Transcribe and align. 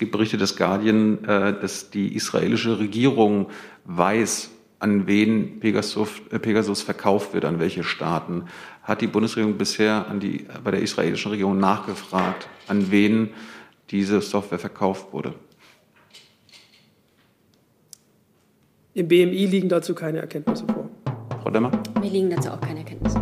gibt 0.00 0.12
Berichte 0.12 0.38
des 0.38 0.56
Guardian, 0.56 1.22
äh, 1.24 1.60
dass 1.60 1.90
die 1.90 2.16
israelische 2.16 2.80
Regierung 2.80 3.50
weiß, 3.84 4.50
an 4.80 5.06
wen 5.06 5.60
Pegasus, 5.60 6.08
äh, 6.32 6.38
Pegasus 6.40 6.82
verkauft 6.82 7.34
wird, 7.34 7.44
an 7.44 7.60
welche 7.60 7.84
Staaten. 7.84 8.46
Hat 8.82 9.02
die 9.02 9.06
Bundesregierung 9.06 9.58
bisher 9.58 10.08
an 10.08 10.18
die, 10.18 10.46
bei 10.64 10.72
der 10.72 10.80
israelischen 10.80 11.30
Regierung 11.30 11.58
nachgefragt, 11.58 12.48
an 12.66 12.90
wen 12.90 13.30
diese 13.90 14.20
Software 14.22 14.58
verkauft 14.58 15.12
wurde? 15.12 15.34
Im 18.94 19.06
BMI 19.06 19.46
liegen 19.46 19.68
dazu 19.68 19.94
keine 19.94 20.18
Erkenntnisse 20.18 20.64
vor. 20.66 20.88
Frau 21.42 21.50
Demmer? 21.50 21.70
Mir 22.00 22.10
liegen 22.10 22.30
dazu 22.30 22.50
auch 22.50 22.60
keine 22.60 22.80
Erkenntnisse. 22.80 23.19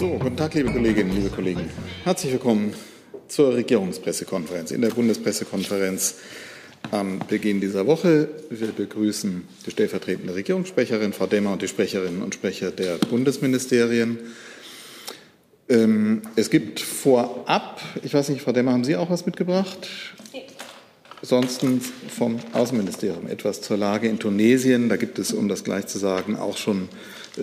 So, 0.00 0.16
guten 0.18 0.34
Tag, 0.34 0.54
liebe 0.54 0.72
Kolleginnen, 0.72 1.14
liebe 1.14 1.28
Kollegen. 1.28 1.68
Herzlich 2.04 2.32
willkommen 2.32 2.72
zur 3.28 3.52
Regierungspressekonferenz, 3.52 4.70
in 4.70 4.80
der 4.80 4.88
Bundespressekonferenz 4.88 6.14
am 6.90 7.18
Beginn 7.28 7.60
dieser 7.60 7.86
Woche. 7.86 8.30
Wir 8.48 8.68
begrüßen 8.68 9.46
die 9.66 9.70
stellvertretende 9.70 10.34
Regierungssprecherin, 10.34 11.12
Frau 11.12 11.26
Demmer, 11.26 11.52
und 11.52 11.60
die 11.60 11.68
Sprecherinnen 11.68 12.22
und 12.22 12.34
Sprecher 12.34 12.70
der 12.70 12.96
Bundesministerien. 12.96 14.20
Ähm, 15.68 16.22
es 16.34 16.48
gibt 16.48 16.80
vorab, 16.80 17.82
ich 18.02 18.14
weiß 18.14 18.30
nicht, 18.30 18.40
Frau 18.40 18.52
Demmer, 18.52 18.72
haben 18.72 18.84
Sie 18.84 18.96
auch 18.96 19.10
was 19.10 19.26
mitgebracht? 19.26 19.86
Nee. 20.32 20.44
Ansonsten 21.20 21.82
vom 21.82 22.38
Außenministerium 22.54 23.26
etwas 23.26 23.60
zur 23.60 23.76
Lage 23.76 24.08
in 24.08 24.18
Tunesien. 24.18 24.88
Da 24.88 24.96
gibt 24.96 25.18
es, 25.18 25.34
um 25.34 25.46
das 25.50 25.62
gleich 25.62 25.88
zu 25.88 25.98
sagen, 25.98 26.36
auch 26.36 26.56
schon 26.56 26.88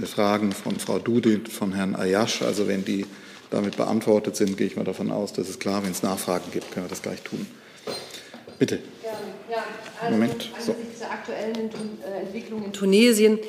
Fragen 0.06 0.52
von 0.52 0.80
Frau 0.80 1.00
Dudi, 1.00 1.42
von 1.50 1.74
Herrn 1.74 1.96
Ayash. 1.96 2.42
Also 2.42 2.68
wenn 2.68 2.86
die 2.86 3.06
damit 3.50 3.78
beantwortet 3.78 4.36
sind, 4.36 4.58
gehe 4.58 4.68
ich 4.68 4.76
mal 4.76 4.84
davon 4.84 5.12
aus, 5.12 5.34
dass 5.34 5.50
es 5.50 5.60
klar, 5.60 5.84
wenn 5.84 5.92
es 5.92 6.04
Nachfragen 6.04 6.52
gibt, 6.52 6.72
können 6.72 6.86
wir 6.86 6.90
das 6.90 7.02
gleich 7.02 7.22
tun. 7.22 7.48
Bitte. 8.60 8.80
Ja, 9.50 9.64
also 10.02 10.14
Moment. 10.14 10.50
So. 10.60 10.76
dieser 10.94 11.12
aktuellen 11.12 11.56
äh, 11.56 12.22
Entwicklung 12.22 12.66
in 12.66 12.74
Tunesien, 12.74 13.40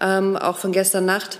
ähm, 0.00 0.36
auch 0.36 0.58
von 0.58 0.72
gestern 0.72 1.06
Nacht, 1.06 1.38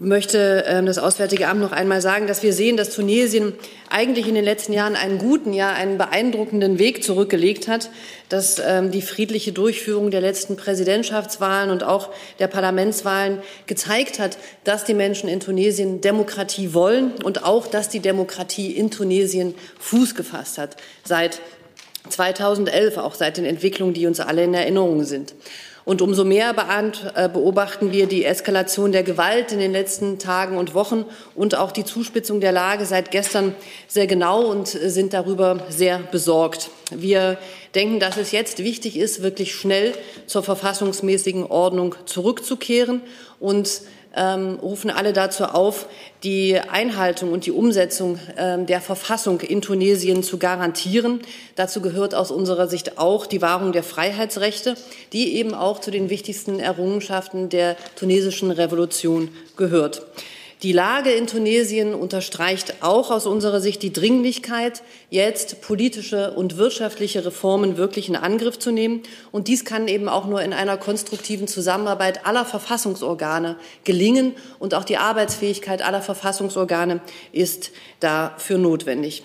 möchte 0.00 0.64
ähm, 0.66 0.86
das 0.86 0.98
Auswärtige 0.98 1.46
Amt 1.46 1.60
noch 1.60 1.70
einmal 1.70 2.00
sagen, 2.00 2.26
dass 2.26 2.42
wir 2.42 2.52
sehen, 2.52 2.76
dass 2.76 2.90
Tunesien 2.90 3.52
eigentlich 3.88 4.26
in 4.26 4.34
den 4.34 4.44
letzten 4.44 4.72
Jahren 4.72 4.96
einen 4.96 5.18
guten, 5.18 5.52
ja 5.52 5.72
einen 5.72 5.98
beeindruckenden 5.98 6.80
Weg 6.80 7.04
zurückgelegt 7.04 7.68
hat, 7.68 7.90
dass 8.28 8.58
ähm, 8.58 8.90
die 8.90 9.02
friedliche 9.02 9.52
Durchführung 9.52 10.10
der 10.10 10.20
letzten 10.20 10.56
Präsidentschaftswahlen 10.56 11.70
und 11.70 11.84
auch 11.84 12.10
der 12.40 12.48
Parlamentswahlen 12.48 13.38
gezeigt 13.66 14.18
hat, 14.18 14.36
dass 14.64 14.84
die 14.84 14.94
Menschen 14.94 15.28
in 15.28 15.38
Tunesien 15.38 16.00
Demokratie 16.00 16.74
wollen 16.74 17.12
und 17.22 17.44
auch, 17.44 17.68
dass 17.68 17.88
die 17.88 18.00
Demokratie 18.00 18.72
in 18.72 18.90
Tunesien 18.90 19.54
Fuß 19.78 20.16
gefasst 20.16 20.58
hat 20.58 20.76
seit 21.04 21.40
2011, 22.08 22.98
auch 22.98 23.14
seit 23.14 23.36
den 23.36 23.44
Entwicklungen, 23.44 23.94
die 23.94 24.06
uns 24.06 24.20
alle 24.20 24.44
in 24.44 24.54
Erinnerung 24.54 25.04
sind. 25.04 25.34
Und 25.84 26.00
umso 26.00 26.24
mehr 26.24 26.54
äh, 27.14 27.28
beobachten 27.28 27.92
wir 27.92 28.06
die 28.06 28.24
Eskalation 28.24 28.92
der 28.92 29.02
Gewalt 29.02 29.52
in 29.52 29.58
den 29.58 29.72
letzten 29.72 30.18
Tagen 30.18 30.56
und 30.56 30.72
Wochen 30.72 31.04
und 31.34 31.56
auch 31.56 31.72
die 31.72 31.84
Zuspitzung 31.84 32.40
der 32.40 32.52
Lage 32.52 32.86
seit 32.86 33.10
gestern 33.10 33.54
sehr 33.86 34.06
genau 34.06 34.44
und 34.44 34.68
sind 34.68 35.12
darüber 35.12 35.66
sehr 35.68 35.98
besorgt. 35.98 36.70
Wir 36.90 37.36
denken, 37.74 38.00
dass 38.00 38.16
es 38.16 38.32
jetzt 38.32 38.60
wichtig 38.60 38.96
ist, 38.96 39.22
wirklich 39.22 39.54
schnell 39.54 39.92
zur 40.26 40.42
verfassungsmäßigen 40.42 41.44
Ordnung 41.44 41.94
zurückzukehren 42.06 43.02
und 43.38 43.82
ähm, 44.16 44.58
rufen 44.60 44.90
alle 44.90 45.12
dazu 45.12 45.44
auf, 45.44 45.86
die 46.22 46.58
Einhaltung 46.58 47.32
und 47.32 47.46
die 47.46 47.52
Umsetzung 47.52 48.18
ähm, 48.36 48.66
der 48.66 48.80
Verfassung 48.80 49.40
in 49.40 49.60
Tunesien 49.60 50.22
zu 50.22 50.38
garantieren. 50.38 51.20
Dazu 51.56 51.80
gehört 51.80 52.14
aus 52.14 52.30
unserer 52.30 52.68
Sicht 52.68 52.98
auch 52.98 53.26
die 53.26 53.42
Wahrung 53.42 53.72
der 53.72 53.82
Freiheitsrechte, 53.82 54.76
die 55.12 55.34
eben 55.34 55.54
auch 55.54 55.80
zu 55.80 55.90
den 55.90 56.10
wichtigsten 56.10 56.60
Errungenschaften 56.60 57.48
der 57.48 57.76
tunesischen 57.96 58.50
Revolution 58.50 59.28
gehört. 59.56 60.02
Die 60.64 60.72
Lage 60.72 61.10
in 61.10 61.26
Tunesien 61.26 61.94
unterstreicht 61.94 62.76
auch 62.80 63.10
aus 63.10 63.26
unserer 63.26 63.60
Sicht 63.60 63.82
die 63.82 63.92
Dringlichkeit, 63.92 64.82
jetzt 65.10 65.60
politische 65.60 66.30
und 66.30 66.56
wirtschaftliche 66.56 67.22
Reformen 67.22 67.76
wirklich 67.76 68.08
in 68.08 68.16
Angriff 68.16 68.58
zu 68.58 68.70
nehmen. 68.70 69.02
Und 69.30 69.48
dies 69.48 69.66
kann 69.66 69.88
eben 69.88 70.08
auch 70.08 70.24
nur 70.24 70.40
in 70.40 70.54
einer 70.54 70.78
konstruktiven 70.78 71.48
Zusammenarbeit 71.48 72.24
aller 72.24 72.46
Verfassungsorgane 72.46 73.56
gelingen. 73.84 74.32
Und 74.58 74.72
auch 74.72 74.84
die 74.84 74.96
Arbeitsfähigkeit 74.96 75.82
aller 75.82 76.00
Verfassungsorgane 76.00 77.02
ist 77.30 77.70
dafür 78.00 78.56
notwendig. 78.56 79.22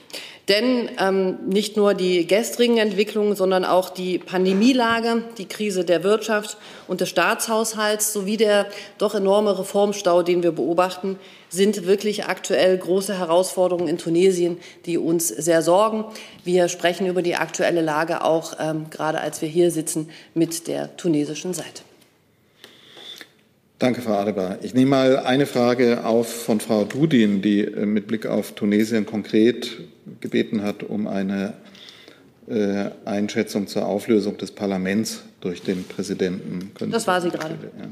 Denn 0.49 0.89
ähm, 0.99 1.37
nicht 1.45 1.77
nur 1.77 1.93
die 1.93 2.25
gestrigen 2.25 2.77
Entwicklungen, 2.77 3.35
sondern 3.35 3.63
auch 3.63 3.91
die 3.91 4.17
Pandemielage, 4.17 5.23
die 5.37 5.47
Krise 5.47 5.85
der 5.85 6.03
Wirtschaft 6.03 6.57
und 6.87 7.01
des 7.01 7.09
Staatshaushalts 7.09 8.11
sowie 8.11 8.35
der 8.35 8.65
doch 8.97 9.13
enorme 9.13 9.59
Reformstau, 9.59 10.23
den 10.23 10.41
wir 10.41 10.51
beobachten, 10.51 11.19
sind 11.49 11.85
wirklich 11.85 12.25
aktuell 12.25 12.75
große 12.79 13.19
Herausforderungen 13.19 13.87
in 13.87 13.99
Tunesien, 13.99 14.57
die 14.87 14.97
uns 14.97 15.27
sehr 15.27 15.61
sorgen. 15.61 16.05
Wir 16.43 16.67
sprechen 16.67 17.05
über 17.05 17.21
die 17.21 17.35
aktuelle 17.35 17.81
Lage 17.81 18.23
auch 18.23 18.53
ähm, 18.59 18.87
gerade 18.89 19.21
als 19.21 19.43
wir 19.43 19.49
hier 19.49 19.69
sitzen 19.69 20.09
mit 20.33 20.67
der 20.67 20.97
tunesischen 20.97 21.53
Seite. 21.53 21.88
Danke, 23.79 24.01
Frau 24.01 24.15
Adebar. 24.15 24.57
Ich 24.61 24.73
nehme 24.73 24.89
mal 24.91 25.17
eine 25.19 25.45
Frage 25.45 26.05
auf 26.05 26.43
von 26.43 26.59
Frau 26.59 26.83
Dudin, 26.83 27.41
die 27.41 27.61
äh, 27.61 27.85
mit 27.85 28.07
Blick 28.07 28.25
auf 28.25 28.51
Tunesien 28.51 29.05
konkret 29.05 29.77
gebeten 30.19 30.63
hat 30.63 30.83
um 30.83 31.07
eine 31.07 31.53
äh, 32.49 32.89
Einschätzung 33.05 33.67
zur 33.67 33.85
Auflösung 33.85 34.37
des 34.37 34.51
Parlaments 34.51 35.23
durch 35.39 35.61
den 35.61 35.85
Präsidenten. 35.85 36.71
Können 36.75 36.91
das 36.91 37.07
war 37.07 37.21
sie 37.21 37.29
gerade. 37.29 37.53
Ja. 37.79 37.85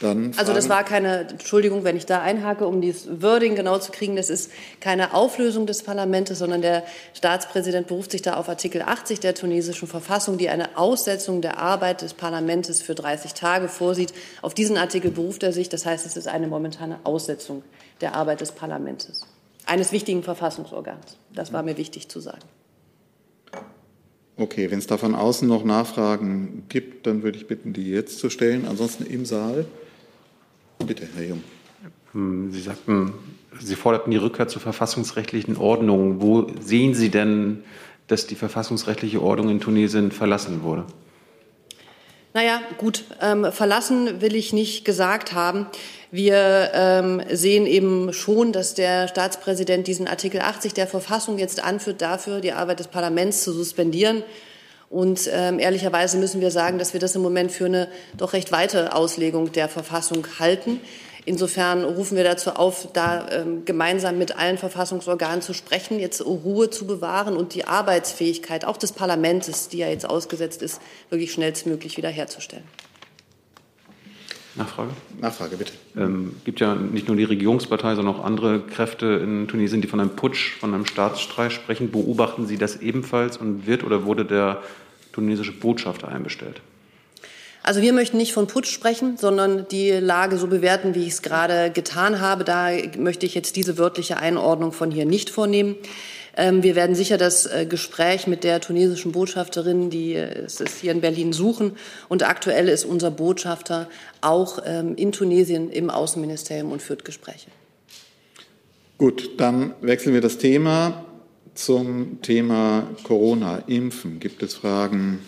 Dann 0.00 0.32
also 0.36 0.54
das 0.54 0.68
war 0.68 0.82
keine, 0.82 1.28
Entschuldigung, 1.28 1.84
wenn 1.84 1.96
ich 1.96 2.06
da 2.06 2.22
einhake, 2.22 2.66
um 2.66 2.80
dieses 2.80 3.22
Wording 3.22 3.54
genau 3.54 3.78
zu 3.78 3.92
kriegen, 3.92 4.16
das 4.16 4.30
ist 4.30 4.50
keine 4.80 5.14
Auflösung 5.14 5.66
des 5.66 5.82
Parlaments, 5.82 6.30
sondern 6.38 6.62
der 6.62 6.84
Staatspräsident 7.14 7.86
beruft 7.86 8.10
sich 8.12 8.22
da 8.22 8.34
auf 8.34 8.48
Artikel 8.48 8.82
80 8.82 9.20
der 9.20 9.34
tunesischen 9.34 9.86
Verfassung, 9.86 10.38
die 10.38 10.48
eine 10.48 10.78
Aussetzung 10.78 11.42
der 11.42 11.58
Arbeit 11.58 12.02
des 12.02 12.14
Parlaments 12.14 12.80
für 12.80 12.94
30 12.94 13.34
Tage 13.34 13.68
vorsieht. 13.68 14.14
Auf 14.42 14.54
diesen 14.54 14.78
Artikel 14.78 15.10
beruft 15.10 15.42
er 15.42 15.52
sich, 15.52 15.68
das 15.68 15.84
heißt, 15.84 16.06
es 16.06 16.16
ist 16.16 16.28
eine 16.28 16.46
momentane 16.46 16.98
Aussetzung 17.04 17.62
der 18.00 18.14
Arbeit 18.14 18.40
des 18.40 18.52
Parlaments 18.52 19.26
eines 19.66 19.92
wichtigen 19.92 20.22
Verfassungsorgans. 20.22 21.18
Das 21.34 21.52
war 21.52 21.62
mir 21.62 21.76
wichtig 21.76 22.08
zu 22.08 22.20
sagen. 22.20 22.42
Okay, 24.36 24.70
wenn 24.70 24.78
es 24.78 24.86
da 24.86 24.96
von 24.96 25.14
außen 25.14 25.46
noch 25.46 25.64
Nachfragen 25.64 26.64
gibt, 26.70 27.06
dann 27.06 27.22
würde 27.22 27.36
ich 27.36 27.46
bitten, 27.46 27.74
die 27.74 27.90
jetzt 27.90 28.18
zu 28.18 28.30
stellen. 28.30 28.66
Ansonsten 28.66 29.04
im 29.04 29.26
Saal. 29.26 29.66
Bitte, 30.86 31.08
Herr 31.14 31.24
Jung. 31.24 31.44
Hm, 32.12 32.52
Sie 32.52 32.60
sagten, 32.60 33.12
Sie 33.58 33.74
forderten 33.74 34.10
die 34.10 34.16
Rückkehr 34.16 34.48
zur 34.48 34.62
verfassungsrechtlichen 34.62 35.56
Ordnung. 35.56 36.20
Wo 36.20 36.46
sehen 36.60 36.94
Sie 36.94 37.10
denn, 37.10 37.62
dass 38.06 38.26
die 38.26 38.34
verfassungsrechtliche 38.34 39.22
Ordnung 39.22 39.50
in 39.50 39.60
Tunesien 39.60 40.10
verlassen 40.10 40.62
wurde? 40.62 40.84
Naja, 42.32 42.60
gut, 42.78 43.04
ähm, 43.20 43.50
verlassen 43.50 44.20
will 44.20 44.36
ich 44.36 44.52
nicht 44.52 44.84
gesagt 44.84 45.32
haben. 45.32 45.66
Wir 46.12 46.70
ähm, 46.74 47.22
sehen 47.30 47.66
eben 47.66 48.12
schon, 48.12 48.52
dass 48.52 48.74
der 48.74 49.08
Staatspräsident 49.08 49.88
diesen 49.88 50.06
Artikel 50.06 50.40
80 50.40 50.72
der 50.72 50.86
Verfassung 50.86 51.38
jetzt 51.38 51.62
anführt, 51.62 52.02
dafür 52.02 52.40
die 52.40 52.52
Arbeit 52.52 52.78
des 52.78 52.86
Parlaments 52.86 53.42
zu 53.42 53.52
suspendieren. 53.52 54.22
Und 54.90 55.30
ähm, 55.32 55.60
ehrlicherweise 55.60 56.18
müssen 56.18 56.40
wir 56.40 56.50
sagen, 56.50 56.78
dass 56.78 56.92
wir 56.92 57.00
das 57.00 57.14
im 57.14 57.22
Moment 57.22 57.52
für 57.52 57.66
eine 57.66 57.88
doch 58.18 58.32
recht 58.32 58.50
weite 58.50 58.92
Auslegung 58.92 59.52
der 59.52 59.68
Verfassung 59.68 60.26
halten. 60.40 60.80
Insofern 61.24 61.84
rufen 61.84 62.16
wir 62.16 62.24
dazu 62.24 62.50
auf, 62.50 62.88
da 62.92 63.28
ähm, 63.30 63.64
gemeinsam 63.64 64.18
mit 64.18 64.36
allen 64.36 64.58
Verfassungsorganen 64.58 65.42
zu 65.42 65.54
sprechen, 65.54 66.00
jetzt 66.00 66.26
Ruhe 66.26 66.70
zu 66.70 66.88
bewahren 66.88 67.36
und 67.36 67.54
die 67.54 67.66
Arbeitsfähigkeit 67.66 68.64
auch 68.64 68.76
des 68.76 68.90
Parlaments, 68.90 69.68
die 69.68 69.78
ja 69.78 69.86
jetzt 69.86 70.08
ausgesetzt 70.10 70.60
ist, 70.60 70.80
wirklich 71.08 71.32
schnellstmöglich 71.32 71.96
wiederherzustellen. 71.96 72.64
Nachfrage? 74.60 74.90
Nachfrage, 75.20 75.56
bitte. 75.56 75.72
Es 75.94 76.00
ähm, 76.00 76.36
gibt 76.44 76.60
ja 76.60 76.74
nicht 76.74 77.08
nur 77.08 77.16
die 77.16 77.24
Regierungspartei, 77.24 77.94
sondern 77.94 78.14
auch 78.14 78.24
andere 78.24 78.60
Kräfte 78.60 79.06
in 79.06 79.48
Tunesien, 79.48 79.80
die 79.80 79.88
von 79.88 80.00
einem 80.00 80.10
Putsch, 80.10 80.56
von 80.58 80.74
einem 80.74 80.86
Staatsstreich 80.86 81.52
sprechen. 81.52 81.90
Beobachten 81.90 82.46
Sie 82.46 82.58
das 82.58 82.76
ebenfalls 82.76 83.38
und 83.38 83.66
wird 83.66 83.84
oder 83.84 84.04
wurde 84.04 84.24
der 84.24 84.62
tunesische 85.12 85.52
Botschafter 85.52 86.08
einbestellt? 86.08 86.60
Also 87.62 87.82
wir 87.82 87.92
möchten 87.92 88.16
nicht 88.16 88.32
von 88.32 88.46
Putsch 88.46 88.70
sprechen, 88.70 89.16
sondern 89.16 89.66
die 89.68 89.90
Lage 89.90 90.38
so 90.38 90.46
bewerten, 90.46 90.94
wie 90.94 91.02
ich 91.02 91.12
es 91.14 91.22
gerade 91.22 91.70
getan 91.70 92.20
habe. 92.20 92.44
Da 92.44 92.70
möchte 92.98 93.26
ich 93.26 93.34
jetzt 93.34 93.56
diese 93.56 93.76
wörtliche 93.78 94.16
Einordnung 94.16 94.72
von 94.72 94.90
hier 94.90 95.04
nicht 95.04 95.30
vornehmen. 95.30 95.76
Ähm, 96.36 96.62
wir 96.62 96.76
werden 96.76 96.94
sicher 96.94 97.18
das 97.18 97.46
äh, 97.46 97.66
Gespräch 97.66 98.26
mit 98.26 98.44
der 98.44 98.60
tunesischen 98.60 99.12
Botschafterin, 99.12 99.90
die 99.90 100.14
äh, 100.14 100.44
es 100.44 100.62
hier 100.80 100.92
in 100.92 101.00
Berlin 101.00 101.32
suchen. 101.32 101.72
Und 102.08 102.22
aktuell 102.22 102.68
ist 102.68 102.84
unser 102.84 103.10
Botschafter 103.10 103.88
auch 104.20 104.60
ähm, 104.64 104.94
in 104.96 105.12
Tunesien 105.12 105.70
im 105.70 105.90
Außenministerium 105.90 106.72
und 106.72 106.82
führt 106.82 107.04
Gespräche. 107.04 107.48
Gut, 108.98 109.30
dann 109.38 109.74
wechseln 109.80 110.12
wir 110.14 110.20
das 110.20 110.38
Thema 110.38 111.04
zum 111.54 112.20
Thema 112.22 112.86
Corona, 113.02 113.62
Impfen. 113.66 114.20
Gibt 114.20 114.42
es 114.42 114.54
Fragen 114.54 115.20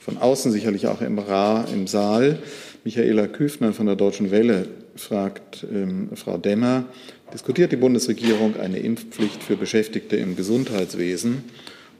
von 0.00 0.18
außen, 0.18 0.50
sicherlich 0.52 0.86
auch 0.86 1.00
im, 1.00 1.18
Ra, 1.18 1.64
im 1.72 1.86
Saal? 1.86 2.38
Michaela 2.84 3.26
Küfner 3.26 3.72
von 3.72 3.86
der 3.86 3.96
Deutschen 3.96 4.30
Welle 4.30 4.68
fragt 4.96 5.66
ähm, 5.70 6.10
Frau 6.14 6.38
Demmer, 6.38 6.84
diskutiert 7.32 7.72
die 7.72 7.76
Bundesregierung 7.76 8.56
eine 8.58 8.78
Impfpflicht 8.78 9.42
für 9.42 9.56
Beschäftigte 9.56 10.16
im 10.16 10.36
Gesundheitswesen 10.36 11.44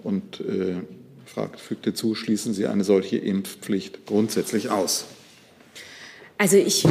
und 0.02 0.40
äh, 0.40 0.76
fragt, 1.26 1.60
fügt 1.60 1.84
hinzu, 1.84 2.14
schließen 2.14 2.54
Sie 2.54 2.66
eine 2.66 2.84
solche 2.84 3.16
Impfpflicht 3.16 4.06
grundsätzlich 4.06 4.70
aus? 4.70 5.06
Also 6.38 6.56
ich 6.56 6.84
äh, 6.84 6.88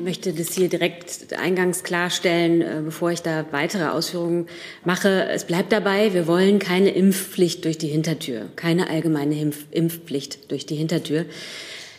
möchte 0.00 0.32
das 0.32 0.52
hier 0.52 0.68
direkt 0.68 1.32
eingangs 1.34 1.82
klarstellen, 1.82 2.62
äh, 2.62 2.82
bevor 2.84 3.10
ich 3.10 3.22
da 3.22 3.46
weitere 3.50 3.88
Ausführungen 3.88 4.46
mache. 4.84 5.28
Es 5.28 5.44
bleibt 5.44 5.72
dabei, 5.72 6.14
wir 6.14 6.26
wollen 6.26 6.58
keine 6.58 6.90
Impfpflicht 6.90 7.64
durch 7.64 7.78
die 7.78 7.88
Hintertür, 7.88 8.46
keine 8.56 8.90
allgemeine 8.90 9.40
Impf 9.40 9.66
Impfpflicht 9.70 10.50
durch 10.50 10.66
die 10.66 10.76
Hintertür. 10.76 11.26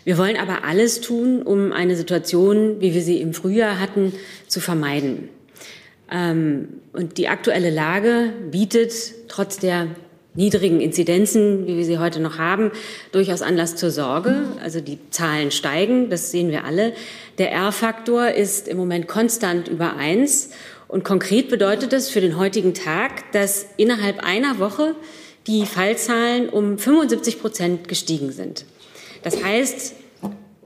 Wir 0.06 0.18
wollen 0.18 0.38
aber 0.38 0.64
alles 0.64 1.02
tun, 1.02 1.42
um 1.42 1.72
eine 1.72 1.96
Situation, 1.96 2.82
wie 2.82 2.94
wir 2.94 3.02
sie 3.02 3.22
im 3.22 3.34
Frühjahr 3.34 3.80
hatten, 3.80 4.14
zu 4.48 4.60
vermeiden. 4.60 5.30
Ähm, 6.12 6.70
und 6.94 7.18
die 7.18 7.28
aktuelle 7.28 7.70
Lage 7.70 8.34
bietet 8.52 8.94
trotz 9.28 9.58
der 9.58 9.88
niedrigen 10.36 10.80
Inzidenzen, 10.80 11.68
wie 11.68 11.78
wir 11.78 11.86
sie 11.86 11.98
heute 11.98 12.20
noch 12.20 12.38
haben, 12.38 12.72
durchaus 13.12 13.42
Anlass 13.42 13.76
zur 13.76 13.92
Sorge. 13.92 14.44
Also 14.64 14.80
die 14.80 14.98
Zahlen 15.10 15.52
steigen, 15.52 16.10
das 16.10 16.32
sehen 16.32 16.50
wir 16.50 16.64
alle. 16.64 16.94
Der 17.38 17.52
R-Faktor 17.52 18.30
ist 18.30 18.68
im 18.68 18.78
Moment 18.78 19.08
konstant 19.08 19.68
über 19.68 19.96
eins. 19.98 20.52
Und 20.88 21.04
konkret 21.04 21.50
bedeutet 21.50 21.94
das 21.94 22.10
für 22.10 22.22
den 22.22 22.38
heutigen 22.38 22.74
Tag, 22.74 23.32
dass 23.32 23.68
innerhalb 23.78 24.24
einer 24.24 24.60
Woche 24.60 24.96
die 25.46 25.66
Fallzahlen 25.66 26.50
um 26.50 26.78
75 26.78 27.40
Prozent 27.40 27.88
gestiegen 27.88 28.32
sind. 28.32 28.66
Das 29.24 29.44
heißt, 29.44 29.96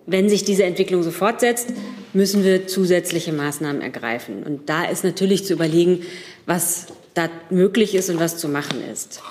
wenn 0.05 0.29
sich 0.29 0.43
diese 0.43 0.63
Entwicklung 0.63 1.03
so 1.03 1.11
fortsetzt, 1.11 1.69
müssen 2.13 2.43
wir 2.43 2.67
zusätzliche 2.67 3.33
Maßnahmen 3.33 3.81
ergreifen. 3.81 4.43
Und 4.43 4.69
da 4.69 4.85
ist 4.85 5.03
natürlich 5.03 5.45
zu 5.45 5.53
überlegen, 5.53 6.01
was 6.45 6.87
da 7.13 7.29
möglich 7.49 7.95
ist 7.95 8.09
und 8.09 8.19
was 8.19 8.37
zu 8.37 8.49
machen 8.49 8.83
ist. 8.91 9.21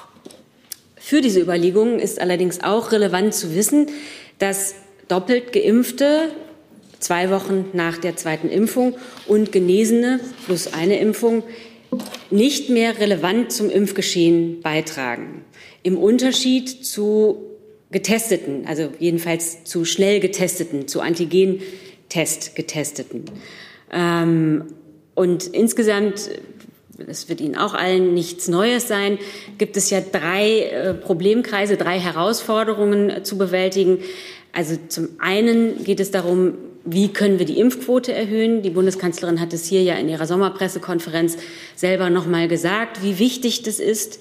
Für 0.97 1.21
diese 1.21 1.41
Überlegungen 1.41 1.99
ist 1.99 2.21
allerdings 2.21 2.63
auch 2.63 2.93
relevant 2.93 3.35
zu 3.35 3.55
wissen, 3.55 3.89
dass 4.39 4.75
doppelt 5.09 5.53
geimpfte 5.53 6.31
zwei 7.01 7.31
Wochen 7.31 7.67
nach 7.73 7.99
der 7.99 8.17
zweiten 8.17 8.49
Impfung 8.49 8.95
und 9.27 9.53
Genesene 9.53 10.21
plus 10.47 10.73
eine 10.73 10.99
Impfung 10.99 11.43
nicht 12.31 12.71
mehr 12.71 12.99
relevant 12.99 13.53
zum 13.53 13.69
Impfgeschehen 13.69 14.63
beitragen. 14.63 15.45
Im 15.83 15.99
Unterschied 15.99 16.87
zu 16.87 17.52
Getesteten, 17.93 18.67
also 18.67 18.89
jedenfalls 18.99 19.65
zu 19.65 19.85
schnell 19.85 20.19
Getesteten, 20.19 20.89
zu 20.89 21.01
Antigen-Test 21.01 22.57
Getesteten. 22.57 23.27
Ähm, 23.93 24.65
und 25.15 25.47
insgesamt, 25.47 26.31
das 26.99 27.29
wird 27.29 27.41
Ihnen 27.41 27.57
auch 27.57 27.75
allen 27.75 28.15
nichts 28.15 28.49
Neues 28.49 28.89
sein, 28.89 29.19
gibt 29.59 29.77
es 29.77 29.91
ja 29.91 30.01
drei 30.01 30.61
äh, 30.61 30.95
Problemkreise, 30.95 31.77
drei 31.77 32.01
Herausforderungen 32.01 33.25
zu 33.25 33.37
bewältigen. 33.37 33.99
Also 34.53 34.77
zum 34.89 35.09
einen 35.19 35.85
geht 35.85 36.01
es 36.01 36.11
darum, 36.11 36.55
wie 36.85 37.09
können 37.09 37.39
wir 37.39 37.47
die 37.47 37.61
Impfquote 37.61 38.13
erhöhen? 38.13 38.63
Die 38.63 38.71
Bundeskanzlerin 38.71 39.41
hat 39.41 39.53
es 39.53 39.67
hier 39.67 39.83
ja 39.83 39.95
in 39.95 40.09
ihrer 40.09 40.27
Sommerpressekonferenz 40.27 41.37
selber 41.77 42.11
noch 42.11 42.27
mal 42.27 42.49
gesagt, 42.49 43.03
wie 43.03 43.19
wichtig 43.19 43.63
das 43.63 43.79
ist. 43.79 44.21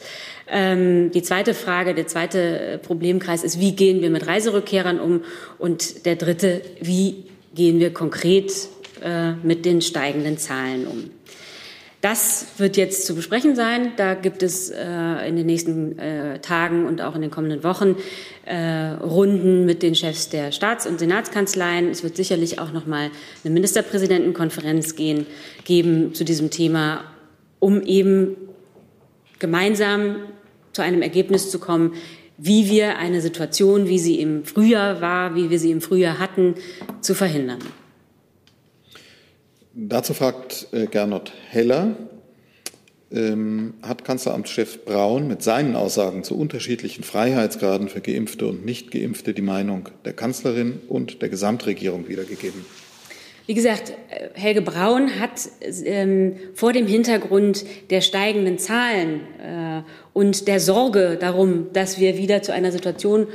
Ähm, 0.54 1.12
die 1.12 1.24
zweite 1.24 1.54
Frage, 1.54 1.96
der 1.96 2.08
zweite 2.08 2.80
Problemkreis 2.84 3.44
ist, 3.44 3.60
wie 3.62 3.74
gehen 3.74 4.02
wir 4.02 4.10
mit 4.10 4.28
Reiserückkehrern 4.28 5.00
um? 5.00 5.22
Und 5.58 6.06
der 6.06 6.18
dritte, 6.18 6.62
wie 6.82 7.24
gehen 7.56 7.80
wir 7.80 7.94
konkret 7.94 8.52
äh, 9.02 9.32
mit 9.44 9.64
den 9.64 9.82
steigenden 9.82 10.38
Zahlen 10.38 10.88
um? 10.88 11.10
Das 12.02 12.48
wird 12.58 12.76
jetzt 12.76 13.06
zu 13.06 13.16
besprechen 13.16 13.56
sein. 13.56 13.94
Da 13.96 14.16
gibt 14.16 14.44
es 14.44 14.72
äh, 14.72 15.30
in 15.30 15.38
den 15.38 15.46
nächsten 15.46 15.98
äh, 16.00 16.40
Tagen 16.40 16.86
und 16.86 17.00
auch 17.00 17.16
in 17.16 17.22
den 17.22 17.32
kommenden 17.32 17.64
Wochen 17.64 17.96
äh, 18.44 18.94
Runden 19.02 19.66
mit 19.66 19.84
den 19.84 19.96
Chefs 19.96 20.28
der 20.28 20.52
Staats- 20.52 20.86
und 20.86 21.00
Senatskanzleien. 21.00 21.90
Es 21.90 22.04
wird 22.04 22.18
sicherlich 22.18 22.60
auch 22.60 22.74
noch 22.74 22.88
mal 22.88 23.10
eine 23.44 23.54
Ministerpräsidentenkonferenz 23.54 24.96
gehen, 24.96 25.28
geben 25.64 26.14
zu 26.14 26.26
diesem 26.26 26.50
Thema, 26.50 27.06
um 27.60 27.84
eben 27.84 28.36
gemeinsam 29.38 30.18
zu 30.74 30.82
einem 30.82 31.02
Ergebnis 31.02 31.52
zu 31.52 31.60
kommen, 31.60 31.94
wie 32.38 32.70
wir 32.70 32.98
eine 32.98 33.22
Situation, 33.22 33.88
wie 33.88 34.00
sie 34.00 34.20
im 34.20 34.46
Frühjahr 34.46 35.00
war, 35.00 35.36
wie 35.36 35.50
wir 35.50 35.60
sie 35.60 35.72
im 35.72 35.82
Frühjahr 35.82 36.18
hatten, 36.18 36.56
zu 37.02 37.14
verhindern. 37.14 37.60
Dazu 39.74 40.14
fragt 40.14 40.68
äh, 40.72 40.88
Gernot 40.88 41.32
Heller, 41.50 41.96
ähm, 43.12 43.76
hat 43.84 44.04
Kanzleramtschef 44.04 44.86
Braun 44.86 45.28
mit 45.28 45.44
seinen 45.44 45.76
Aussagen 45.76 46.24
zu 46.24 46.38
unterschiedlichen 46.38 47.04
Freiheitsgraden 47.04 47.90
für 47.90 48.02
Geimpfte 48.02 48.48
und 48.48 48.66
Nicht-Geimpfte 48.66 49.34
die 49.34 49.42
Meinung 49.42 49.90
der 50.06 50.14
Kanzlerin 50.14 50.80
und 50.88 51.22
der 51.22 51.30
Gesamtregierung 51.30 52.08
wiedergegeben? 52.08 52.66
Wie 53.48 53.54
gesagt, 53.54 53.94
Helge 54.34 54.62
Braun 54.62 55.20
hat 55.20 55.50
ähm, 55.84 56.36
vor 56.54 56.74
dem 56.74 56.88
Hintergrund 56.88 57.66
der 57.90 58.02
steigenden 58.02 58.60
Zahlen 58.60 59.22
äh, 59.40 59.82
und 60.14 60.48
der 60.48 60.60
Sorge 60.60 61.18
darum, 61.20 61.68
dass 61.74 62.00
wir 62.00 62.18
wieder 62.18 62.44
zu 62.44 62.54
einer 62.54 62.72
Situation 62.72 63.28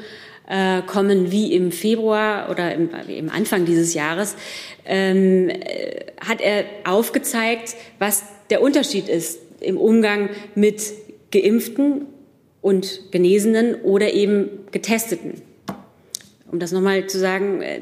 äh, 0.48 0.82
kommen 0.82 1.32
wie 1.32 1.52
im 1.52 1.72
Februar 1.72 2.48
oder 2.50 2.72
im, 2.72 2.90
im 3.08 3.30
Anfang 3.30 3.64
dieses 3.64 3.94
Jahres, 3.94 4.36
ähm, 4.84 5.48
äh, 5.48 6.06
hat 6.20 6.40
er 6.40 6.64
aufgezeigt, 6.84 7.74
was 7.98 8.24
der 8.50 8.62
Unterschied 8.62 9.08
ist 9.08 9.40
im 9.60 9.76
Umgang 9.76 10.30
mit 10.54 10.82
Geimpften 11.32 12.06
und 12.62 13.10
Genesenen 13.10 13.74
oder 13.82 14.12
eben 14.12 14.48
Getesteten. 14.70 15.42
Um 16.50 16.60
das 16.60 16.70
nochmal 16.70 17.08
zu 17.08 17.18
sagen, 17.18 17.60
äh, 17.62 17.80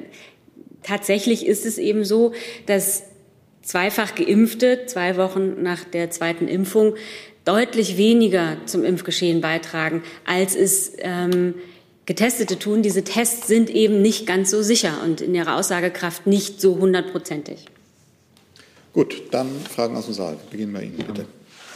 tatsächlich 0.84 1.46
ist 1.46 1.66
es 1.66 1.78
eben 1.78 2.04
so, 2.04 2.32
dass 2.66 3.02
zweifach 3.62 4.14
Geimpfte 4.14 4.86
zwei 4.86 5.16
Wochen 5.16 5.62
nach 5.62 5.84
der 5.84 6.10
zweiten 6.10 6.46
Impfung 6.46 6.94
deutlich 7.44 7.96
weniger 7.96 8.56
zum 8.66 8.84
Impfgeschehen 8.84 9.40
beitragen, 9.40 10.02
als 10.24 10.54
es 10.54 10.92
ähm, 10.98 11.54
Getestete 12.06 12.58
tun. 12.58 12.82
Diese 12.82 13.02
Tests 13.04 13.46
sind 13.46 13.70
eben 13.70 14.02
nicht 14.02 14.26
ganz 14.26 14.50
so 14.50 14.62
sicher 14.62 15.00
und 15.04 15.20
in 15.20 15.34
ihrer 15.34 15.56
Aussagekraft 15.56 16.26
nicht 16.26 16.60
so 16.60 16.78
hundertprozentig. 16.78 17.66
Gut, 18.92 19.22
dann 19.32 19.48
Fragen 19.60 19.96
aus 19.96 20.04
dem 20.04 20.14
Saal. 20.14 20.36
Beginnen 20.50 20.72
wir 20.72 20.82
Ihnen, 20.82 20.96
bitte. 20.98 21.26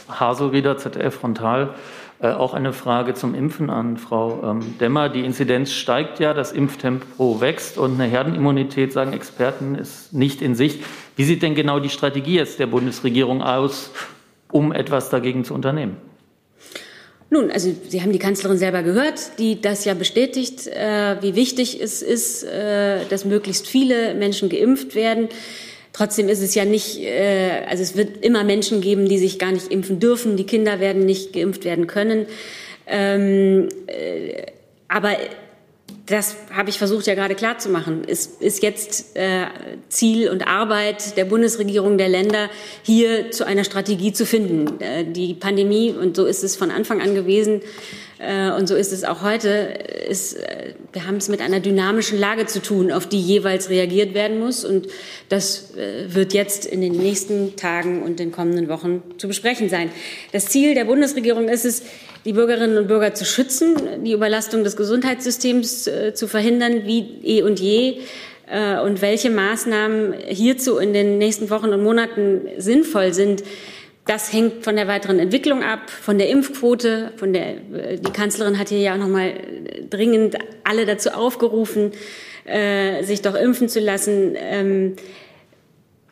Haselrieder, 0.07 0.77
ZDF 0.77 1.15
Frontal. 1.15 1.75
Äh, 2.21 2.31
auch 2.31 2.53
eine 2.53 2.73
Frage 2.73 3.13
zum 3.13 3.33
Impfen 3.33 3.69
an 3.69 3.95
Frau 3.95 4.41
ähm, 4.43 4.77
Demmer. 4.79 5.07
Die 5.07 5.23
Inzidenz 5.23 5.71
steigt 5.71 6.19
ja, 6.19 6.33
das 6.33 6.51
Impftempo 6.51 7.39
wächst 7.39 7.77
und 7.77 7.93
eine 7.93 8.09
Herdenimmunität, 8.09 8.91
sagen 8.91 9.13
Experten, 9.13 9.75
ist 9.75 10.11
nicht 10.11 10.41
in 10.41 10.53
Sicht. 10.53 10.83
Wie 11.15 11.23
sieht 11.23 11.43
denn 11.43 11.55
genau 11.55 11.79
die 11.79 11.89
Strategie 11.89 12.35
jetzt 12.35 12.59
der 12.59 12.67
Bundesregierung 12.67 13.41
aus, 13.41 13.91
um 14.51 14.73
etwas 14.73 15.09
dagegen 15.09 15.45
zu 15.45 15.53
unternehmen? 15.53 15.95
Nun, 17.29 17.51
also 17.51 17.73
Sie 17.87 18.01
haben 18.01 18.11
die 18.11 18.19
Kanzlerin 18.19 18.57
selber 18.57 18.83
gehört, 18.83 19.39
die 19.39 19.61
das 19.61 19.85
ja 19.85 19.93
bestätigt, 19.93 20.67
äh, 20.67 21.15
wie 21.21 21.35
wichtig 21.35 21.79
es 21.79 22.01
ist, 22.01 22.43
äh, 22.43 23.05
dass 23.09 23.23
möglichst 23.23 23.67
viele 23.67 24.13
Menschen 24.15 24.49
geimpft 24.49 24.93
werden. 24.93 25.29
Trotzdem 25.99 26.29
ist 26.29 26.41
es 26.41 26.55
ja 26.55 26.63
nicht, 26.63 26.97
äh, 27.01 27.65
also 27.67 27.83
es 27.83 27.97
wird 27.97 28.23
immer 28.23 28.45
Menschen 28.45 28.79
geben, 28.79 29.09
die 29.09 29.17
sich 29.17 29.37
gar 29.37 29.51
nicht 29.51 29.69
impfen 29.69 29.99
dürfen. 29.99 30.37
Die 30.37 30.45
Kinder 30.45 30.79
werden 30.79 31.05
nicht 31.05 31.33
geimpft 31.33 31.65
werden 31.65 31.87
können. 31.87 32.25
Ähm, 32.87 33.67
äh, 33.87 34.43
aber 34.87 35.17
das 36.05 36.37
habe 36.53 36.69
ich 36.69 36.77
versucht 36.77 37.05
ja 37.05 37.15
gerade 37.15 37.35
klarzumachen. 37.35 38.03
Es 38.07 38.27
ist 38.27 38.63
jetzt 38.63 39.17
äh, 39.17 39.47
Ziel 39.89 40.29
und 40.29 40.47
Arbeit 40.47 41.17
der 41.17 41.25
Bundesregierung 41.25 41.97
der 41.97 42.07
Länder, 42.07 42.49
hier 42.81 43.31
zu 43.31 43.45
einer 43.45 43.65
Strategie 43.65 44.13
zu 44.13 44.25
finden. 44.25 44.79
Äh, 44.79 45.03
die 45.03 45.33
Pandemie, 45.33 45.91
und 45.91 46.15
so 46.15 46.25
ist 46.27 46.45
es 46.45 46.55
von 46.55 46.71
Anfang 46.71 47.01
an 47.01 47.13
gewesen, 47.13 47.59
und 48.57 48.67
so 48.67 48.75
ist 48.75 48.91
es 48.91 49.05
auch 49.05 49.21
heute. 49.21 49.47
Ist, 50.09 50.33
äh, 50.33 50.73
wir 50.91 51.07
haben 51.07 51.15
es 51.15 51.29
mit 51.29 51.41
einer 51.41 51.61
dynamischen 51.61 52.19
Lage 52.19 52.45
zu 52.47 52.61
tun, 52.61 52.91
auf 52.91 53.07
die 53.07 53.19
jeweils 53.19 53.69
reagiert 53.69 54.13
werden 54.13 54.39
muss. 54.39 54.65
Und 54.65 54.87
das 55.29 55.73
äh, 55.77 56.13
wird 56.13 56.33
jetzt 56.33 56.65
in 56.65 56.81
den 56.81 56.93
nächsten 56.93 57.55
Tagen 57.55 58.03
und 58.03 58.19
den 58.19 58.33
kommenden 58.33 58.67
Wochen 58.67 59.03
zu 59.17 59.29
besprechen 59.29 59.69
sein. 59.69 59.89
Das 60.33 60.47
Ziel 60.47 60.75
der 60.75 60.83
Bundesregierung 60.83 61.47
ist 61.47 61.63
es, 61.63 61.83
die 62.25 62.33
Bürgerinnen 62.33 62.77
und 62.77 62.87
Bürger 62.87 63.13
zu 63.13 63.23
schützen, 63.23 64.03
die 64.03 64.11
Überlastung 64.11 64.65
des 64.65 64.75
Gesundheitssystems 64.75 65.89
zu 66.13 66.27
verhindern, 66.27 66.81
wie 66.83 67.21
eh 67.23 67.43
und 67.43 67.61
je 67.61 68.01
und 68.83 69.01
welche 69.01 69.29
Maßnahmen 69.29 70.15
hierzu 70.27 70.79
in 70.79 70.91
den 70.91 71.17
nächsten 71.17 71.49
Wochen 71.49 71.69
und 71.69 71.81
Monaten 71.81 72.41
sinnvoll 72.57 73.13
sind, 73.13 73.43
das 74.09 74.33
hängt 74.33 74.63
von 74.63 74.75
der 74.75 74.87
weiteren 74.87 75.19
Entwicklung 75.19 75.61
ab, 75.61 75.91
von 75.91 76.17
der 76.17 76.29
Impfquote. 76.29 77.13
Von 77.17 77.31
der, 77.31 77.57
die 77.97 78.11
Kanzlerin 78.11 78.57
hat 78.57 78.69
hier 78.69 78.79
ja 78.79 78.93
auch 78.95 78.97
noch 78.97 79.07
mal 79.07 79.33
dringend 79.87 80.35
alle 80.63 80.87
dazu 80.87 81.11
aufgerufen, 81.11 81.91
äh, 82.45 83.03
sich 83.03 83.21
doch 83.21 83.35
impfen 83.35 83.69
zu 83.69 83.79
lassen. 83.79 84.35
Ähm, 84.35 84.95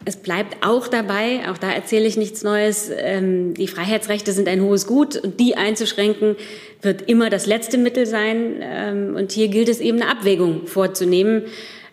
es 0.05 0.15
bleibt 0.15 0.63
auch 0.63 0.87
dabei, 0.87 1.49
auch 1.49 1.57
da 1.57 1.71
erzähle 1.71 2.05
ich 2.05 2.17
nichts 2.17 2.43
Neues, 2.43 2.91
ähm, 2.95 3.55
die 3.55 3.67
Freiheitsrechte 3.67 4.31
sind 4.31 4.47
ein 4.47 4.61
hohes 4.61 4.85
Gut 4.85 5.17
und 5.17 5.39
die 5.39 5.57
einzuschränken 5.57 6.35
wird 6.83 7.09
immer 7.09 7.31
das 7.31 7.47
letzte 7.47 7.79
Mittel 7.79 8.05
sein. 8.05 8.57
Ähm, 8.61 9.15
und 9.15 9.31
hier 9.31 9.47
gilt 9.47 9.69
es 9.69 9.79
eben 9.79 9.99
eine 9.99 10.11
Abwägung 10.11 10.67
vorzunehmen. 10.67 11.45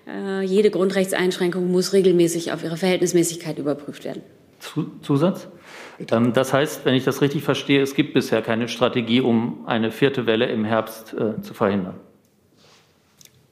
Äh, 0.06 0.42
jede 0.42 0.70
Grundrechtseinschränkung 0.70 1.72
muss 1.72 1.94
regelmäßig 1.94 2.52
auf 2.52 2.62
ihre 2.62 2.76
Verhältnismäßigkeit 2.76 3.58
überprüft 3.58 4.04
werden. 4.04 4.22
Zusatz? 5.02 5.48
Ähm, 6.10 6.32
das 6.32 6.52
heißt, 6.52 6.84
wenn 6.84 6.94
ich 6.94 7.04
das 7.04 7.20
richtig 7.20 7.42
verstehe, 7.42 7.82
es 7.82 7.94
gibt 7.94 8.14
bisher 8.14 8.42
keine 8.42 8.68
Strategie, 8.68 9.20
um 9.20 9.64
eine 9.66 9.90
vierte 9.90 10.26
Welle 10.26 10.46
im 10.46 10.64
Herbst 10.64 11.14
äh, 11.14 11.40
zu 11.42 11.54
verhindern. 11.54 11.94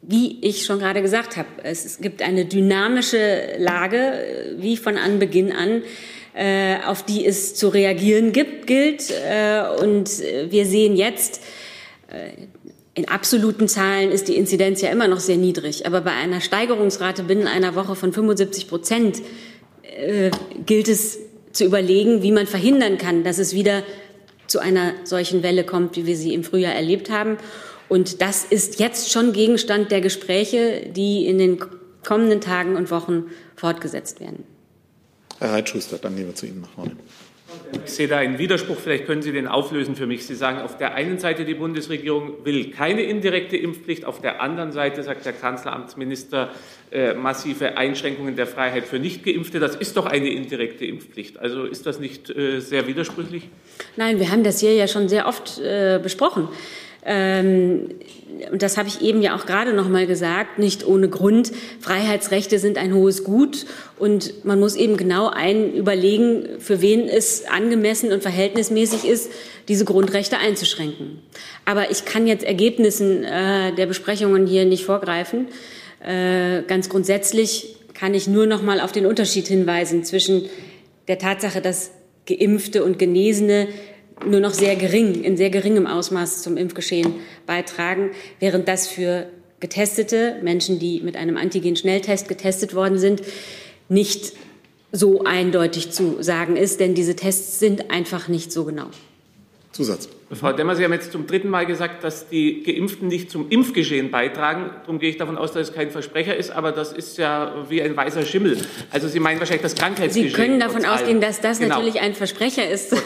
Wie 0.03 0.41
ich 0.41 0.65
schon 0.65 0.81
gerade 0.81 1.01
gesagt 1.01 1.37
habe, 1.37 1.49
es 1.63 1.99
gibt 2.01 2.23
eine 2.23 2.45
dynamische 2.45 3.57
Lage, 3.59 3.97
äh, 3.97 4.63
wie 4.63 4.77
von 4.77 4.97
Anbeginn 4.97 5.53
an, 5.53 5.83
äh, 6.35 6.79
auf 6.87 7.05
die 7.05 7.25
es 7.25 7.55
zu 7.55 7.69
reagieren 7.69 8.33
gibt, 8.33 8.67
gilt. 8.67 9.11
Äh, 9.11 9.63
und 9.81 10.09
wir 10.51 10.67
sehen 10.67 10.97
jetzt, 10.97 11.43
äh, 12.09 12.47
in 12.95 13.09
absoluten 13.09 13.69
Zahlen 13.69 14.11
ist 14.11 14.29
die 14.29 14.37
Inzidenz 14.37 14.83
ja 14.83 14.91
immer 14.91 15.09
noch 15.09 15.21
sehr 15.21 15.39
niedrig, 15.39 15.87
aber 15.87 16.03
bei 16.03 16.13
einer 16.13 16.41
Steigerungsrate 16.41 17.23
binnen 17.23 17.47
einer 17.47 17.75
Woche 17.75 17.95
von 17.95 18.13
75 18.13 18.69
Prozent 18.69 19.23
äh, 19.83 20.31
gilt 20.67 20.89
es 20.89 21.19
zu 21.53 21.65
überlegen, 21.65 22.23
wie 22.23 22.33
man 22.33 22.47
verhindern 22.47 22.99
kann, 22.99 23.25
dass 23.25 23.39
es 23.39 23.55
wieder 23.55 23.83
zu 24.47 24.59
einer 24.59 24.93
solchen 25.05 25.43
Welle 25.43 25.65
kommt, 25.65 25.97
wie 25.97 26.07
wir 26.07 26.17
sie 26.17 26.35
im 26.35 26.45
Frühjahr 26.45 26.75
erlebt 26.75 27.11
haben. 27.11 27.39
Und 27.89 28.23
das 28.23 28.45
ist 28.45 28.81
jetzt 28.81 29.11
schon 29.11 29.33
Gegenstand 29.33 29.91
der 29.91 30.01
Gespräche, 30.01 30.91
die 30.95 31.27
in 31.27 31.39
den 31.39 31.59
kommenden 32.05 32.41
Tagen 32.41 32.77
und 32.77 32.91
Wochen 32.91 33.27
fortgesetzt 33.57 34.21
werden. 34.21 34.45
Herr 35.39 35.53
Reitschuster, 35.53 35.99
dann 35.99 36.17
gehen 36.17 36.27
wir 36.27 36.35
zu 36.35 36.47
Ihnen 36.47 36.63
nach 36.63 36.71
vorne. 36.71 36.97
Ich 37.85 37.93
sehe 37.93 38.09
da 38.09 38.19
einen 38.19 38.39
Widerspruch, 38.39 38.79
vielleicht 38.79 39.07
können 39.07 39.23
Sie 39.23 39.33
den 39.33 39.47
auflösen 39.47 39.97
für 39.97 40.07
mich. 40.07 40.27
Sie 40.27 40.35
sagen, 40.35 40.61
auf 40.61 40.77
der 40.77 40.95
einen 40.95 41.19
Seite, 41.19 41.45
die 41.45 41.55
Bundesregierung 41.55 42.45
will 42.45 42.71
keine 42.71 43.03
indirekte 43.03 43.57
Impfpflicht, 43.57 44.05
auf 44.05 44.21
der 44.21 44.41
anderen 44.41 44.73
Seite 44.73 45.03
sagt 45.03 45.25
der 45.25 45.33
Kanzleramtsminister 45.33 46.51
äh, 46.91 47.15
massive 47.15 47.77
Einschränkungen 47.77 48.37
der 48.37 48.47
Freiheit 48.47 48.85
für 48.85 48.99
Nichtgeimpfte. 48.99 49.59
Das 49.61 49.77
ist 49.77 49.97
doch 49.97 50.07
eine 50.07 50.29
indirekte 50.29 50.85
Impfpflicht. 50.85 51.39
Also 51.39 51.65
ist 51.65 51.87
das 51.87 51.99
nicht 51.99 52.31
äh, 52.31 52.61
sehr 52.61 52.87
widersprüchlich? 52.87 53.49
Nein, 53.97 54.19
wir 54.19 54.31
haben 54.31 54.45
das 54.45 54.61
hier 54.61 54.75
ja 54.75 54.87
schon 54.87 55.09
sehr 55.09 55.27
oft 55.27 55.59
äh, 55.59 55.99
besprochen. 56.03 56.49
Ähm, 57.05 57.89
und 58.51 58.63
das 58.63 58.77
habe 58.77 58.89
ich 58.89 59.03
eben 59.03 59.23
ja 59.23 59.37
auch 59.37 59.47
gerade 59.47 59.73
noch 59.73 59.89
mal 59.89 60.07
gesagt, 60.07 60.59
nicht 60.59 60.87
ohne 60.87 61.09
Grund. 61.09 61.53
Freiheitsrechte 61.81 62.59
sind 62.59 62.79
ein 62.79 62.95
hohes 62.95 63.25
Gut 63.25 63.67
und 63.99 64.45
man 64.45 64.59
muss 64.59 64.75
eben 64.75 64.97
genau 64.97 65.29
ein 65.29 65.75
überlegen, 65.75 66.49
für 66.59 66.81
wen 66.81 67.09
es 67.09 67.47
angemessen 67.47 68.13
und 68.13 68.23
verhältnismäßig 68.23 69.05
ist, 69.05 69.31
diese 69.69 69.85
Grundrechte 69.85 70.39
einzuschränken. 70.39 71.19
Aber 71.65 71.91
ich 71.91 72.05
kann 72.05 72.27
jetzt 72.27 72.45
Ergebnissen 72.45 73.25
äh, 73.25 73.75
der 73.75 73.87
Besprechungen 73.87 74.47
hier 74.47 74.65
nicht 74.65 74.85
vorgreifen. 74.85 75.49
Äh, 76.05 76.63
ganz 76.63 76.89
grundsätzlich 76.89 77.77
kann 77.95 78.15
ich 78.15 78.27
nur 78.27 78.47
noch 78.47 78.63
mal 78.63 78.81
auf 78.81 78.93
den 78.93 79.07
Unterschied 79.07 79.47
hinweisen 79.47 80.05
zwischen 80.05 80.49
der 81.09 81.19
Tatsache, 81.19 81.61
dass 81.61 81.93
Geimpfte 82.27 82.85
und 82.85 82.99
Genesene 82.99 83.69
nur 84.27 84.41
noch 84.41 84.55
sehr 84.55 84.77
gering, 84.77 85.23
in 85.23 85.37
sehr 85.37 85.51
geringem 85.51 85.87
Ausmaß 85.87 86.43
zum 86.43 86.57
Impfgeschehen 86.57 87.15
beitragen, 87.47 88.11
während 88.41 88.69
das 88.69 88.89
für 88.89 89.27
Getestete, 89.61 90.37
Menschen, 90.43 90.79
die 90.79 91.01
mit 91.01 91.17
einem 91.17 91.37
Antigen-Schnelltest 91.37 92.29
getestet 92.29 92.75
worden 92.75 92.99
sind, 92.99 93.23
nicht 93.89 94.33
so 94.91 95.25
eindeutig 95.25 95.91
zu 95.91 96.23
sagen 96.23 96.57
ist, 96.57 96.81
denn 96.81 96.95
diese 96.95 97.17
Tests 97.17 97.59
sind 97.59 97.91
einfach 97.91 98.29
nicht 98.29 98.53
so 98.53 98.65
genau. 98.65 98.87
Zusatz. 99.73 100.09
Frau 100.35 100.53
Demmer, 100.53 100.77
Sie 100.77 100.85
haben 100.85 100.93
jetzt 100.93 101.13
zum 101.13 101.27
dritten 101.27 101.49
Mal 101.49 101.67
gesagt, 101.67 102.05
dass 102.05 102.29
die 102.29 102.63
Geimpften 102.63 103.09
nicht 103.09 103.31
zum 103.31 103.51
Impfgeschehen 103.51 104.11
beitragen. 104.11 104.71
Darum 104.83 104.99
gehe 104.99 105.11
ich 105.11 105.19
davon 105.19 105.37
aus, 105.37 105.53
dass 105.53 105.69
es 105.69 105.75
kein 105.75 105.91
Versprecher 105.91 106.35
ist, 106.35 106.51
aber 106.51 106.73
das 106.73 106.93
ist 106.93 107.19
ja 107.19 107.67
wie 107.69 107.83
ein 107.83 107.97
weißer 107.97 108.25
Schimmel. 108.25 108.57
Also 108.91 109.09
Sie 109.09 109.21
meinen 109.21 109.41
wahrscheinlich 109.41 109.63
das 109.63 109.75
Krankheitsgeschehen. 109.75 110.31
Sie 110.31 110.35
können 110.35 110.59
davon 110.59 110.85
ausgehen, 110.85 111.21
dass 111.21 111.41
das 111.41 111.59
genau. 111.59 111.77
natürlich 111.77 112.01
ein 112.01 112.15
Versprecher 112.15 112.69
ist. 112.69 112.97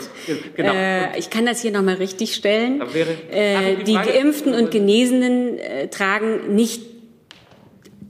Genau. 0.57 0.73
Äh, 0.73 1.19
ich 1.19 1.31
kann 1.31 1.47
das 1.47 1.63
hier 1.63 1.71
nochmal 1.71 1.95
richtig 1.97 2.35
stellen. 2.35 2.83
Wäre, 2.93 3.11
äh, 3.31 3.77
die, 3.77 3.85
die 3.85 3.95
Geimpften 3.95 4.55
und 4.55 4.71
Genesenen 4.71 5.59
äh, 5.59 5.89
tragen 5.89 6.55
nicht 6.55 6.83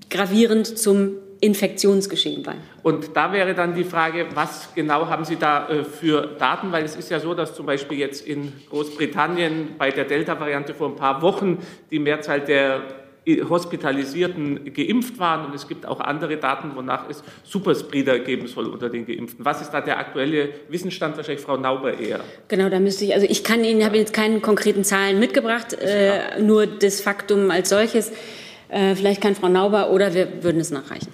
gravierend 0.09 0.79
zum 0.79 1.17
Infektionsgeschehen 1.47 2.43
bei. 2.43 2.57
Und 2.83 3.17
da 3.17 3.33
wäre 3.33 3.55
dann 3.55 3.75
die 3.75 3.85
Frage, 3.85 4.27
was 4.35 4.75
genau 4.75 5.07
haben 5.07 5.25
Sie 5.25 5.37
da 5.37 5.69
äh, 5.69 5.85
für 5.85 6.27
Daten? 6.39 6.73
Weil 6.73 6.85
es 6.85 6.97
ist 6.97 7.11
ja 7.11 7.21
so, 7.21 7.33
dass 7.35 7.55
zum 7.55 7.67
Beispiel 7.67 7.99
jetzt 7.99 8.27
in 8.27 8.53
Großbritannien 8.69 9.77
bei 9.79 9.91
der 9.91 10.05
Delta-Variante 10.05 10.75
vor 10.75 10.89
ein 10.89 10.97
paar 10.97 11.23
Wochen 11.23 11.59
die 11.91 11.99
Mehrzahl 11.99 12.41
der 12.41 12.83
Hospitalisierten 13.27 14.73
geimpft 14.73 15.19
waren 15.19 15.47
und 15.47 15.55
es 15.55 15.67
gibt 15.67 15.85
auch 15.85 15.99
andere 15.99 16.37
Daten, 16.37 16.71
wonach 16.77 17.11
es 17.11 17.25
Superspreader 17.43 18.21
geben 18.21 18.47
soll 18.47 18.67
unter 18.67 18.89
den 18.89 19.05
Geimpften. 19.05 19.45
Was 19.45 19.61
ist 19.61 19.71
da 19.71 19.81
der 19.81 19.99
aktuelle 19.99 20.51
Wissensstand? 20.69 21.17
Wahrscheinlich 21.17 21.43
Frau 21.43 21.57
Nauber 21.57 21.99
eher. 21.99 22.21
Genau, 22.47 22.69
da 22.69 22.79
müsste 22.79 23.05
ich, 23.05 23.15
also 23.15 23.27
ich 23.29 23.43
kann 23.43 23.65
Ihnen, 23.65 23.85
habe 23.85 23.97
jetzt 23.97 24.13
keine 24.13 24.39
konkreten 24.39 24.85
Zahlen 24.85 25.19
mitgebracht, 25.19 25.73
äh, 25.73 26.41
nur 26.41 26.67
das 26.67 27.01
Faktum 27.01 27.51
als 27.51 27.71
solches. 27.71 28.13
Äh, 28.69 28.95
vielleicht 28.95 29.21
kann 29.21 29.35
Frau 29.35 29.49
Nauber 29.49 29.91
oder 29.91 30.15
wir 30.15 30.45
würden 30.45 30.61
es 30.61 30.71
nachreichen. 30.71 31.09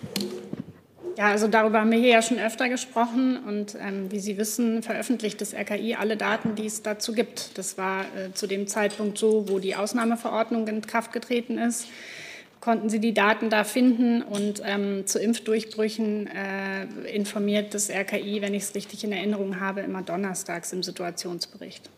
Ja, 1.19 1.27
also 1.27 1.47
darüber 1.47 1.81
haben 1.81 1.91
wir 1.91 1.99
hier 1.99 2.11
ja 2.11 2.23
schon 2.23 2.39
öfter 2.39 2.69
gesprochen 2.69 3.39
und 3.45 3.77
ähm, 3.79 4.11
wie 4.11 4.19
Sie 4.19 4.39
wissen, 4.39 4.83
veröffentlicht 4.83 5.41
das 5.41 5.53
RKI 5.55 5.95
alle 5.95 6.17
Daten, 6.17 6.55
die 6.55 6.67
es 6.67 6.83
dazu 6.83 7.13
gibt. 7.13 7.59
Das 7.59 7.77
war 7.77 8.03
äh, 8.17 8.33
zu 8.33 8.47
dem 8.47 8.67
Zeitpunkt 8.67 9.19
so, 9.19 9.49
wo 9.49 9.59
die 9.59 9.77
Ausnahmeverordnung 9.77 10.67
in 10.69 10.81
Kraft 10.81 11.13
getreten 11.13 11.59
ist. 11.59 11.87
Konnten 12.61 12.89
Sie 12.89 13.01
die 13.01 13.13
Daten 13.13 13.51
da 13.51 13.65
finden 13.65 14.23
und 14.23 14.63
ähm, 14.65 15.07
zu 15.07 15.19
Impfdurchbrüchen 15.19 16.29
äh, 16.29 16.85
informiert 17.13 17.75
das 17.75 17.91
RKI, 17.91 18.41
wenn 18.41 18.55
ich 18.55 18.63
es 18.63 18.75
richtig 18.75 19.05
in 19.05 19.13
Erinnerung 19.13 19.61
habe, 19.61 19.81
immer 19.81 20.03
donnerstags 20.03 20.73
im 20.73 20.83
Situationsbericht. 20.83 21.91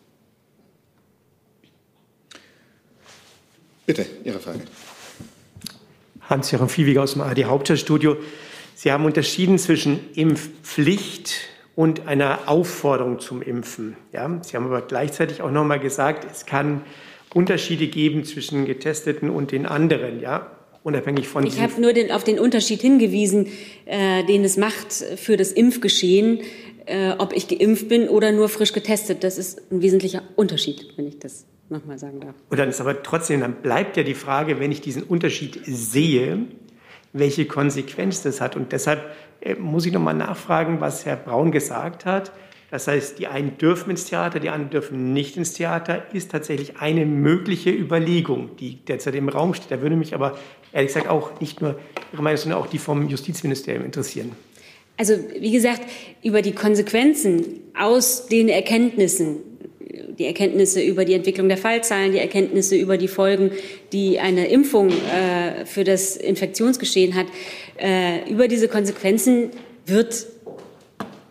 Bitte, 3.85 4.05
Ihre 4.23 4.39
Frage. 4.39 4.61
Hans-Joachim 6.27 6.69
Viehweger 6.69 7.03
aus 7.03 7.13
dem 7.13 7.21
AD 7.21 7.45
Hauptstadtstudio. 7.45 8.17
Sie 8.85 8.91
haben 8.91 9.03
unterschieden 9.03 9.57
zwischen 9.57 9.99
Impfpflicht 10.13 11.37
und 11.75 12.05
einer 12.05 12.47
Aufforderung 12.47 13.19
zum 13.19 13.41
Impfen. 13.41 13.97
Ja, 14.13 14.39
Sie 14.43 14.55
haben 14.55 14.67
aber 14.67 14.83
gleichzeitig 14.83 15.41
auch 15.41 15.49
noch 15.49 15.63
mal 15.63 15.79
gesagt, 15.79 16.27
es 16.31 16.45
kann 16.45 16.83
Unterschiede 17.33 17.87
geben 17.87 18.25
zwischen 18.25 18.65
Getesteten 18.65 19.31
und 19.31 19.51
den 19.51 19.65
anderen. 19.65 20.19
Ja, 20.19 20.51
unabhängig 20.83 21.27
von. 21.27 21.47
Ich 21.47 21.59
habe 21.59 21.81
nur 21.81 21.93
den, 21.93 22.11
auf 22.11 22.23
den 22.23 22.37
Unterschied 22.37 22.79
hingewiesen, 22.81 23.47
äh, 23.85 24.23
den 24.25 24.43
es 24.43 24.55
macht 24.55 24.93
für 24.93 25.35
das 25.35 25.51
Impfgeschehen, 25.51 26.41
äh, 26.85 27.13
ob 27.17 27.33
ich 27.33 27.47
geimpft 27.47 27.89
bin 27.89 28.07
oder 28.07 28.31
nur 28.33 28.49
frisch 28.49 28.71
getestet. 28.71 29.23
Das 29.23 29.39
ist 29.39 29.63
ein 29.71 29.81
wesentlicher 29.81 30.21
Unterschied, 30.35 30.93
wenn 30.95 31.07
ich 31.07 31.17
das 31.17 31.47
nochmal 31.69 31.97
sagen 31.97 32.19
darf. 32.19 32.35
Und 32.51 32.59
dann 32.59 32.69
ist 32.69 32.79
aber 32.79 33.01
trotzdem, 33.01 33.39
dann 33.39 33.63
bleibt 33.63 33.97
ja 33.97 34.03
die 34.03 34.13
Frage, 34.13 34.59
wenn 34.59 34.71
ich 34.71 34.81
diesen 34.81 35.01
Unterschied 35.01 35.59
sehe, 35.65 36.45
welche 37.15 37.45
Konsequenz 37.45 38.21
das 38.21 38.41
hat. 38.41 38.55
Und 38.55 38.71
deshalb 38.71 39.03
äh, 39.41 39.55
muss 39.55 39.85
ich 39.85 39.93
nochmal 39.93 40.13
nachfragen, 40.13 40.81
was 40.81 41.05
Herr 41.05 41.15
Braun 41.15 41.51
gesagt 41.51 42.05
hat. 42.05 42.31
Das 42.71 42.87
heißt, 42.87 43.19
die 43.19 43.27
einen 43.27 43.57
dürfen 43.57 43.91
ins 43.91 44.05
Theater, 44.05 44.39
die 44.39 44.49
anderen 44.49 44.71
dürfen 44.71 45.13
nicht 45.13 45.37
ins 45.37 45.53
Theater, 45.53 46.03
ist 46.13 46.31
tatsächlich 46.31 46.77
eine 46.77 47.05
mögliche 47.05 47.69
Überlegung, 47.69 48.55
die 48.57 48.83
derzeit 48.83 49.15
im 49.15 49.29
Raum 49.29 49.53
steht. 49.53 49.71
Da 49.71 49.81
würde 49.81 49.95
mich 49.95 50.13
aber 50.13 50.37
ehrlich 50.73 50.93
gesagt 50.93 51.07
auch 51.07 51.39
nicht 51.39 51.61
nur 51.61 51.79
Ihre 52.11 52.21
Meinung, 52.21 52.37
sondern 52.37 52.59
auch 52.59 52.67
die 52.67 52.79
vom 52.79 53.07
Justizministerium 53.07 53.85
interessieren. 53.85 54.31
Also 54.97 55.13
wie 55.39 55.51
gesagt, 55.51 55.81
über 56.23 56.41
die 56.41 56.53
Konsequenzen 56.53 57.61
aus 57.77 58.27
den 58.27 58.49
Erkenntnissen 58.49 59.37
die 60.17 60.25
Erkenntnisse 60.25 60.81
über 60.81 61.05
die 61.05 61.13
Entwicklung 61.13 61.49
der 61.49 61.57
Fallzahlen, 61.57 62.11
die 62.11 62.19
Erkenntnisse 62.19 62.75
über 62.75 62.97
die 62.97 63.07
Folgen, 63.07 63.51
die 63.91 64.19
eine 64.19 64.47
Impfung 64.47 64.89
äh, 64.89 65.65
für 65.65 65.83
das 65.83 66.15
Infektionsgeschehen 66.15 67.15
hat. 67.15 67.27
Äh, 67.77 68.29
über 68.29 68.47
diese 68.47 68.67
Konsequenzen 68.67 69.51
wird 69.85 70.27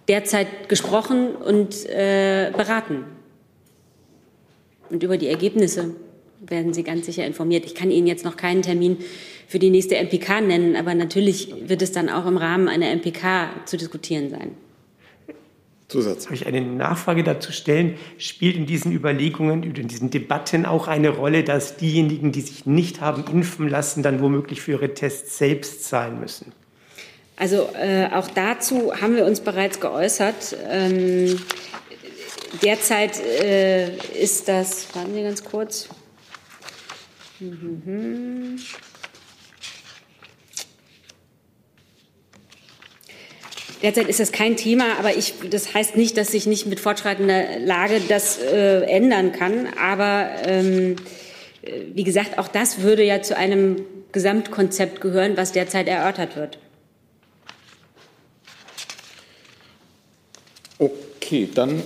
derzeit 0.08 0.68
gesprochen 0.68 1.34
und 1.34 1.88
äh, 1.88 2.52
beraten. 2.56 3.04
Und 4.90 5.02
über 5.02 5.16
die 5.16 5.28
Ergebnisse 5.28 5.94
werden 6.40 6.74
Sie 6.74 6.82
ganz 6.82 7.06
sicher 7.06 7.24
informiert. 7.24 7.64
Ich 7.64 7.74
kann 7.74 7.90
Ihnen 7.90 8.06
jetzt 8.06 8.24
noch 8.24 8.36
keinen 8.36 8.62
Termin 8.62 8.98
für 9.48 9.58
die 9.58 9.70
nächste 9.70 9.96
MPK 9.96 10.42
nennen, 10.42 10.76
aber 10.76 10.94
natürlich 10.94 11.54
wird 11.66 11.80
es 11.80 11.92
dann 11.92 12.10
auch 12.10 12.26
im 12.26 12.36
Rahmen 12.36 12.68
einer 12.68 12.94
MPK 12.94 13.66
zu 13.66 13.76
diskutieren 13.76 14.30
sein. 14.30 14.52
Zusatz. 15.94 16.24
Habe 16.26 16.34
ich 16.34 16.46
eine 16.46 16.60
Nachfrage 16.60 17.22
dazu 17.22 17.52
stellen? 17.52 17.96
Spielt 18.18 18.56
in 18.56 18.66
diesen 18.66 18.90
Überlegungen, 18.90 19.62
in 19.62 19.86
diesen 19.86 20.10
Debatten 20.10 20.66
auch 20.66 20.88
eine 20.88 21.10
Rolle, 21.10 21.44
dass 21.44 21.76
diejenigen, 21.76 22.32
die 22.32 22.40
sich 22.40 22.66
nicht 22.66 23.00
haben 23.00 23.24
impfen 23.30 23.68
lassen, 23.68 24.02
dann 24.02 24.20
womöglich 24.20 24.60
für 24.60 24.72
ihre 24.72 24.92
Tests 24.94 25.38
selbst 25.38 25.84
zahlen 25.84 26.18
müssen? 26.18 26.52
Also 27.36 27.68
äh, 27.80 28.08
auch 28.12 28.28
dazu 28.28 28.92
haben 29.00 29.14
wir 29.14 29.24
uns 29.24 29.40
bereits 29.40 29.78
geäußert. 29.78 30.56
Ähm, 30.68 31.38
derzeit 32.62 33.20
äh, 33.20 33.96
ist 34.20 34.48
das, 34.48 34.94
warten 34.94 35.14
Sie 35.14 35.22
ganz 35.22 35.44
kurz. 35.44 35.88
Mhm. 37.38 38.58
Derzeit 43.84 44.08
ist 44.08 44.18
das 44.18 44.32
kein 44.32 44.56
Thema, 44.56 44.98
aber 44.98 45.14
ich, 45.14 45.34
das 45.50 45.74
heißt 45.74 45.94
nicht, 45.94 46.16
dass 46.16 46.28
sich 46.28 46.46
nicht 46.46 46.64
mit 46.64 46.80
fortschreitender 46.80 47.58
Lage 47.58 48.00
das 48.08 48.38
äh, 48.38 48.80
ändern 48.84 49.32
kann. 49.32 49.68
Aber 49.78 50.30
ähm, 50.46 50.96
wie 51.92 52.02
gesagt, 52.02 52.38
auch 52.38 52.48
das 52.48 52.80
würde 52.80 53.04
ja 53.04 53.20
zu 53.20 53.36
einem 53.36 53.84
Gesamtkonzept 54.10 55.02
gehören, 55.02 55.36
was 55.36 55.52
derzeit 55.52 55.86
erörtert 55.86 56.34
wird. 56.34 56.58
Okay, 60.78 61.50
dann 61.54 61.82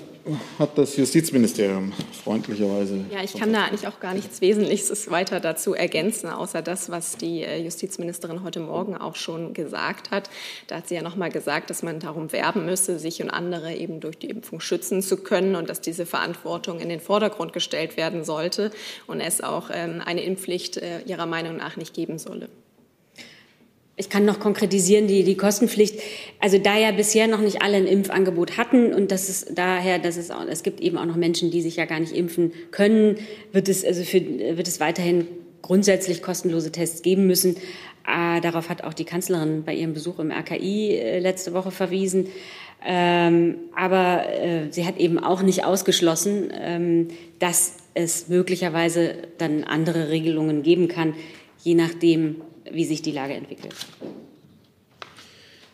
hat 0.58 0.76
das 0.76 0.96
Justizministerium 0.96 1.92
freundlicherweise. 2.24 3.04
Ja, 3.10 3.22
ich 3.22 3.34
kann 3.34 3.52
da 3.52 3.64
eigentlich 3.64 3.86
auch 3.86 4.00
gar 4.00 4.14
nichts 4.14 4.40
Wesentliches 4.40 5.10
weiter 5.10 5.40
dazu 5.40 5.74
ergänzen, 5.74 6.28
außer 6.28 6.62
das, 6.62 6.90
was 6.90 7.16
die 7.16 7.42
äh, 7.42 7.62
Justizministerin 7.62 8.42
heute 8.42 8.60
Morgen 8.60 8.96
auch 8.96 9.16
schon 9.16 9.54
gesagt 9.54 10.10
hat. 10.10 10.30
Da 10.66 10.76
hat 10.76 10.88
sie 10.88 10.94
ja 10.94 11.02
noch 11.02 11.16
mal 11.16 11.30
gesagt, 11.30 11.70
dass 11.70 11.82
man 11.82 12.00
darum 12.00 12.32
werben 12.32 12.66
müsse, 12.66 12.98
sich 12.98 13.22
und 13.22 13.30
andere 13.30 13.74
eben 13.74 14.00
durch 14.00 14.18
die 14.18 14.30
Impfung 14.30 14.60
schützen 14.60 15.02
zu 15.02 15.16
können 15.18 15.56
und 15.56 15.68
dass 15.68 15.80
diese 15.80 16.06
Verantwortung 16.06 16.80
in 16.80 16.88
den 16.88 17.00
Vordergrund 17.00 17.52
gestellt 17.52 17.96
werden 17.96 18.24
sollte 18.24 18.70
und 19.06 19.20
es 19.20 19.40
auch 19.40 19.70
ähm, 19.72 20.02
eine 20.04 20.22
Impfpflicht 20.22 20.76
äh, 20.78 21.00
ihrer 21.06 21.26
Meinung 21.26 21.56
nach 21.56 21.76
nicht 21.76 21.94
geben 21.94 22.18
solle. 22.18 22.48
Ich 23.98 24.08
kann 24.08 24.24
noch 24.24 24.38
konkretisieren, 24.38 25.08
die, 25.08 25.24
die 25.24 25.36
Kostenpflicht. 25.36 26.00
Also 26.40 26.58
da 26.58 26.78
ja 26.78 26.92
bisher 26.92 27.26
noch 27.26 27.40
nicht 27.40 27.62
alle 27.62 27.76
ein 27.76 27.86
Impfangebot 27.86 28.56
hatten 28.56 28.94
und 28.94 29.10
das 29.10 29.28
ist 29.28 29.58
daher, 29.58 29.98
dass 29.98 30.16
es 30.16 30.30
auch, 30.30 30.46
es 30.48 30.62
gibt 30.62 30.80
eben 30.80 30.96
auch 30.96 31.04
noch 31.04 31.16
Menschen, 31.16 31.50
die 31.50 31.60
sich 31.60 31.76
ja 31.76 31.84
gar 31.84 31.98
nicht 31.98 32.12
impfen 32.12 32.52
können, 32.70 33.18
wird 33.52 33.68
es, 33.68 33.84
also 33.84 34.04
für, 34.04 34.20
wird 34.20 34.68
es 34.68 34.78
weiterhin 34.78 35.26
grundsätzlich 35.62 36.22
kostenlose 36.22 36.70
Tests 36.70 37.02
geben 37.02 37.26
müssen. 37.26 37.56
Äh, 38.06 38.40
darauf 38.40 38.68
hat 38.68 38.84
auch 38.84 38.94
die 38.94 39.04
Kanzlerin 39.04 39.64
bei 39.64 39.74
ihrem 39.74 39.94
Besuch 39.94 40.20
im 40.20 40.30
RKI 40.30 40.96
äh, 40.96 41.18
letzte 41.18 41.52
Woche 41.52 41.72
verwiesen. 41.72 42.28
Ähm, 42.86 43.56
aber 43.74 44.28
äh, 44.32 44.70
sie 44.70 44.86
hat 44.86 44.98
eben 44.98 45.18
auch 45.18 45.42
nicht 45.42 45.64
ausgeschlossen, 45.64 46.52
ähm, 46.56 47.08
dass 47.40 47.74
es 47.94 48.28
möglicherweise 48.28 49.14
dann 49.38 49.64
andere 49.64 50.08
Regelungen 50.10 50.62
geben 50.62 50.86
kann, 50.86 51.14
je 51.62 51.74
nachdem, 51.74 52.36
wie 52.70 52.84
sich 52.84 53.02
die 53.02 53.12
Lage 53.12 53.34
entwickelt. 53.34 53.74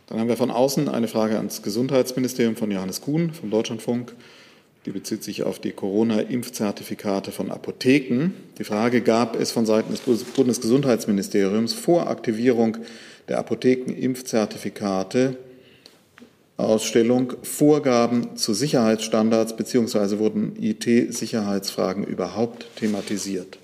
Dann 0.06 0.20
haben 0.20 0.28
wir 0.28 0.36
von 0.36 0.50
außen 0.50 0.88
eine 0.88 1.08
Frage 1.08 1.36
ans 1.36 1.62
Gesundheitsministerium 1.62 2.56
von 2.56 2.70
Johannes 2.70 3.00
Kuhn 3.00 3.32
vom 3.32 3.50
Deutschlandfunk. 3.50 4.14
Die 4.86 4.90
bezieht 4.90 5.24
sich 5.24 5.44
auf 5.44 5.58
die 5.58 5.72
Corona-Impfzertifikate 5.72 7.32
von 7.32 7.50
Apotheken. 7.50 8.34
Die 8.58 8.64
Frage 8.64 9.00
gab 9.00 9.34
es 9.34 9.50
von 9.50 9.64
Seiten 9.64 9.92
des 9.92 10.24
Bundesgesundheitsministeriums 10.24 11.72
vor 11.72 12.08
Aktivierung 12.08 12.76
der 13.28 13.38
Apotheken-Impfzertifikate 13.38 15.38
Ausstellung 16.58 17.32
Vorgaben 17.42 18.36
zu 18.36 18.54
Sicherheitsstandards 18.54 19.56
bzw. 19.56 20.18
wurden 20.18 20.54
IT-Sicherheitsfragen 20.60 22.04
überhaupt 22.04 22.66
thematisiert? 22.76 23.58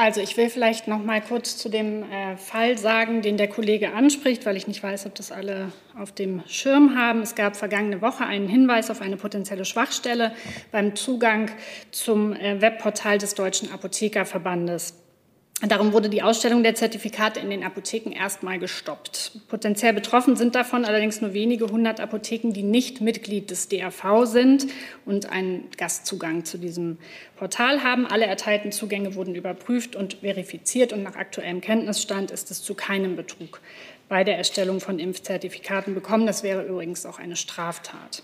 Also 0.00 0.20
ich 0.20 0.36
will 0.36 0.48
vielleicht 0.48 0.86
noch 0.86 1.02
mal 1.02 1.20
kurz 1.20 1.56
zu 1.56 1.68
dem 1.68 2.04
äh, 2.04 2.36
Fall 2.36 2.78
sagen, 2.78 3.20
den 3.20 3.36
der 3.36 3.48
Kollege 3.48 3.94
anspricht, 3.94 4.46
weil 4.46 4.56
ich 4.56 4.68
nicht 4.68 4.80
weiß, 4.80 5.06
ob 5.06 5.16
das 5.16 5.32
alle 5.32 5.72
auf 5.98 6.12
dem 6.12 6.40
Schirm 6.46 6.96
haben. 6.96 7.20
Es 7.22 7.34
gab 7.34 7.56
vergangene 7.56 8.00
Woche 8.00 8.24
einen 8.24 8.46
Hinweis 8.46 8.92
auf 8.92 9.00
eine 9.00 9.16
potenzielle 9.16 9.64
Schwachstelle 9.64 10.32
beim 10.70 10.94
Zugang 10.94 11.50
zum 11.90 12.32
äh, 12.32 12.60
Webportal 12.62 13.18
des 13.18 13.34
Deutschen 13.34 13.72
Apothekerverbandes. 13.72 14.94
Darum 15.66 15.92
wurde 15.92 16.08
die 16.08 16.22
Ausstellung 16.22 16.62
der 16.62 16.76
Zertifikate 16.76 17.40
in 17.40 17.50
den 17.50 17.64
Apotheken 17.64 18.12
erstmal 18.12 18.60
gestoppt. 18.60 19.32
Potenziell 19.48 19.92
betroffen 19.92 20.36
sind 20.36 20.54
davon 20.54 20.84
allerdings 20.84 21.20
nur 21.20 21.32
wenige 21.32 21.66
hundert 21.66 21.98
Apotheken, 21.98 22.52
die 22.52 22.62
nicht 22.62 23.00
Mitglied 23.00 23.50
des 23.50 23.66
DRV 23.66 24.24
sind 24.24 24.68
und 25.04 25.32
einen 25.32 25.68
Gastzugang 25.76 26.44
zu 26.44 26.58
diesem 26.58 26.98
Portal 27.36 27.82
haben. 27.82 28.06
Alle 28.06 28.26
erteilten 28.26 28.70
Zugänge 28.70 29.16
wurden 29.16 29.34
überprüft 29.34 29.96
und 29.96 30.18
verifiziert 30.20 30.92
und 30.92 31.02
nach 31.02 31.16
aktuellem 31.16 31.60
Kenntnisstand 31.60 32.30
ist 32.30 32.52
es 32.52 32.62
zu 32.62 32.74
keinem 32.74 33.16
Betrug 33.16 33.60
bei 34.08 34.22
der 34.22 34.38
Erstellung 34.38 34.78
von 34.78 35.00
Impfzertifikaten 35.00 35.92
gekommen. 35.92 36.26
Das 36.26 36.44
wäre 36.44 36.62
übrigens 36.62 37.04
auch 37.04 37.18
eine 37.18 37.34
Straftat. 37.34 38.22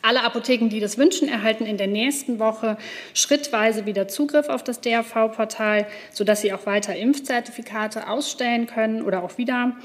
Alle 0.00 0.22
Apotheken, 0.24 0.68
die 0.68 0.80
das 0.80 0.98
wünschen, 0.98 1.28
erhalten 1.28 1.66
in 1.66 1.76
der 1.76 1.86
nächsten 1.86 2.38
Woche 2.38 2.78
schrittweise 3.14 3.86
wieder 3.86 4.08
Zugriff 4.08 4.48
auf 4.48 4.64
das 4.64 4.80
DRV-Portal, 4.80 5.86
sodass 6.12 6.40
sie 6.40 6.52
auch 6.52 6.66
weiter 6.66 6.96
Impfzertifikate 6.96 8.08
ausstellen 8.08 8.66
können 8.66 9.02
oder 9.02 9.22
auch 9.22 9.38
wieder. 9.38 9.76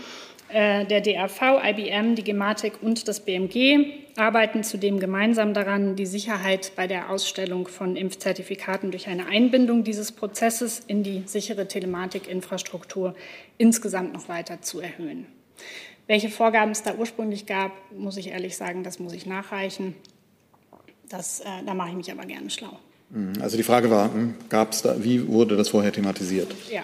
Äh, 0.50 0.86
der 0.86 1.02
DRV, 1.02 1.62
IBM, 1.64 2.16
die 2.16 2.24
Gematik 2.24 2.82
und 2.82 3.08
das 3.08 3.20
BMG 3.20 3.86
arbeiten 4.16 4.64
zudem 4.64 5.00
gemeinsam 5.00 5.54
daran, 5.54 5.96
die 5.96 6.06
Sicherheit 6.06 6.72
bei 6.76 6.88
der 6.88 7.10
Ausstellung 7.10 7.68
von 7.68 7.98
Impfzertifikaten 7.98 8.92
durch 8.92 9.08
eine 9.08 9.28
Einbindung 9.28 9.84
dieses 9.84 10.14
Prozesses 10.14 10.80
in 10.88 11.04
die 11.04 11.24
sichere 11.26 11.68
Telematikinfrastruktur 11.68 13.14
insgesamt 13.58 14.14
noch 14.14 14.30
weiter 14.30 14.62
zu 14.62 14.80
erhöhen. 14.80 15.28
Welche 16.08 16.30
Vorgaben 16.30 16.72
es 16.72 16.84
da 16.84 16.96
ursprünglich 16.96 17.46
gab, 17.46 17.72
muss 17.92 18.18
ich 18.18 18.30
ehrlich 18.30 18.56
sagen, 18.56 18.84
das 18.84 19.00
muss 19.00 19.14
ich 19.14 19.26
nachreichen. 19.26 19.94
Das, 21.10 21.42
äh, 21.42 21.44
da 21.66 21.74
mache 21.74 21.90
ich 21.90 21.96
mich 21.96 22.12
aber 22.12 22.26
gerne 22.26 22.50
schlau. 22.50 22.80
Mhm. 23.10 23.34
Also 23.42 23.58
die 23.58 23.64
Frage 23.64 23.90
war, 23.90 24.14
hm, 24.14 24.36
gab 24.50 24.72
es 24.72 24.82
da, 24.82 25.04
wie 25.04 25.28
wurde 25.28 25.58
das 25.58 25.70
vorher 25.70 25.92
thematisiert? 25.92 26.54
Ja, 26.72 26.84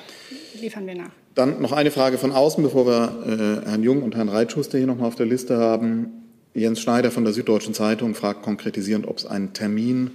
liefern 0.59 0.85
wir 0.85 0.95
nach. 0.95 1.11
Dann 1.35 1.61
noch 1.61 1.71
eine 1.71 1.89
Frage 1.89 2.17
von 2.17 2.31
außen, 2.31 2.63
bevor 2.63 2.85
wir 2.85 3.63
äh, 3.65 3.69
Herrn 3.69 3.83
Jung 3.83 4.03
und 4.03 4.15
Herrn 4.15 4.29
Reitschuster 4.29 4.77
hier 4.77 4.87
nochmal 4.87 5.07
auf 5.07 5.15
der 5.15 5.25
Liste 5.25 5.57
haben. 5.57 6.23
Jens 6.53 6.81
Schneider 6.81 7.09
von 7.09 7.23
der 7.23 7.33
Süddeutschen 7.33 7.73
Zeitung 7.73 8.13
fragt 8.13 8.43
konkretisierend, 8.43 9.07
ob 9.07 9.17
es 9.17 9.25
einen 9.25 9.53
Termin 9.53 10.11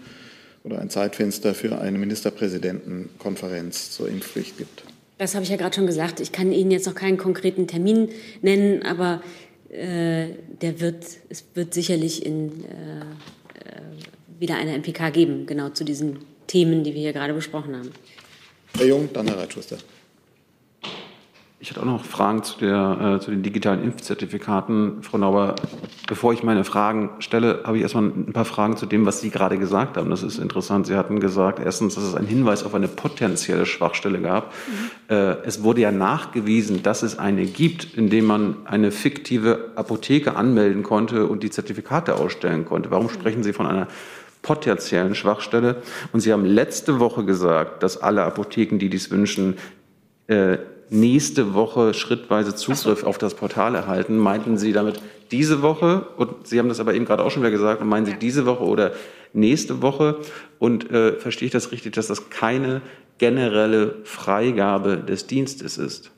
oder 0.62 0.78
ein 0.80 0.90
Zeitfenster 0.90 1.54
für 1.54 1.80
eine 1.80 1.98
Ministerpräsidentenkonferenz 1.98 3.90
zur 3.90 4.08
Impfpflicht 4.08 4.58
gibt. 4.58 4.84
Das 5.18 5.34
habe 5.34 5.44
ich 5.44 5.50
ja 5.50 5.56
gerade 5.56 5.74
schon 5.74 5.86
gesagt. 5.86 6.20
Ich 6.20 6.32
kann 6.32 6.52
Ihnen 6.52 6.70
jetzt 6.70 6.86
noch 6.86 6.94
keinen 6.94 7.18
konkreten 7.18 7.66
Termin 7.66 8.08
nennen, 8.40 8.82
aber 8.84 9.20
äh, 9.68 10.28
der 10.62 10.80
wird, 10.80 11.04
es 11.28 11.44
wird 11.54 11.74
sicherlich 11.74 12.24
in, 12.24 12.64
äh, 12.64 13.00
äh 13.00 13.82
wieder 14.38 14.54
eine 14.54 14.78
MPK 14.78 15.10
geben, 15.10 15.46
genau 15.46 15.70
zu 15.70 15.84
diesen 15.84 16.20
Themen, 16.46 16.84
die 16.84 16.94
wir 16.94 17.00
hier 17.00 17.12
gerade 17.12 17.34
besprochen 17.34 17.76
haben. 17.76 17.90
Herr 18.76 18.86
Jung, 18.86 19.08
dann 19.12 19.26
Herr 19.26 19.38
Reitschuster. 19.38 19.78
Ich 21.60 21.70
hatte 21.70 21.80
auch 21.80 21.86
noch 21.86 22.04
Fragen 22.04 22.44
zu, 22.44 22.56
der, 22.60 23.16
äh, 23.16 23.20
zu 23.20 23.32
den 23.32 23.42
digitalen 23.42 23.82
Impfzertifikaten. 23.82 25.02
Frau 25.02 25.18
Nauber, 25.18 25.56
bevor 26.06 26.32
ich 26.32 26.44
meine 26.44 26.62
Fragen 26.62 27.10
stelle, 27.18 27.62
habe 27.64 27.76
ich 27.76 27.82
erstmal 27.82 28.04
ein 28.04 28.32
paar 28.32 28.44
Fragen 28.44 28.76
zu 28.76 28.86
dem, 28.86 29.06
was 29.06 29.20
Sie 29.20 29.30
gerade 29.30 29.58
gesagt 29.58 29.96
haben. 29.96 30.08
Das 30.08 30.22
ist 30.22 30.38
interessant. 30.38 30.86
Sie 30.86 30.94
hatten 30.94 31.18
gesagt, 31.18 31.58
erstens, 31.58 31.96
dass 31.96 32.04
es 32.04 32.14
einen 32.14 32.28
Hinweis 32.28 32.62
auf 32.62 32.76
eine 32.76 32.86
potenzielle 32.86 33.66
Schwachstelle 33.66 34.20
gab. 34.20 34.52
Mhm. 34.52 35.16
Äh, 35.16 35.30
es 35.46 35.64
wurde 35.64 35.80
ja 35.80 35.90
nachgewiesen, 35.90 36.84
dass 36.84 37.02
es 37.02 37.18
eine 37.18 37.44
gibt, 37.44 37.92
indem 37.94 38.26
man 38.26 38.58
eine 38.64 38.92
fiktive 38.92 39.72
Apotheke 39.74 40.36
anmelden 40.36 40.84
konnte 40.84 41.26
und 41.26 41.42
die 41.42 41.50
Zertifikate 41.50 42.14
ausstellen 42.14 42.66
konnte. 42.66 42.92
Warum 42.92 43.06
mhm. 43.06 43.10
sprechen 43.10 43.42
Sie 43.42 43.52
von 43.52 43.66
einer 43.66 43.88
potenziellen 44.42 45.16
Schwachstelle? 45.16 45.82
Und 46.12 46.20
Sie 46.20 46.32
haben 46.32 46.44
letzte 46.44 47.00
Woche 47.00 47.24
gesagt, 47.24 47.82
dass 47.82 48.00
alle 48.00 48.22
Apotheken, 48.22 48.78
die 48.78 48.90
dies 48.90 49.10
wünschen, 49.10 49.56
äh, 50.28 50.58
nächste 50.90 51.54
Woche 51.54 51.94
schrittweise 51.94 52.54
Zugriff 52.54 53.00
so. 53.00 53.06
auf 53.06 53.18
das 53.18 53.34
Portal 53.34 53.74
erhalten. 53.74 54.16
Meinten 54.16 54.58
Sie 54.58 54.72
damit 54.72 55.00
diese 55.30 55.62
Woche? 55.62 56.08
Und 56.16 56.46
Sie 56.46 56.58
haben 56.58 56.68
das 56.68 56.80
aber 56.80 56.94
eben 56.94 57.04
gerade 57.04 57.24
auch 57.24 57.30
schon 57.30 57.42
wieder 57.42 57.50
gesagt. 57.50 57.80
Und 57.80 57.88
meinen 57.88 58.06
Sie 58.06 58.14
diese 58.14 58.46
Woche 58.46 58.64
oder 58.64 58.92
nächste 59.32 59.82
Woche? 59.82 60.20
Und 60.58 60.90
äh, 60.90 61.14
verstehe 61.18 61.46
ich 61.46 61.52
das 61.52 61.72
richtig, 61.72 61.92
dass 61.92 62.06
das 62.06 62.30
keine 62.30 62.82
generelle 63.18 63.96
Freigabe 64.04 64.98
des 64.98 65.26
Dienstes 65.26 65.78
ist? 65.78 66.10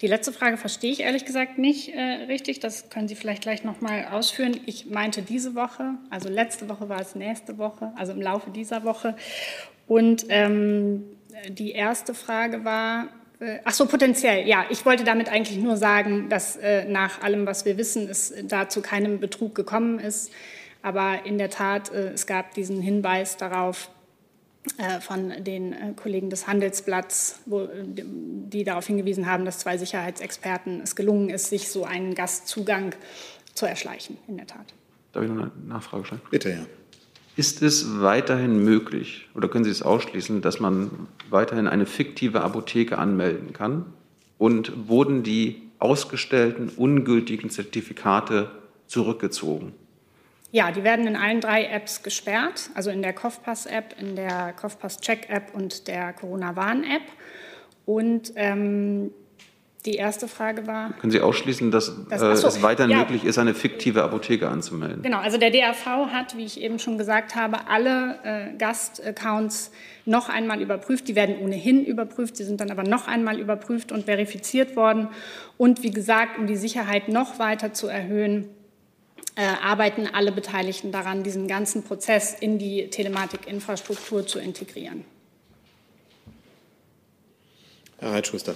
Die 0.00 0.06
letzte 0.06 0.32
Frage 0.32 0.58
verstehe 0.58 0.92
ich 0.92 1.00
ehrlich 1.00 1.24
gesagt 1.24 1.58
nicht 1.58 1.88
äh, 1.88 2.26
richtig. 2.28 2.60
Das 2.60 2.88
können 2.88 3.08
Sie 3.08 3.16
vielleicht 3.16 3.42
gleich 3.42 3.64
noch 3.64 3.80
mal 3.80 4.06
ausführen. 4.12 4.60
Ich 4.66 4.86
meinte 4.86 5.22
diese 5.22 5.54
Woche, 5.54 5.94
also 6.10 6.28
letzte 6.28 6.68
Woche 6.68 6.88
war 6.88 7.00
es 7.00 7.14
nächste 7.14 7.58
Woche, 7.58 7.92
also 7.96 8.12
im 8.12 8.22
Laufe 8.22 8.50
dieser 8.50 8.84
Woche. 8.84 9.16
Und 9.88 10.26
ähm, 10.28 11.04
die 11.48 11.72
erste 11.72 12.14
Frage 12.14 12.64
war, 12.64 13.08
äh, 13.40 13.58
ach 13.64 13.72
so, 13.72 13.86
potenziell, 13.86 14.46
ja. 14.46 14.64
Ich 14.70 14.84
wollte 14.86 15.04
damit 15.04 15.28
eigentlich 15.28 15.58
nur 15.58 15.76
sagen, 15.76 16.28
dass 16.28 16.56
äh, 16.56 16.84
nach 16.86 17.22
allem, 17.22 17.46
was 17.46 17.64
wir 17.64 17.76
wissen, 17.76 18.08
es 18.08 18.32
da 18.44 18.68
zu 18.68 18.80
keinem 18.82 19.20
Betrug 19.20 19.54
gekommen 19.54 19.98
ist. 19.98 20.32
Aber 20.82 21.24
in 21.24 21.38
der 21.38 21.50
Tat, 21.50 21.92
äh, 21.92 22.10
es 22.10 22.26
gab 22.26 22.54
diesen 22.54 22.80
Hinweis 22.80 23.36
darauf, 23.36 23.90
äh, 24.78 25.00
von 25.00 25.32
den 25.44 25.72
äh, 25.72 25.92
Kollegen 25.94 26.28
des 26.28 26.48
Handelsblatts, 26.48 27.40
wo, 27.46 27.68
die 27.72 28.64
darauf 28.64 28.86
hingewiesen 28.86 29.26
haben, 29.26 29.44
dass 29.44 29.58
zwei 29.58 29.78
Sicherheitsexperten 29.78 30.80
es 30.80 30.96
gelungen 30.96 31.28
ist, 31.28 31.50
sich 31.50 31.68
so 31.68 31.84
einen 31.84 32.14
Gastzugang 32.14 32.94
zu 33.54 33.66
erschleichen, 33.66 34.18
in 34.26 34.38
der 34.38 34.46
Tat. 34.46 34.74
Darf 35.12 35.22
ich 35.22 35.30
noch 35.30 35.42
eine 35.42 35.52
Nachfrage 35.66 36.04
stellen? 36.04 36.20
Bitte, 36.30 36.50
ja. 36.50 36.66
Ist 37.36 37.62
es 37.62 38.00
weiterhin 38.00 38.64
möglich 38.64 39.28
oder 39.34 39.48
können 39.48 39.64
Sie 39.64 39.70
es 39.70 39.82
ausschließen, 39.82 40.40
dass 40.40 40.58
man 40.58 40.90
weiterhin 41.28 41.68
eine 41.68 41.84
fiktive 41.84 42.40
Apotheke 42.40 42.96
anmelden 42.96 43.52
kann? 43.52 43.84
Und 44.38 44.88
wurden 44.88 45.22
die 45.22 45.62
ausgestellten 45.78 46.70
ungültigen 46.74 47.50
Zertifikate 47.50 48.50
zurückgezogen? 48.86 49.74
Ja, 50.50 50.72
die 50.72 50.84
werden 50.84 51.06
in 51.06 51.16
allen 51.16 51.42
drei 51.42 51.64
Apps 51.64 52.02
gesperrt, 52.02 52.70
also 52.74 52.90
in 52.90 53.02
der 53.02 53.12
Kopfpass-App, 53.12 53.96
in 54.00 54.16
der 54.16 54.54
Kopfpass-Check-App 54.54 55.54
und 55.54 55.88
der 55.88 56.14
Corona-Warn-App. 56.14 57.02
Und 57.84 58.32
ähm, 58.36 59.10
die 59.86 59.94
erste 59.94 60.28
Frage 60.28 60.66
war. 60.66 60.92
Können 60.94 61.10
Sie 61.10 61.20
ausschließen, 61.20 61.70
dass 61.70 61.92
das, 62.08 62.20
äh, 62.20 62.36
so, 62.36 62.48
es 62.48 62.62
weiterhin 62.62 62.90
ja. 62.90 62.98
möglich 62.98 63.24
ist, 63.24 63.38
eine 63.38 63.54
fiktive 63.54 64.02
Apotheke 64.02 64.48
anzumelden? 64.48 65.02
Genau, 65.02 65.18
also 65.18 65.38
der 65.38 65.50
DRV 65.50 65.86
hat, 66.12 66.36
wie 66.36 66.44
ich 66.44 66.60
eben 66.60 66.78
schon 66.78 66.98
gesagt 66.98 67.34
habe, 67.34 67.68
alle 67.68 68.18
äh, 68.24 68.56
Gastaccounts 68.58 69.70
noch 70.04 70.28
einmal 70.28 70.60
überprüft. 70.60 71.08
Die 71.08 71.14
werden 71.14 71.36
ohnehin 71.38 71.84
überprüft, 71.84 72.36
sie 72.36 72.44
sind 72.44 72.60
dann 72.60 72.70
aber 72.70 72.82
noch 72.82 73.06
einmal 73.06 73.40
überprüft 73.40 73.92
und 73.92 74.04
verifiziert 74.04 74.76
worden. 74.76 75.08
Und 75.56 75.82
wie 75.82 75.90
gesagt, 75.90 76.38
um 76.38 76.46
die 76.46 76.56
Sicherheit 76.56 77.08
noch 77.08 77.38
weiter 77.38 77.72
zu 77.72 77.86
erhöhen, 77.86 78.48
äh, 79.36 79.42
arbeiten 79.62 80.08
alle 80.12 80.32
Beteiligten 80.32 80.92
daran, 80.92 81.22
diesen 81.22 81.46
ganzen 81.46 81.82
Prozess 81.82 82.34
in 82.38 82.58
die 82.58 82.88
Telematikinfrastruktur 82.88 84.26
zu 84.26 84.38
integrieren. 84.38 85.04
Herr 87.98 88.12
Reitschuster. 88.12 88.54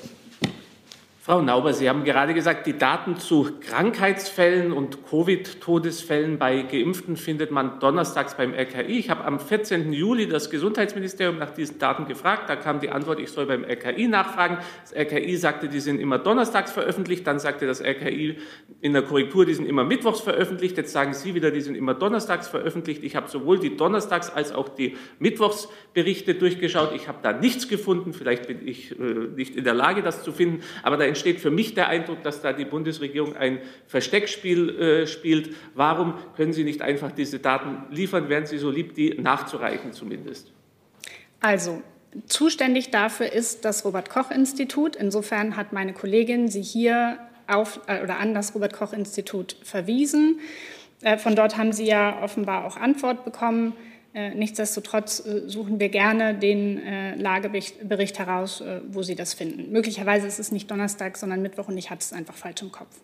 Frau 1.31 1.43
Nauber, 1.43 1.73
Sie 1.73 1.89
haben 1.89 2.03
gerade 2.03 2.35
gesagt, 2.35 2.67
die 2.67 2.77
Daten 2.77 3.17
zu 3.17 3.51
Krankheitsfällen 3.61 4.73
und 4.73 5.07
Covid-Todesfällen 5.09 6.41
bei 6.41 6.63
Geimpften 6.63 7.17
findet 7.17 7.53
man 7.53 7.79
donnerstags 7.79 8.37
beim 8.37 8.53
RKI. 8.53 8.99
Ich 8.99 9.11
habe 9.11 9.25
am 9.25 9.39
14. 9.39 9.93
Juli 9.93 10.27
das 10.27 10.51
Gesundheitsministerium 10.51 11.39
nach 11.39 11.53
diesen 11.53 11.79
Daten 11.79 12.07
gefragt. 12.07 12.51
Da 12.51 12.57
kam 12.57 12.81
die 12.81 12.91
Antwort, 12.91 13.21
ich 13.21 13.31
soll 13.31 13.47
beim 13.47 13.63
RKI 13.63 14.09
nachfragen. 14.09 14.59
Das 14.83 14.93
RKI 14.93 15.37
sagte, 15.37 15.69
die 15.69 15.79
sind 15.79 16.01
immer 16.01 16.19
donnerstags 16.19 16.73
veröffentlicht. 16.73 17.25
Dann 17.29 17.39
sagte 17.39 17.65
das 17.65 17.81
RKI 17.81 18.39
in 18.81 18.93
der 18.93 19.03
Korrektur, 19.03 19.47
die 19.47 19.55
sind 19.55 19.67
immer 19.67 19.85
mittwochs 19.85 20.23
veröffentlicht. 20.23 20.79
Jetzt 20.79 20.93
sagen 20.93 21.15
Sie 21.15 21.37
wieder, 21.37 21.53
die 21.53 21.61
sind 21.61 21.77
immer 21.77 21.95
donnerstags 21.95 22.49
veröffentlicht. 22.49 23.05
Ich 23.05 23.15
habe 23.15 23.31
sowohl 23.31 23.61
die 23.61 23.77
donnerstags 23.77 24.31
als 24.31 24.51
auch 24.51 24.69
die 24.69 24.97
Mittwochsberichte 25.21 26.35
durchgeschaut. 26.35 26.91
Ich 26.93 27.07
habe 27.07 27.19
da 27.23 27.33
nichts 27.33 27.69
gefunden. 27.69 28.15
Vielleicht 28.15 28.49
bin 28.49 28.67
ich 28.67 28.99
äh, 28.99 29.05
nicht 29.37 29.55
in 29.55 29.63
der 29.63 29.75
Lage, 29.75 30.03
das 30.03 30.25
zu 30.25 30.33
finden. 30.33 30.65
Aber 30.83 30.97
da 30.97 31.05
entsteht 31.21 31.41
für 31.41 31.51
mich 31.51 31.75
der 31.75 31.89
Eindruck, 31.89 32.23
dass 32.23 32.41
da 32.41 32.55
die 32.55 32.65
Bundesregierung 32.65 33.37
ein 33.37 33.59
Versteckspiel 33.87 34.71
äh, 34.71 35.07
spielt. 35.07 35.55
Warum 35.75 36.15
können 36.35 36.55
Sie 36.55 36.65
nicht 36.65 36.81
einfach 36.81 37.13
diese 37.13 37.39
Daten 37.39 37.95
liefern? 37.95 38.31
Wären 38.31 38.47
Sie 38.47 38.57
so 38.57 38.71
lieb, 38.71 38.95
die 38.95 39.21
nachzureichen 39.21 39.93
zumindest? 39.93 40.51
Also, 41.41 41.83
zuständig 42.27 42.91
dafür 42.91 43.33
ist 43.33 43.67
das 43.67 43.85
Robert-Koch-Institut. 43.85 44.97
Insofern 44.97 45.57
hat 45.57 45.75
meine 45.75 45.93
Kollegin 45.93 46.49
Sie 46.49 46.63
hier 46.63 47.19
auf 47.47 47.81
äh, 47.87 48.03
oder 48.03 48.19
an 48.19 48.33
das 48.33 48.55
Robert-Koch-Institut 48.55 49.57
verwiesen. 49.63 50.41
Äh, 51.03 51.19
von 51.19 51.37
dort 51.37 51.59
haben 51.59 51.73
Sie 51.73 51.87
ja 51.87 52.23
offenbar 52.23 52.65
auch 52.65 52.79
Antwort 52.79 53.27
bekommen. 53.27 53.75
Äh, 54.13 54.35
nichtsdestotrotz 54.35 55.25
äh, 55.25 55.49
suchen 55.49 55.79
wir 55.79 55.89
gerne 55.89 56.35
den 56.35 56.79
äh, 56.79 57.15
Lagebericht 57.15 58.19
heraus, 58.19 58.63
wo 58.89 59.03
Sie 59.03 59.15
das 59.15 59.35
finden. 59.35 59.71
Möglicherweise 59.71 60.27
ist 60.27 60.41
es 60.41 60.51
nicht 60.51 60.71
Donnerstag, 60.71 61.17
sondern 61.17 61.43
Mittwoch 61.43 61.69
und 61.69 61.79
ich 61.79 61.91
hatte 61.91 62.01
es 62.01 62.13
einfach 62.13 62.35
falsch 62.35 62.63
im 62.63 62.73
Kopf. 62.73 63.01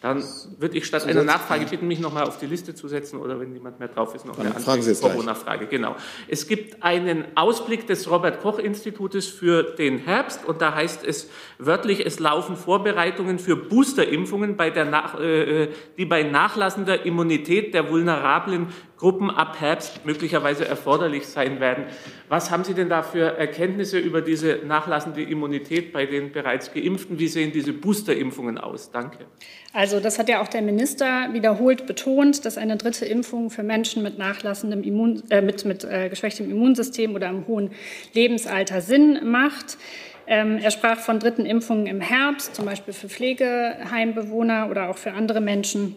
Dann 0.00 0.24
würde 0.58 0.78
ich 0.78 0.86
statt 0.86 1.06
einer 1.06 1.24
Nachfrage 1.24 1.66
bitten, 1.66 1.86
mich 1.86 2.00
noch 2.00 2.14
mal 2.14 2.24
auf 2.24 2.38
die 2.38 2.46
Liste 2.46 2.74
zu 2.74 2.88
setzen 2.88 3.20
oder 3.20 3.38
wenn 3.38 3.52
niemand 3.52 3.80
mehr 3.80 3.88
drauf 3.88 4.14
ist, 4.14 4.24
noch 4.24 4.38
eine 4.38 4.50
Corona-Frage. 4.50 5.66
Genau. 5.66 5.94
Es 6.26 6.48
gibt 6.48 6.82
einen 6.82 7.24
Ausblick 7.34 7.86
des 7.86 8.10
Robert-Koch-Institutes 8.10 9.26
für 9.26 9.62
den 9.62 9.98
Herbst 9.98 10.46
und 10.46 10.62
da 10.62 10.74
heißt 10.74 11.04
es 11.04 11.28
wörtlich, 11.58 12.06
es 12.06 12.18
laufen 12.18 12.56
Vorbereitungen 12.56 13.38
für 13.38 13.56
Boosterimpfungen, 13.56 14.56
bei 14.56 14.70
der 14.70 14.86
Nach 14.86 15.20
äh, 15.20 15.68
die 15.98 16.06
bei 16.06 16.22
nachlassender 16.22 17.04
Immunität 17.04 17.74
der 17.74 17.90
vulnerablen 17.90 18.68
Gruppen 19.00 19.30
ab 19.30 19.56
Herbst 19.60 20.04
möglicherweise 20.04 20.68
erforderlich 20.68 21.26
sein 21.26 21.58
werden. 21.58 21.86
Was 22.28 22.50
haben 22.50 22.64
Sie 22.64 22.74
denn 22.74 22.90
da 22.90 23.02
für 23.02 23.38
Erkenntnisse 23.38 23.98
über 23.98 24.20
diese 24.20 24.60
nachlassende 24.66 25.22
Immunität 25.22 25.90
bei 25.92 26.04
den 26.04 26.32
bereits 26.32 26.72
Geimpften? 26.74 27.18
Wie 27.18 27.28
sehen 27.28 27.50
diese 27.50 27.72
Boosterimpfungen 27.72 28.58
aus? 28.58 28.90
Danke. 28.90 29.24
Also 29.72 30.00
das 30.00 30.18
hat 30.18 30.28
ja 30.28 30.42
auch 30.42 30.48
der 30.48 30.60
Minister 30.60 31.32
wiederholt 31.32 31.86
betont, 31.86 32.44
dass 32.44 32.58
eine 32.58 32.76
dritte 32.76 33.06
Impfung 33.06 33.48
für 33.48 33.62
Menschen 33.62 34.02
mit 34.02 34.18
nachlassendem 34.18 34.82
Immun, 34.82 35.22
äh, 35.30 35.40
mit, 35.40 35.64
mit 35.64 35.82
äh, 35.84 36.10
geschwächtem 36.10 36.50
Immunsystem 36.50 37.14
oder 37.14 37.30
im 37.30 37.46
hohen 37.46 37.70
Lebensalter 38.12 38.82
Sinn 38.82 39.20
macht. 39.24 39.78
Ähm, 40.26 40.58
er 40.58 40.70
sprach 40.70 40.98
von 40.98 41.18
dritten 41.20 41.46
Impfungen 41.46 41.86
im 41.86 42.02
Herbst, 42.02 42.54
zum 42.54 42.66
Beispiel 42.66 42.92
für 42.92 43.08
Pflegeheimbewohner 43.08 44.68
oder 44.70 44.90
auch 44.90 44.98
für 44.98 45.12
andere 45.12 45.40
Menschen 45.40 45.96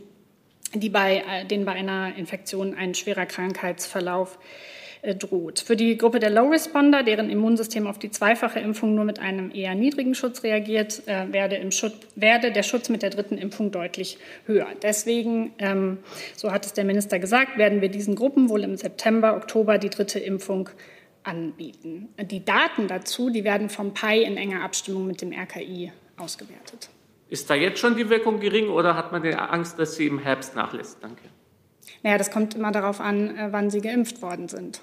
die 0.73 0.89
bei, 0.89 1.23
äh, 1.27 1.45
denen 1.45 1.65
bei 1.65 1.73
einer 1.73 2.15
Infektion 2.15 2.75
ein 2.75 2.93
schwerer 2.93 3.25
Krankheitsverlauf 3.25 4.37
äh, 5.03 5.15
droht. 5.15 5.59
Für 5.59 5.75
die 5.75 5.97
Gruppe 5.97 6.19
der 6.19 6.29
Low 6.29 6.49
Responder, 6.49 7.03
deren 7.03 7.29
Immunsystem 7.29 7.87
auf 7.87 7.99
die 7.99 8.09
zweifache 8.09 8.59
Impfung 8.59 8.95
nur 8.95 9.03
mit 9.03 9.19
einem 9.19 9.51
eher 9.53 9.75
niedrigen 9.75 10.15
Schutz 10.15 10.43
reagiert, 10.43 11.03
äh, 11.07 11.31
werde, 11.31 11.71
Schutz, 11.71 11.95
werde, 12.15 12.51
der 12.51 12.63
Schutz 12.63 12.87
mit 12.87 13.01
der 13.01 13.09
dritten 13.09 13.37
Impfung 13.37 13.71
deutlich 13.71 14.17
höher. 14.45 14.67
Deswegen, 14.81 15.53
ähm, 15.59 15.97
so 16.35 16.51
hat 16.51 16.65
es 16.65 16.71
der 16.71 16.85
Minister 16.85 17.19
gesagt, 17.19 17.57
werden 17.57 17.81
wir 17.81 17.89
diesen 17.89 18.15
Gruppen 18.15 18.49
wohl 18.49 18.63
im 18.63 18.77
September, 18.77 19.35
Oktober 19.35 19.77
die 19.77 19.89
dritte 19.89 20.19
Impfung 20.19 20.69
anbieten. 21.23 22.09
Die 22.19 22.43
Daten 22.43 22.87
dazu, 22.87 23.29
die 23.29 23.43
werden 23.43 23.69
vom 23.69 23.93
PAI 23.93 24.23
in 24.23 24.37
enger 24.37 24.63
Abstimmung 24.63 25.07
mit 25.07 25.21
dem 25.21 25.33
RKI 25.33 25.91
ausgewertet. 26.17 26.89
Ist 27.33 27.49
da 27.49 27.55
jetzt 27.55 27.79
schon 27.79 27.97
die 27.97 28.11
Wirkung 28.11 28.39
gering 28.39 28.69
oder 28.69 28.95
hat 28.95 29.11
man 29.11 29.23
die 29.23 29.33
Angst, 29.33 29.79
dass 29.79 29.95
sie 29.95 30.05
im 30.05 30.19
Herbst 30.19 30.55
nachlässt? 30.55 30.99
Danke. 31.01 31.23
Naja, 32.03 32.19
das 32.19 32.29
kommt 32.29 32.53
immer 32.53 32.71
darauf 32.71 33.01
an, 33.01 33.35
äh, 33.35 33.47
wann 33.49 33.71
sie 33.71 33.81
geimpft 33.81 34.21
worden 34.21 34.49
sind. 34.49 34.81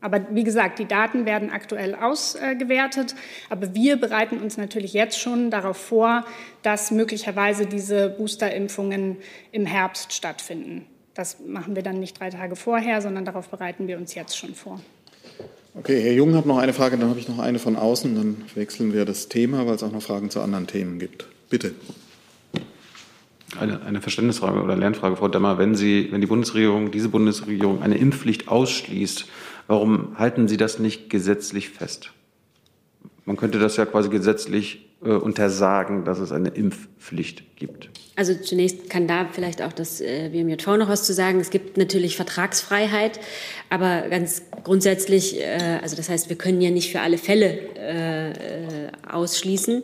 Aber 0.00 0.24
wie 0.30 0.44
gesagt, 0.44 0.78
die 0.78 0.84
Daten 0.84 1.26
werden 1.26 1.50
aktuell 1.50 1.96
ausgewertet. 1.96 3.16
Aber 3.50 3.74
wir 3.74 3.96
bereiten 3.96 4.38
uns 4.38 4.56
natürlich 4.56 4.92
jetzt 4.92 5.18
schon 5.18 5.50
darauf 5.50 5.76
vor, 5.76 6.24
dass 6.62 6.92
möglicherweise 6.92 7.66
diese 7.66 8.10
Boosterimpfungen 8.10 9.16
im 9.50 9.66
Herbst 9.66 10.12
stattfinden. 10.12 10.86
Das 11.14 11.40
machen 11.44 11.74
wir 11.74 11.82
dann 11.82 11.98
nicht 11.98 12.20
drei 12.20 12.30
Tage 12.30 12.54
vorher, 12.54 13.02
sondern 13.02 13.24
darauf 13.24 13.48
bereiten 13.48 13.88
wir 13.88 13.98
uns 13.98 14.14
jetzt 14.14 14.38
schon 14.38 14.54
vor. 14.54 14.80
Okay, 15.74 16.00
Herr 16.00 16.12
Jung 16.12 16.36
hat 16.36 16.46
noch 16.46 16.58
eine 16.58 16.74
Frage, 16.74 16.96
dann 16.96 17.10
habe 17.10 17.18
ich 17.18 17.28
noch 17.28 17.40
eine 17.40 17.58
von 17.58 17.74
außen. 17.74 18.14
Dann 18.14 18.44
wechseln 18.54 18.92
wir 18.92 19.04
das 19.04 19.28
Thema, 19.28 19.66
weil 19.66 19.74
es 19.74 19.82
auch 19.82 19.90
noch 19.90 20.02
Fragen 20.02 20.30
zu 20.30 20.40
anderen 20.40 20.68
Themen 20.68 21.00
gibt. 21.00 21.26
Bitte. 21.48 21.74
Eine, 23.58 23.82
eine 23.82 24.00
Verständnisfrage 24.00 24.62
oder 24.62 24.76
Lernfrage, 24.76 25.16
Frau 25.16 25.28
Demmer. 25.28 25.58
Wenn, 25.58 25.74
Sie, 25.74 26.08
wenn 26.10 26.20
die 26.20 26.26
Bundesregierung, 26.26 26.90
diese 26.90 27.08
Bundesregierung 27.08 27.82
eine 27.82 27.96
Impfpflicht 27.96 28.48
ausschließt, 28.48 29.26
warum 29.66 30.18
halten 30.18 30.48
Sie 30.48 30.58
das 30.58 30.78
nicht 30.78 31.08
gesetzlich 31.08 31.70
fest? 31.70 32.12
Man 33.24 33.36
könnte 33.36 33.58
das 33.58 33.76
ja 33.76 33.86
quasi 33.86 34.10
gesetzlich 34.10 34.88
äh, 35.02 35.10
untersagen, 35.10 36.04
dass 36.04 36.18
es 36.18 36.32
eine 36.32 36.48
Impfpflicht 36.48 37.56
gibt? 37.56 37.90
Also 38.16 38.34
zunächst 38.34 38.90
kann 38.90 39.06
da 39.06 39.28
vielleicht 39.30 39.62
auch 39.62 39.72
das 39.72 40.00
äh, 40.00 40.30
BMJV 40.30 40.66
noch 40.76 40.88
was 40.88 41.04
zu 41.04 41.14
sagen. 41.14 41.38
Es 41.38 41.50
gibt 41.50 41.76
natürlich 41.76 42.16
Vertragsfreiheit, 42.16 43.20
aber 43.70 44.08
ganz 44.08 44.42
grundsätzlich, 44.64 45.40
äh, 45.40 45.78
also 45.80 45.94
das 45.94 46.08
heißt, 46.08 46.28
wir 46.28 46.36
können 46.36 46.60
ja 46.60 46.70
nicht 46.70 46.90
für 46.90 47.00
alle 47.00 47.16
Fälle 47.16 47.58
äh, 47.76 48.30
äh 48.30 48.90
ausschließen. 49.08 49.82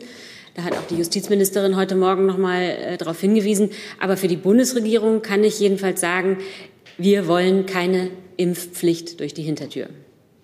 Da 0.55 0.63
hat 0.63 0.73
auch 0.73 0.87
die 0.87 0.95
Justizministerin 0.95 1.75
heute 1.75 1.95
Morgen 1.95 2.25
noch 2.25 2.37
mal 2.37 2.61
äh, 2.61 2.97
darauf 2.97 3.19
hingewiesen. 3.19 3.71
Aber 3.99 4.15
für 4.15 4.29
die 4.29 4.37
Bundesregierung 4.37 5.21
kann 5.21 5.43
ich 5.43 5.59
jedenfalls 5.59 5.99
sagen, 5.99 6.37
wir 6.97 7.27
wollen 7.27 7.65
keine 7.65 8.09
Impfpflicht 8.37 9.19
durch 9.19 9.33
die 9.33 9.43
Hintertür. 9.43 9.87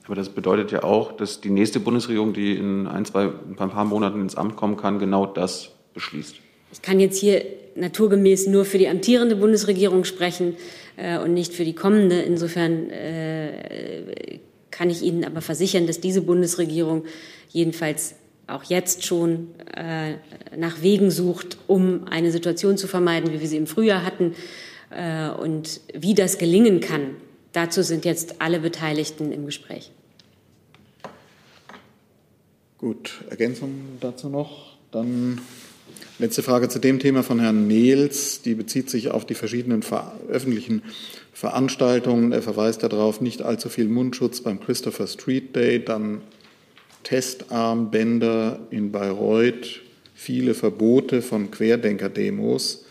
Aber 0.06 0.16
das 0.16 0.28
bedeutet 0.28 0.72
ja 0.74 0.84
auch, 0.84 1.14
dass 1.14 1.40
die 1.40 1.50
nächste 1.50 1.80
Bundesregierung, 1.80 2.34
die 2.34 2.56
in 2.56 2.88
ein, 2.88 3.06
zwei, 3.06 3.30
ein 3.30 3.56
paar 3.56 3.86
Monaten 3.86 4.20
ins 4.20 4.36
Amt 4.36 4.58
kommen 4.58 4.76
kann, 4.76 5.00
genau 5.00 5.26
das 5.26 5.70
beschließt. 5.94 6.36
Ich 6.74 6.82
kann 6.82 7.00
jetzt 7.00 7.18
hier 7.18 7.46
naturgemäß 7.76 8.48
nur 8.48 8.66
für 8.66 8.78
die 8.78 8.90
amtierende 8.90 9.38
Bundesregierung 9.38 10.04
sprechen 10.04 10.56
äh, 10.98 11.20
und 11.20 11.34
nicht 11.34 11.54
für 11.54 11.64
die 11.64 11.74
kommende. 11.74 12.20
Insofern 12.22 12.90
äh, 12.90 14.40
kann 14.72 14.90
ich 14.90 15.04
Ihnen 15.04 15.24
aber 15.24 15.40
versichern, 15.40 15.88
dass 15.88 16.02
diese 16.02 16.22
Bundesregierung 16.22 17.06
jedenfalls 17.50 18.16
auch 18.52 18.64
jetzt 18.64 19.06
schon 19.06 19.50
äh, 19.76 20.16
nach 20.56 20.82
Wegen 20.82 21.12
sucht, 21.12 21.58
um 21.68 22.08
eine 22.08 22.32
Situation 22.32 22.78
zu 22.78 22.88
vermeiden, 22.88 23.32
wie 23.34 23.42
wir 23.42 23.48
sie 23.48 23.58
im 23.58 23.68
Frühjahr 23.68 24.04
hatten. 24.04 24.36
Äh, 24.90 25.30
und 25.30 25.82
wie 25.94 26.14
das 26.14 26.38
gelingen 26.38 26.80
kann, 26.80 27.16
dazu 27.54 27.82
sind 27.82 28.06
jetzt 28.06 28.42
alle 28.42 28.60
Beteiligten 28.60 29.32
im 29.32 29.46
Gespräch. 29.46 29.92
Gut, 32.78 33.24
Ergänzungen 33.30 33.98
dazu 34.00 34.28
noch? 34.28 34.76
Dann 34.92 35.40
letzte 36.18 36.44
Frage 36.44 36.68
zu 36.68 36.80
dem 36.80 37.00
Thema 37.00 37.24
von 37.24 37.40
Herrn 37.40 37.68
Nehls. 37.68 38.42
Die 38.42 38.56
bezieht 38.56 38.90
sich 38.90 39.12
auf 39.12 39.26
die 39.26 39.36
verschiedenen 39.36 39.84
öffentlichen 40.30 40.82
Veranstaltungen. 41.32 42.32
Er 42.32 42.42
verweist 42.42 42.84
darauf, 42.84 43.22
nicht 43.22 43.42
allzu 43.42 43.70
viel 43.70 43.88
Mundschutz 43.88 44.42
beim 44.42 44.60
Christopher 44.60 45.08
Street 45.08 45.56
Day, 45.56 45.84
dann 45.84 46.22
Testarmbänder 47.04 48.60
in 48.70 48.92
Bayreuth, 48.92 49.82
viele 50.14 50.54
Verbote 50.54 51.22
von 51.22 51.52
Querdenker-Demos. 51.52 52.86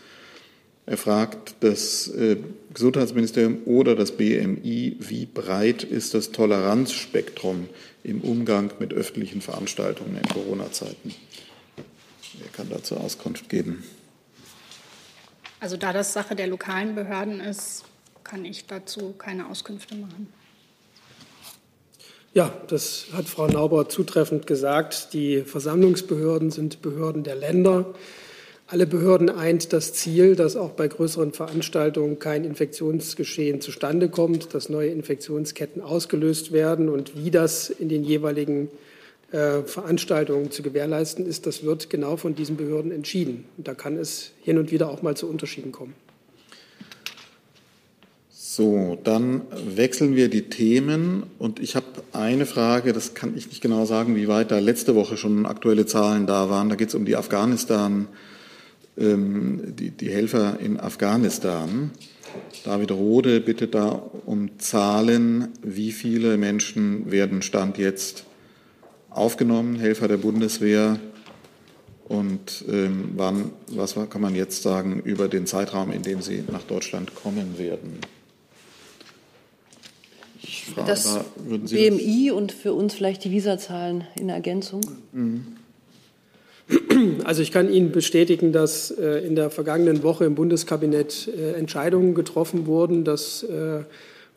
Er 0.85 0.97
fragt 0.97 1.55
das 1.61 2.07
äh, 2.09 2.37
Gesundheitsministerium 2.73 3.59
oder 3.65 3.95
das 3.95 4.11
BMI, 4.11 4.97
wie 4.99 5.25
breit 5.25 5.83
ist 5.83 6.13
das 6.13 6.31
Toleranzspektrum 6.31 7.69
im 8.03 8.21
Umgang 8.21 8.71
mit 8.79 8.93
öffentlichen 8.93 9.41
Veranstaltungen 9.41 10.17
in 10.17 10.27
Corona-Zeiten? 10.27 11.13
Wer 12.39 12.47
kann 12.51 12.69
dazu 12.69 12.97
Auskunft 12.97 13.49
geben? 13.49 13.83
Also 15.59 15.77
da 15.77 15.93
das 15.93 16.13
Sache 16.13 16.35
der 16.35 16.47
lokalen 16.47 16.95
Behörden 16.95 17.39
ist, 17.39 17.83
kann 18.23 18.45
ich 18.45 18.65
dazu 18.65 19.13
keine 19.17 19.47
Auskünfte 19.47 19.95
machen. 19.95 20.27
Ja, 22.33 22.53
das 22.67 23.07
hat 23.11 23.25
Frau 23.25 23.47
Nauber 23.47 23.89
zutreffend 23.89 24.47
gesagt. 24.47 25.11
Die 25.11 25.41
Versammlungsbehörden 25.41 26.49
sind 26.49 26.81
Behörden 26.81 27.23
der 27.23 27.35
Länder. 27.35 27.93
Alle 28.67 28.87
Behörden 28.87 29.29
eint 29.29 29.73
das 29.73 29.91
Ziel, 29.91 30.37
dass 30.37 30.55
auch 30.55 30.69
bei 30.69 30.87
größeren 30.87 31.33
Veranstaltungen 31.33 32.19
kein 32.19 32.45
Infektionsgeschehen 32.45 33.59
zustande 33.59 34.07
kommt, 34.07 34.53
dass 34.53 34.69
neue 34.69 34.91
Infektionsketten 34.91 35.81
ausgelöst 35.81 36.53
werden 36.53 36.87
und 36.87 37.17
wie 37.17 37.31
das 37.31 37.69
in 37.69 37.89
den 37.89 38.05
jeweiligen 38.05 38.69
äh, 39.33 39.63
Veranstaltungen 39.63 40.51
zu 40.51 40.63
gewährleisten 40.63 41.25
ist, 41.25 41.45
das 41.45 41.63
wird 41.63 41.89
genau 41.89 42.15
von 42.15 42.33
diesen 42.33 42.55
Behörden 42.55 42.93
entschieden. 42.93 43.43
Und 43.57 43.67
da 43.67 43.73
kann 43.73 43.97
es 43.97 44.31
hin 44.41 44.57
und 44.57 44.71
wieder 44.71 44.89
auch 44.89 45.01
mal 45.01 45.17
zu 45.17 45.27
Unterschieden 45.27 45.73
kommen. 45.73 45.95
So, 48.53 48.97
dann 49.01 49.43
wechseln 49.65 50.17
wir 50.17 50.27
die 50.27 50.49
Themen 50.49 51.23
und 51.39 51.61
ich 51.61 51.77
habe 51.77 51.85
eine 52.11 52.45
Frage, 52.45 52.91
das 52.91 53.13
kann 53.13 53.37
ich 53.37 53.47
nicht 53.47 53.61
genau 53.61 53.85
sagen, 53.85 54.17
wie 54.17 54.27
weit 54.27 54.51
da 54.51 54.59
letzte 54.59 54.93
Woche 54.93 55.15
schon 55.15 55.45
aktuelle 55.45 55.85
Zahlen 55.85 56.27
da 56.27 56.49
waren. 56.49 56.67
Da 56.67 56.75
geht 56.75 56.89
es 56.89 56.95
um 56.95 57.05
die 57.05 57.15
Afghanistan, 57.15 58.09
ähm, 58.97 59.73
die, 59.79 59.91
die 59.91 60.09
Helfer 60.09 60.59
in 60.59 60.81
Afghanistan. 60.81 61.91
David 62.65 62.91
Rode 62.91 63.39
bittet 63.39 63.73
da 63.73 64.01
um 64.25 64.59
Zahlen, 64.59 65.47
wie 65.63 65.93
viele 65.93 66.35
Menschen 66.35 67.09
werden 67.09 67.43
Stand 67.43 67.77
jetzt 67.77 68.25
aufgenommen, 69.09 69.77
Helfer 69.77 70.09
der 70.09 70.17
Bundeswehr, 70.17 70.99
und 72.09 72.65
ähm, 72.69 73.11
wann, 73.15 73.51
was 73.67 73.95
kann 74.09 74.19
man 74.19 74.35
jetzt 74.35 74.63
sagen 74.63 75.01
über 75.05 75.29
den 75.29 75.47
Zeitraum, 75.47 75.93
in 75.93 76.01
dem 76.01 76.21
sie 76.21 76.43
nach 76.51 76.63
Deutschland 76.63 77.15
kommen 77.15 77.57
werden? 77.57 78.01
Frage 80.65 80.87
das 80.87 81.15
war, 81.15 81.25
BMI 81.37 82.27
das? 82.27 82.37
und 82.37 82.51
für 82.51 82.73
uns 82.73 82.93
vielleicht 82.93 83.23
die 83.23 83.31
Visazahlen 83.31 84.05
in 84.19 84.29
Ergänzung. 84.29 84.81
Mhm. 85.11 85.45
Also 87.25 87.41
ich 87.41 87.51
kann 87.51 87.71
Ihnen 87.71 87.91
bestätigen, 87.91 88.53
dass 88.53 88.91
äh, 88.91 89.25
in 89.25 89.35
der 89.35 89.49
vergangenen 89.49 90.03
Woche 90.03 90.25
im 90.25 90.35
Bundeskabinett 90.35 91.27
äh, 91.27 91.53
Entscheidungen 91.53 92.13
getroffen 92.15 92.65
wurden, 92.65 93.03
dass 93.03 93.43
äh, 93.43 93.83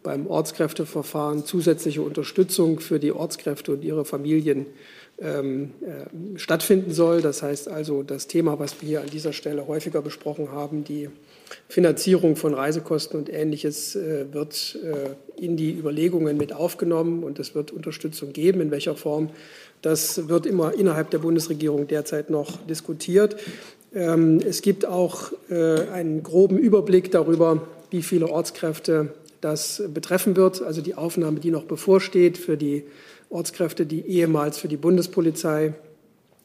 beim 0.03 0.27
Ortskräfteverfahren 0.27 1.45
zusätzliche 1.45 2.03
Unterstützung 2.03 2.81
für 2.81 2.99
die 2.99 3.13
Ortskräfte 3.13 3.73
und 3.73 3.85
ihre 3.85 4.05
Familien 4.05 4.67
ähm, 5.25 5.73
äh, 5.81 6.39
stattfinden 6.39 6.93
soll. 6.93 7.23
Das 7.23 7.43
heißt 7.43 7.69
also, 7.69 8.03
das 8.03 8.27
Thema, 8.27 8.59
was 8.59 8.81
wir 8.81 8.89
hier 8.89 9.01
an 9.01 9.09
dieser 9.11 9.33
Stelle 9.33 9.67
häufiger 9.67 10.03
besprochen 10.03 10.53
haben, 10.53 10.85
die 10.85 11.09
Finanzierung 11.69 12.37
von 12.37 12.55
Reisekosten 12.55 13.19
und 13.19 13.33
Ähnliches 13.33 13.97
äh, 13.97 14.27
wird 14.33 14.79
äh, 14.85 15.43
in 15.43 15.57
die 15.57 15.73
Überlegungen 15.73 16.37
mit 16.37 16.53
aufgenommen 16.53 17.25
und 17.25 17.39
es 17.39 17.55
wird 17.55 17.71
Unterstützung 17.71 18.33
geben. 18.33 18.61
In 18.61 18.71
welcher 18.71 18.97
Form, 18.97 19.31
das 19.83 20.29
wird 20.29 20.47
immer 20.47 20.75
innerhalb 20.75 21.11
der 21.11 21.19
Bundesregierung 21.19 21.87
derzeit 21.89 22.29
noch 22.31 22.59
diskutiert. 22.67 23.37
Ähm, 23.95 24.41
es 24.47 24.61
gibt 24.61 24.85
auch 24.85 25.33
äh, 25.51 25.89
einen 25.89 26.23
groben 26.23 26.59
Überblick 26.59 27.11
darüber, 27.11 27.67
wie 27.91 28.03
viele 28.03 28.29
Ortskräfte 28.29 29.15
das 29.41 29.83
betreffen 29.93 30.37
wird, 30.37 30.63
also 30.63 30.81
die 30.81 30.95
Aufnahme, 30.95 31.39
die 31.39 31.51
noch 31.51 31.65
bevorsteht 31.65 32.39
für 32.39 32.57
die 32.57 32.85
Ortskräfte, 33.31 33.87
die 33.87 34.07
ehemals 34.07 34.59
für 34.59 34.69
die 34.69 34.77
Bundespolizei 34.77 35.75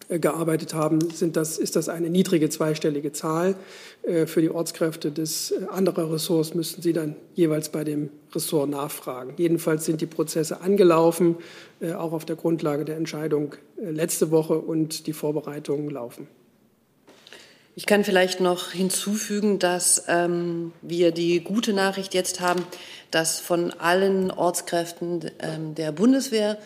äh, 0.09 0.19
gearbeitet 0.19 0.73
haben, 0.73 0.99
sind 1.11 1.35
das, 1.35 1.57
ist 1.59 1.75
das 1.75 1.87
eine 1.87 2.09
niedrige 2.09 2.49
zweistellige 2.49 3.11
Zahl. 3.11 3.55
Äh, 4.03 4.25
für 4.25 4.41
die 4.41 4.49
Ortskräfte 4.49 5.11
des 5.11 5.51
äh, 5.51 5.65
anderen 5.69 6.11
Ressorts 6.11 6.55
müssten 6.55 6.81
Sie 6.81 6.93
dann 6.93 7.15
jeweils 7.35 7.69
bei 7.69 7.83
dem 7.83 8.09
Ressort 8.33 8.71
nachfragen. 8.71 9.33
Jedenfalls 9.37 9.85
sind 9.85 10.01
die 10.01 10.07
Prozesse 10.07 10.61
angelaufen, 10.61 11.37
auch 11.95 12.11
auf 12.11 12.25
der 12.25 12.35
Grundlage 12.35 12.85
der 12.85 12.97
Entscheidung 12.97 13.55
letzte 13.81 14.31
Woche 14.31 14.59
und 14.59 15.07
die 15.07 15.13
Vorbereitungen 15.13 15.89
laufen. 15.89 16.27
Ich 17.75 17.85
kann 17.85 18.03
vielleicht 18.03 18.41
noch 18.41 18.71
hinzufügen, 18.71 19.59
dass 19.59 20.05
ähm, 20.07 20.73
wir 20.81 21.11
die 21.11 21.39
gute 21.39 21.73
Nachricht 21.73 22.13
jetzt 22.13 22.41
haben, 22.41 22.65
dass 23.11 23.39
von 23.39 23.71
allen 23.71 24.31
Ortskräften 24.31 25.31
ähm, 25.39 25.75
der 25.75 25.91
Bundeswehr, 25.91 26.57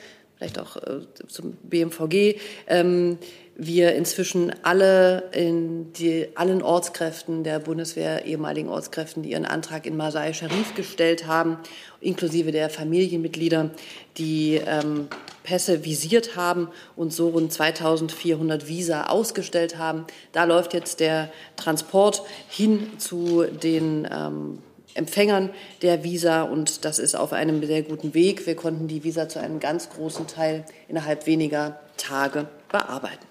vielleicht 0.43 0.59
auch 0.59 0.75
äh, 0.77 1.01
zum 1.27 1.53
BMVG, 1.63 2.39
ähm, 2.67 3.17
wir 3.55 3.93
inzwischen 3.93 4.51
alle 4.63 5.29
in 5.31 5.93
die, 5.93 6.27
allen 6.35 6.63
Ortskräften 6.63 7.43
der 7.43 7.59
Bundeswehr, 7.59 8.25
ehemaligen 8.25 8.67
Ortskräften, 8.67 9.21
die 9.21 9.31
ihren 9.31 9.45
Antrag 9.45 9.85
in 9.85 9.95
Masai 9.95 10.33
Sharif 10.33 10.73
gestellt 10.75 11.27
haben, 11.27 11.57
inklusive 12.01 12.51
der 12.51 12.69
Familienmitglieder, 12.71 13.69
die 14.17 14.59
ähm, 14.65 15.07
Pässe 15.43 15.85
visiert 15.85 16.35
haben 16.35 16.69
und 16.95 17.13
so 17.13 17.29
rund 17.29 17.53
2400 17.53 18.67
Visa 18.67 19.03
ausgestellt 19.03 19.77
haben. 19.77 20.05
Da 20.31 20.45
läuft 20.45 20.73
jetzt 20.73 20.99
der 20.99 21.31
Transport 21.55 22.23
hin 22.49 22.89
zu 22.97 23.43
den 23.43 24.07
ähm, 24.11 24.57
Empfängern 24.95 25.49
der 25.81 26.03
Visa 26.03 26.43
und 26.43 26.85
das 26.85 26.99
ist 26.99 27.15
auf 27.15 27.33
einem 27.33 27.65
sehr 27.65 27.81
guten 27.81 28.13
Weg. 28.13 28.45
Wir 28.45 28.55
konnten 28.55 28.87
die 28.87 29.03
Visa 29.03 29.27
zu 29.27 29.39
einem 29.39 29.59
ganz 29.59 29.89
großen 29.89 30.27
Teil 30.27 30.65
innerhalb 30.87 31.25
weniger 31.25 31.79
Tage 31.97 32.47
bearbeiten. 32.71 33.25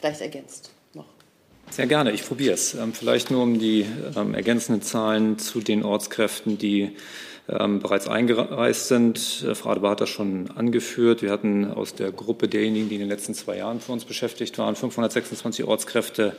Gleich 0.00 0.20
ergänzt 0.20 0.70
noch. 0.94 1.06
Sehr 1.70 1.86
gerne, 1.86 2.12
ich 2.12 2.24
probiere 2.24 2.54
es. 2.54 2.74
Ähm, 2.74 2.92
vielleicht 2.92 3.30
nur 3.30 3.42
um 3.42 3.58
die 3.58 3.86
ähm, 4.16 4.34
ergänzenden 4.34 4.82
Zahlen 4.82 5.38
zu 5.38 5.60
den 5.60 5.84
Ortskräften, 5.84 6.58
die 6.58 6.96
ähm, 7.48 7.78
bereits 7.78 8.08
eingereist 8.08 8.88
sind. 8.88 9.44
Äh, 9.46 9.54
Frau 9.54 9.70
Adebar 9.70 9.92
hat 9.92 10.00
das 10.00 10.08
schon 10.08 10.50
angeführt. 10.56 11.22
Wir 11.22 11.30
hatten 11.30 11.70
aus 11.70 11.94
der 11.94 12.10
Gruppe 12.10 12.48
derjenigen, 12.48 12.88
die 12.88 12.96
in 12.96 13.02
den 13.02 13.08
letzten 13.08 13.34
zwei 13.34 13.58
Jahren 13.58 13.80
für 13.80 13.92
uns 13.92 14.04
beschäftigt 14.04 14.58
waren, 14.58 14.74
526 14.74 15.64
Ortskräfte 15.64 16.34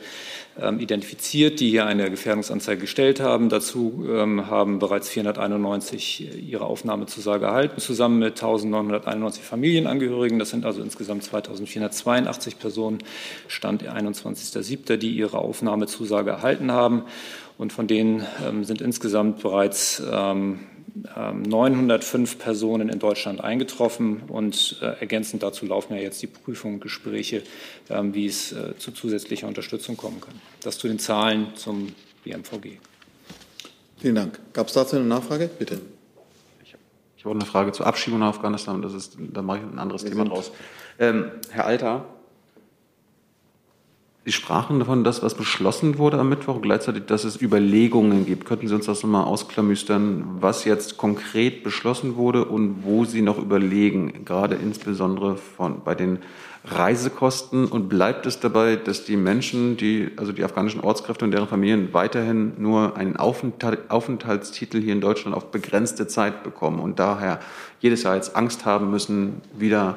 ähm, 0.60 0.80
identifiziert, 0.80 1.60
die 1.60 1.70
hier 1.70 1.86
eine 1.86 2.10
Gefährdungsanzeige 2.10 2.82
gestellt 2.82 3.20
haben. 3.20 3.48
Dazu 3.48 4.06
ähm, 4.06 4.50
haben 4.50 4.78
bereits 4.78 5.08
491 5.08 6.46
ihre 6.46 6.66
Aufnahmezusage 6.66 7.46
erhalten, 7.46 7.80
zusammen 7.80 8.18
mit 8.18 8.32
1991 8.32 9.42
Familienangehörigen. 9.42 10.38
Das 10.38 10.50
sind 10.50 10.66
also 10.66 10.82
insgesamt 10.82 11.24
2482 11.24 12.58
Personen, 12.58 12.98
Stand 13.46 13.82
21.07., 13.82 14.98
die 14.98 15.12
ihre 15.12 15.38
Aufnahmezusage 15.38 16.30
erhalten 16.30 16.70
haben. 16.70 17.04
Und 17.56 17.72
von 17.72 17.86
denen 17.86 18.26
ähm, 18.46 18.64
sind 18.64 18.82
insgesamt 18.82 19.42
bereits 19.42 20.02
905 21.14 22.32
ähm, 22.32 22.38
Personen 22.38 22.88
in 22.88 22.98
Deutschland 22.98 23.40
eingetroffen 23.40 24.22
und 24.28 24.78
äh, 24.80 25.00
ergänzend 25.00 25.42
dazu 25.42 25.66
laufen 25.66 25.94
ja 25.94 26.00
jetzt 26.00 26.22
die 26.22 26.26
Prüfungen 26.26 26.74
und 26.74 26.80
Gespräche, 26.80 27.42
ähm, 27.90 28.14
wie 28.14 28.26
es 28.26 28.52
äh, 28.52 28.76
zu 28.78 28.92
zusätzlicher 28.92 29.46
Unterstützung 29.46 29.96
kommen 29.96 30.20
kann. 30.20 30.34
Das 30.62 30.78
zu 30.78 30.88
den 30.88 30.98
Zahlen 30.98 31.48
zum 31.54 31.94
BMVG. 32.24 32.78
Vielen 33.98 34.14
Dank. 34.14 34.38
Gab 34.52 34.68
es 34.68 34.74
dazu 34.74 34.96
eine 34.96 35.04
Nachfrage? 35.04 35.50
Bitte. 35.58 35.80
Ich 37.16 37.24
habe 37.24 37.34
eine 37.34 37.44
Frage 37.44 37.72
zur 37.72 37.84
Abschiebung 37.84 38.20
nach 38.20 38.28
Afghanistan. 38.28 38.80
Das 38.80 38.94
ist, 38.94 39.16
da 39.18 39.42
mache 39.42 39.58
ich 39.58 39.64
ein 39.64 39.78
anderes 39.80 40.04
Wir 40.04 40.10
Thema 40.10 40.24
draus. 40.26 40.52
Ähm, 41.00 41.32
Herr 41.50 41.66
Alter, 41.66 42.06
Sie 44.28 44.32
sprachen 44.32 44.78
davon, 44.78 45.04
dass 45.04 45.22
was 45.22 45.34
beschlossen 45.34 45.96
wurde 45.96 46.18
am 46.18 46.28
Mittwoch, 46.28 46.60
gleichzeitig, 46.60 47.06
dass 47.06 47.24
es 47.24 47.40
Überlegungen 47.40 48.26
gibt. 48.26 48.44
Könnten 48.44 48.68
Sie 48.68 48.74
uns 48.74 48.84
das 48.84 49.02
nochmal 49.02 49.24
ausklamüstern, 49.24 50.22
was 50.40 50.66
jetzt 50.66 50.98
konkret 50.98 51.64
beschlossen 51.64 52.16
wurde 52.16 52.44
und 52.44 52.84
wo 52.84 53.06
Sie 53.06 53.22
noch 53.22 53.38
überlegen, 53.38 54.26
gerade 54.26 54.56
insbesondere 54.56 55.38
von, 55.38 55.82
bei 55.82 55.94
den 55.94 56.18
Reisekosten? 56.66 57.68
Und 57.68 57.88
bleibt 57.88 58.26
es 58.26 58.38
dabei, 58.38 58.76
dass 58.76 59.06
die 59.06 59.16
Menschen, 59.16 59.78
die, 59.78 60.10
also 60.18 60.32
die 60.32 60.44
afghanischen 60.44 60.82
Ortskräfte 60.82 61.24
und 61.24 61.30
deren 61.30 61.48
Familien 61.48 61.94
weiterhin 61.94 62.52
nur 62.58 62.98
einen 62.98 63.16
Aufenthalt, 63.16 63.90
Aufenthaltstitel 63.90 64.82
hier 64.82 64.92
in 64.92 65.00
Deutschland 65.00 65.34
auf 65.34 65.50
begrenzte 65.50 66.06
Zeit 66.06 66.44
bekommen 66.44 66.80
und 66.80 66.98
daher 66.98 67.40
jedes 67.80 68.02
Jahr 68.02 68.16
jetzt 68.16 68.36
Angst 68.36 68.66
haben 68.66 68.90
müssen, 68.90 69.40
wieder 69.58 69.96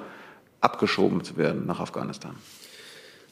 abgeschoben 0.62 1.22
zu 1.22 1.36
werden 1.36 1.66
nach 1.66 1.82
Afghanistan? 1.82 2.38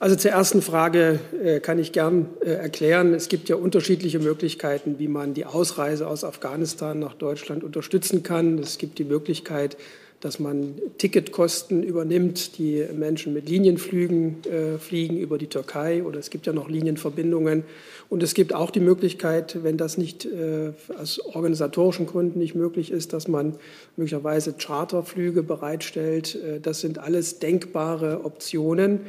Also 0.02 0.16
zur 0.16 0.32
ersten 0.32 0.62
Frage 0.62 1.20
äh, 1.44 1.60
kann 1.60 1.78
ich 1.78 1.92
gern 1.92 2.28
äh, 2.40 2.52
erklären. 2.52 3.14
Es 3.14 3.28
gibt 3.28 3.50
ja 3.50 3.58
unterschiedliche 3.58 4.20
Möglichkeiten, 4.20 4.98
wie 4.98 5.10
man 5.10 5.34
die 5.34 5.46
Ausreise 5.46 6.08
aus 6.08 6.24
Afghanistan 6.24 7.00
nach 7.00 7.16
Deutschland 7.16 7.66
unterstützen 7.66 8.24
kann. 8.24 8.60
Es 8.60 8.78
gibt 8.78 8.98
die 8.98 9.04
Möglichkeit, 9.04 9.76
dass 10.22 10.40
man 10.40 10.76
Ticketkosten 10.98 11.82
übernimmt, 11.82 12.58
die 12.58 12.86
Menschen 12.94 13.34
mit 13.34 13.48
Linienflügen 13.48 14.44
äh, 14.44 14.78
fliegen 14.78 15.18
über 15.18 15.38
die 15.38 15.48
Türkei 15.48 16.04
oder 16.04 16.20
es 16.20 16.30
gibt 16.30 16.46
ja 16.46 16.54
noch 16.54 16.70
Linienverbindungen 16.70 17.64
und 18.10 18.24
es 18.24 18.34
gibt 18.34 18.54
auch 18.54 18.72
die 18.72 18.80
Möglichkeit, 18.80 19.64
wenn 19.64 19.78
das 19.78 19.98
nicht 19.98 20.26
äh, 20.26 20.74
aus 20.98 21.20
organisatorischen 21.20 22.06
Gründen 22.06 22.40
nicht 22.40 22.56
möglich 22.56 22.92
ist, 22.92 23.14
dass 23.14 23.28
man 23.28 23.56
möglicherweise 23.96 24.54
Charterflüge 24.54 25.44
bereitstellt. 25.44 26.36
Äh, 26.36 26.60
das 26.60 26.82
sind 26.82 26.98
alles 26.98 27.40
denkbare 27.40 28.26
Optionen, 28.26 29.02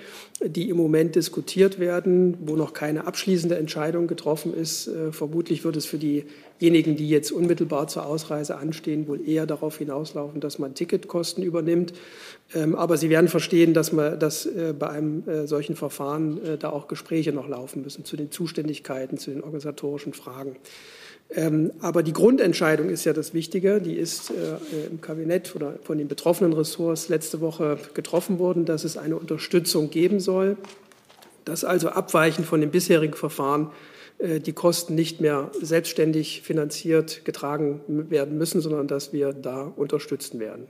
die 0.45 0.69
im 0.69 0.77
Moment 0.77 1.17
diskutiert 1.17 1.81
werden, 1.81 2.37
wo 2.45 2.57
noch 2.57 2.73
keine 2.73 3.07
abschließende 3.07 3.57
Entscheidung 3.57 4.07
getroffen 4.07 4.55
ist. 4.55 4.87
Äh, 4.87 5.13
vermutlich 5.13 5.65
wird 5.65 5.77
es 5.77 5.87
für 5.87 5.99
diejenigen, 6.61 6.97
die 6.97 7.09
jetzt 7.09 7.33
unmittelbar 7.33 7.89
zur 7.89 8.07
Ausreise 8.07 8.57
anstehen, 8.57 9.09
wohl 9.09 9.27
eher 9.27 9.47
darauf 9.47 9.79
hinauslaufen, 9.79 10.41
dass 10.41 10.59
man 10.59 10.75
Ticketkosten 10.75 11.43
übernimmt. 11.43 11.93
Ähm, 12.55 12.75
aber 12.75 12.97
Sie 12.97 13.11
werden 13.11 13.29
verstehen, 13.29 13.75
dass, 13.75 13.93
man, 13.93 14.19
dass 14.19 14.47
äh, 14.47 14.75
bei 14.79 14.91
einem 14.91 15.29
äh, 15.29 15.47
solchen 15.47 15.77
Verfahren 15.77 16.45
äh, 16.45 16.59
da 16.59 16.71
auch 16.71 16.89
Gespräche 16.89 17.33
noch 17.33 17.49
laufen 17.49 17.83
müssen 17.83 18.05
zu 18.05 18.17
den 18.17 18.31
Zuständigkeiten, 18.31 19.19
zu 19.19 19.31
den 19.31 19.43
organisatorischen 19.43 20.13
Fragen. 20.13 20.57
Ähm, 21.33 21.73
aber 21.81 22.03
die 22.03 22.13
Grundentscheidung 22.13 22.91
ist 22.91 23.05
ja 23.05 23.13
das 23.13 23.33
Wichtige. 23.35 23.81
Die 23.81 23.95
ist 23.95 24.33
im 24.91 25.01
Kabinett 25.01 25.55
oder 25.55 25.75
von 25.85 25.97
den 25.97 26.09
betroffenen 26.09 26.53
Ressorts 26.53 27.09
letzte 27.09 27.41
Woche 27.41 27.79
getroffen 27.95 28.41
worden, 28.41 28.65
dass 28.65 28.83
es 28.83 28.97
eine 28.97 29.17
Unterstützung 29.17 29.91
geben 29.91 30.19
soll, 30.19 30.57
dass 31.45 31.65
also 31.65 31.91
abweichend 31.91 32.47
von 32.47 32.61
dem 32.61 32.71
bisherigen 32.71 33.15
Verfahren 33.15 33.71
die 34.23 34.53
Kosten 34.53 34.95
nicht 34.95 35.21
mehr 35.21 35.51
selbstständig 35.63 36.43
finanziert 36.43 37.25
getragen 37.25 37.81
werden 37.87 38.37
müssen, 38.37 38.61
sondern 38.61 38.87
dass 38.87 39.13
wir 39.13 39.33
da 39.33 39.63
unterstützen 39.63 40.41
werden. 40.41 40.69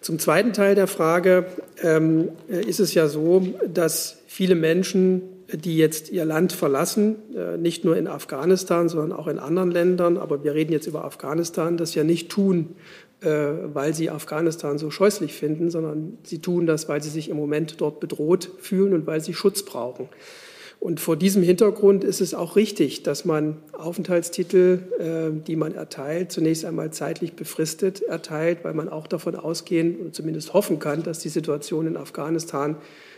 Zum 0.00 0.18
zweiten 0.18 0.54
Teil 0.54 0.74
der 0.74 0.86
Frage 0.86 1.44
ähm, 1.82 2.30
ist 2.48 2.80
es 2.80 2.94
ja 2.94 3.06
so, 3.08 3.46
dass 3.68 4.22
viele 4.26 4.54
Menschen, 4.54 5.22
die 5.52 5.76
jetzt 5.76 6.10
ihr 6.10 6.24
Land 6.24 6.52
verlassen, 6.52 7.16
äh, 7.36 7.58
nicht 7.58 7.84
nur 7.84 7.98
in 7.98 8.06
Afghanistan, 8.06 8.88
sondern 8.88 9.12
auch 9.12 9.26
in 9.26 9.38
anderen 9.38 9.70
Ländern, 9.70 10.16
aber 10.16 10.42
wir 10.42 10.54
reden 10.54 10.72
jetzt 10.72 10.86
über 10.86 11.04
Afghanistan, 11.04 11.76
das 11.76 11.94
ja 11.94 12.02
nicht 12.02 12.30
tun, 12.30 12.76
äh, 13.20 13.28
weil 13.74 13.92
sie 13.92 14.08
Afghanistan 14.08 14.78
so 14.78 14.90
scheußlich 14.90 15.34
finden, 15.34 15.68
sondern 15.70 16.16
sie 16.22 16.38
tun 16.38 16.66
das, 16.66 16.88
weil 16.88 17.02
sie 17.02 17.10
sich 17.10 17.28
im 17.28 17.36
Moment 17.36 17.82
dort 17.82 18.00
bedroht 18.00 18.50
fühlen 18.58 18.94
und 18.94 19.06
weil 19.06 19.20
sie 19.20 19.34
Schutz 19.34 19.64
brauchen. 19.64 20.08
Und 20.80 20.98
vor 20.98 21.16
diesem 21.16 21.42
Hintergrund 21.42 22.04
ist 22.04 22.22
es 22.22 22.32
auch 22.32 22.56
richtig, 22.56 23.02
dass 23.02 23.26
man 23.26 23.58
Aufenthaltstitel, 23.74 24.78
äh, 24.98 25.46
die 25.46 25.54
man 25.54 25.74
erteilt, 25.74 26.32
zunächst 26.32 26.64
einmal 26.64 26.90
zeitlich 26.90 27.34
befristet 27.34 28.00
erteilt, 28.00 28.60
weil 28.64 28.72
man 28.72 28.88
auch 28.88 29.06
davon 29.06 29.36
ausgehen 29.36 29.96
und 30.00 30.14
zumindest 30.14 30.54
hoffen 30.54 30.78
kann, 30.78 31.02
dass 31.02 31.18
die 31.18 31.28
Situation 31.28 31.86
in 31.86 31.98
Afghanistan 31.98 32.76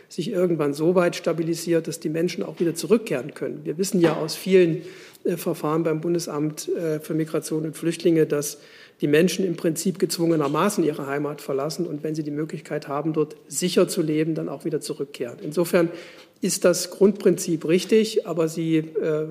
sich 0.09 0.29
irgendwann 0.29 0.73
so 0.73 0.93
weit 0.93 1.15
stabilisiert, 1.15 1.87
dass 1.87 2.01
die 2.01 2.09
Menschen 2.09 2.43
auch 2.43 2.59
wieder 2.59 2.75
zurückkehren 2.75 3.33
können. 3.33 3.61
Wir 3.63 3.77
wissen 3.77 4.01
ja 4.01 4.17
aus 4.17 4.35
vielen 4.35 4.81
Verfahren 5.37 5.83
beim 5.83 6.01
Bundesamt 6.01 6.67
äh, 6.69 6.99
für 6.99 7.13
Migration 7.13 7.65
und 7.65 7.77
Flüchtlinge, 7.77 8.25
dass 8.25 8.59
die 9.01 9.07
Menschen 9.07 9.45
im 9.45 9.55
Prinzip 9.55 9.99
gezwungenermaßen 9.99 10.83
ihre 10.83 11.07
Heimat 11.07 11.41
verlassen 11.41 11.85
und 11.85 12.03
wenn 12.03 12.15
sie 12.15 12.23
die 12.23 12.31
Möglichkeit 12.31 12.87
haben, 12.87 13.13
dort 13.13 13.35
sicher 13.47 13.87
zu 13.87 14.01
leben, 14.01 14.35
dann 14.35 14.49
auch 14.49 14.65
wieder 14.65 14.81
zurückkehren. 14.81 15.39
Insofern 15.41 15.89
ist 16.43 16.65
das 16.65 16.91
Grundprinzip 16.91 17.65
richtig, 17.65 18.27
aber 18.27 18.49
sie, 18.49 18.77
äh, 18.77 19.25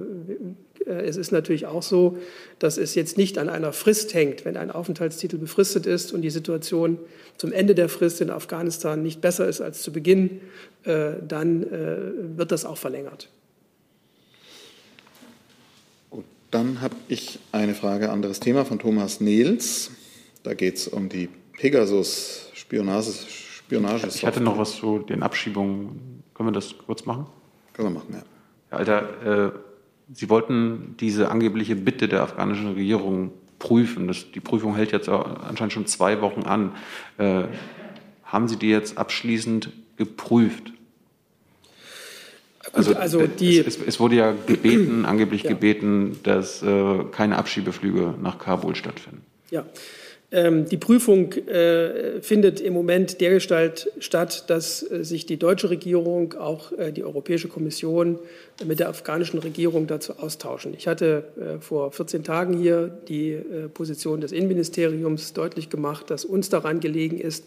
äh, 0.86 1.04
es 1.04 1.18
ist 1.18 1.30
natürlich 1.30 1.66
auch 1.66 1.82
so, 1.82 2.16
dass 2.58 2.78
es 2.78 2.94
jetzt 2.94 3.18
nicht 3.18 3.36
an 3.36 3.50
einer 3.50 3.74
Frist 3.74 4.14
hängt. 4.14 4.46
Wenn 4.46 4.56
ein 4.56 4.70
Aufenthaltstitel 4.70 5.36
befristet 5.36 5.86
ist 5.86 6.12
und 6.12 6.22
die 6.22 6.30
Situation 6.30 6.98
zum 7.36 7.52
Ende 7.52 7.74
der 7.74 7.90
Frist 7.90 8.22
in 8.22 8.30
Afghanistan 8.30 9.02
nicht 9.02 9.20
besser 9.20 9.46
ist 9.46 9.60
als 9.60 9.82
zu 9.82 9.92
Beginn, 9.92 10.40
äh, 10.84 11.12
dann 11.26 11.62
äh, 11.64 12.38
wird 12.38 12.50
das 12.50 12.64
auch 12.64 12.78
verlängert. 12.78 13.28
Gut, 16.08 16.24
dann 16.52 16.80
habe 16.80 16.94
ich 17.08 17.40
eine 17.50 17.74
Frage, 17.74 18.10
anderes 18.10 18.38
Thema 18.38 18.64
von 18.64 18.78
Thomas 18.78 19.20
Nehls. 19.20 19.90
Da 20.42 20.54
geht 20.54 20.76
es 20.76 20.86
um 20.88 21.08
die 21.08 21.28
Pegasus-Spionage. 21.58 23.12
Spionage 23.34 24.06
ich 24.08 24.24
hatte 24.24 24.40
noch 24.40 24.58
was 24.58 24.76
zu 24.76 24.98
den 24.98 25.22
Abschiebungen 25.22 26.22
können 26.34 26.48
wir 26.48 26.52
das 26.52 26.74
kurz 26.86 27.06
machen? 27.06 27.26
Können 27.72 27.88
wir 27.88 28.00
machen, 28.00 28.14
ja. 28.14 28.22
Herr 28.70 28.78
Alter, 28.78 29.46
äh, 29.46 29.52
Sie 30.12 30.28
wollten 30.28 30.96
diese 31.00 31.30
angebliche 31.30 31.74
Bitte 31.76 32.08
der 32.08 32.22
afghanischen 32.22 32.74
Regierung 32.74 33.30
prüfen. 33.58 34.08
Das, 34.08 34.30
die 34.30 34.40
Prüfung 34.40 34.74
hält 34.74 34.92
jetzt 34.92 35.08
anscheinend 35.08 35.72
schon 35.72 35.86
zwei 35.86 36.20
Wochen 36.20 36.42
an. 36.42 36.74
Äh, 37.16 37.44
haben 38.24 38.48
Sie 38.48 38.56
die 38.56 38.68
jetzt 38.68 38.98
abschließend 38.98 39.70
geprüft? 39.96 40.72
Also, 42.72 42.94
also 42.94 43.26
die, 43.26 43.58
es, 43.58 43.76
es, 43.76 43.86
es, 43.86 44.00
wurde 44.00 44.16
ja 44.16 44.34
gebeten, 44.46 45.04
angeblich 45.06 45.42
ja. 45.42 45.50
gebeten, 45.50 46.18
dass 46.22 46.62
äh, 46.62 47.04
keine 47.10 47.36
Abschiebeflüge 47.36 48.14
nach 48.20 48.38
Kabul 48.38 48.74
stattfinden. 48.74 49.22
Ja, 49.50 49.64
ähm, 50.32 50.66
die 50.66 50.78
Prüfung 50.78 51.30
äh, 51.34 52.22
findet 52.22 52.58
im 52.62 52.72
Moment 52.72 53.20
dergestalt 53.20 53.92
statt, 53.98 54.44
dass 54.48 54.82
äh, 54.90 55.04
sich 55.04 55.26
die 55.26 55.36
deutsche 55.36 55.68
Regierung, 55.68 56.32
auch 56.32 56.72
äh, 56.72 56.90
die 56.90 57.04
Europäische 57.04 57.48
Kommission 57.48 58.18
mit 58.64 58.80
der 58.80 58.88
afghanischen 58.88 59.40
Regierung 59.40 59.86
dazu 59.86 60.14
austauschen. 60.18 60.72
Ich 60.74 60.86
hatte 60.86 61.24
vor 61.60 61.90
14 61.90 62.22
Tagen 62.22 62.56
hier 62.56 62.88
die 63.08 63.36
Position 63.74 64.20
des 64.20 64.30
Innenministeriums 64.30 65.32
deutlich 65.32 65.68
gemacht, 65.68 66.10
dass 66.10 66.24
uns 66.24 66.48
daran 66.48 66.78
gelegen 66.78 67.18
ist, 67.18 67.46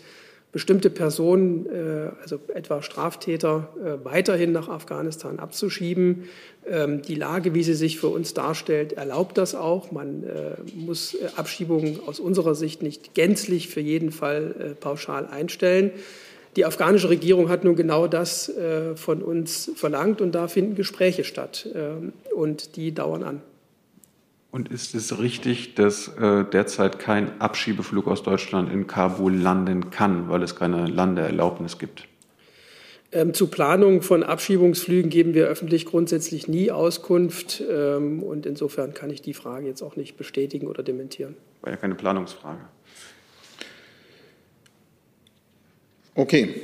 bestimmte 0.56 0.90
Personen, 0.90 1.66
äh, 1.66 2.12
also 2.22 2.40
etwa 2.54 2.82
Straftäter, 2.82 3.68
äh, 3.78 4.06
weiterhin 4.06 4.54
nach 4.54 4.70
Afghanistan 4.70 5.38
abzuschieben. 5.38 6.30
Ähm, 6.66 7.02
die 7.02 7.16
Lage, 7.16 7.54
wie 7.54 7.62
sie 7.62 7.74
sich 7.74 8.00
für 8.00 8.08
uns 8.08 8.34
darstellt, 8.34 8.94
erlaubt 8.94 9.38
das 9.38 9.54
auch. 9.54 9.92
Man 9.92 10.24
äh, 10.24 10.56
muss 10.74 11.18
Abschiebungen 11.36 12.00
aus 12.06 12.22
unserer 12.22 12.56
Sicht 12.56 12.84
nicht 12.84 13.14
gänzlich 13.16 13.68
für 13.68 13.82
jeden 13.82 14.14
Fall 14.14 14.78
pauschal 14.80 15.28
einstellen. 15.28 15.92
Die 16.56 16.64
afghanische 16.64 17.10
Regierung 17.10 17.50
hat 17.50 17.66
nun 17.66 17.76
genau 17.76 18.08
das 18.08 18.50
von 18.96 19.22
uns 19.22 19.72
verlangt 19.76 20.22
und 20.22 20.34
da 20.34 20.48
finden 20.48 20.76
Gespräche 20.76 21.26
statt. 21.26 21.68
Ähm, 21.76 22.14
und 22.34 22.78
die 22.78 22.94
dauern 22.94 23.24
an. 23.24 23.42
Und 24.56 24.70
ist 24.70 24.96
es 24.96 25.20
richtig, 25.20 25.76
dass 25.76 26.08
äh, 26.18 26.46
derzeit 26.46 26.98
kein 26.98 27.42
Abschiebeflug 27.42 28.08
aus 28.08 28.24
Deutschland 28.24 28.72
in 28.72 28.88
Kabul 28.88 29.36
landen 29.36 29.90
kann, 29.90 30.30
weil 30.30 30.42
es 30.44 30.56
keine 30.56 30.88
Landeerlaubnis 30.88 31.78
gibt? 31.78 32.08
Ähm, 33.12 33.34
zu 33.34 33.48
Planung 33.48 34.02
von 34.02 34.24
Abschiebungsflügen 34.24 35.10
geben 35.10 35.34
wir 35.34 35.48
öffentlich 35.48 35.86
grundsätzlich 35.86 36.48
nie 36.48 36.72
Auskunft. 36.72 37.62
Ähm, 37.70 38.24
und 38.24 38.46
insofern 38.46 38.94
kann 38.94 39.10
ich 39.10 39.22
die 39.22 39.34
Frage 39.34 39.68
jetzt 39.68 39.82
auch 39.82 39.98
nicht 39.98 40.16
bestätigen 40.16 40.68
oder 40.68 40.84
dementieren. 40.84 41.36
War 41.62 41.72
ja 41.72 41.76
keine 41.76 41.96
Planungsfrage. 41.96 42.62
Okay. 46.16 46.62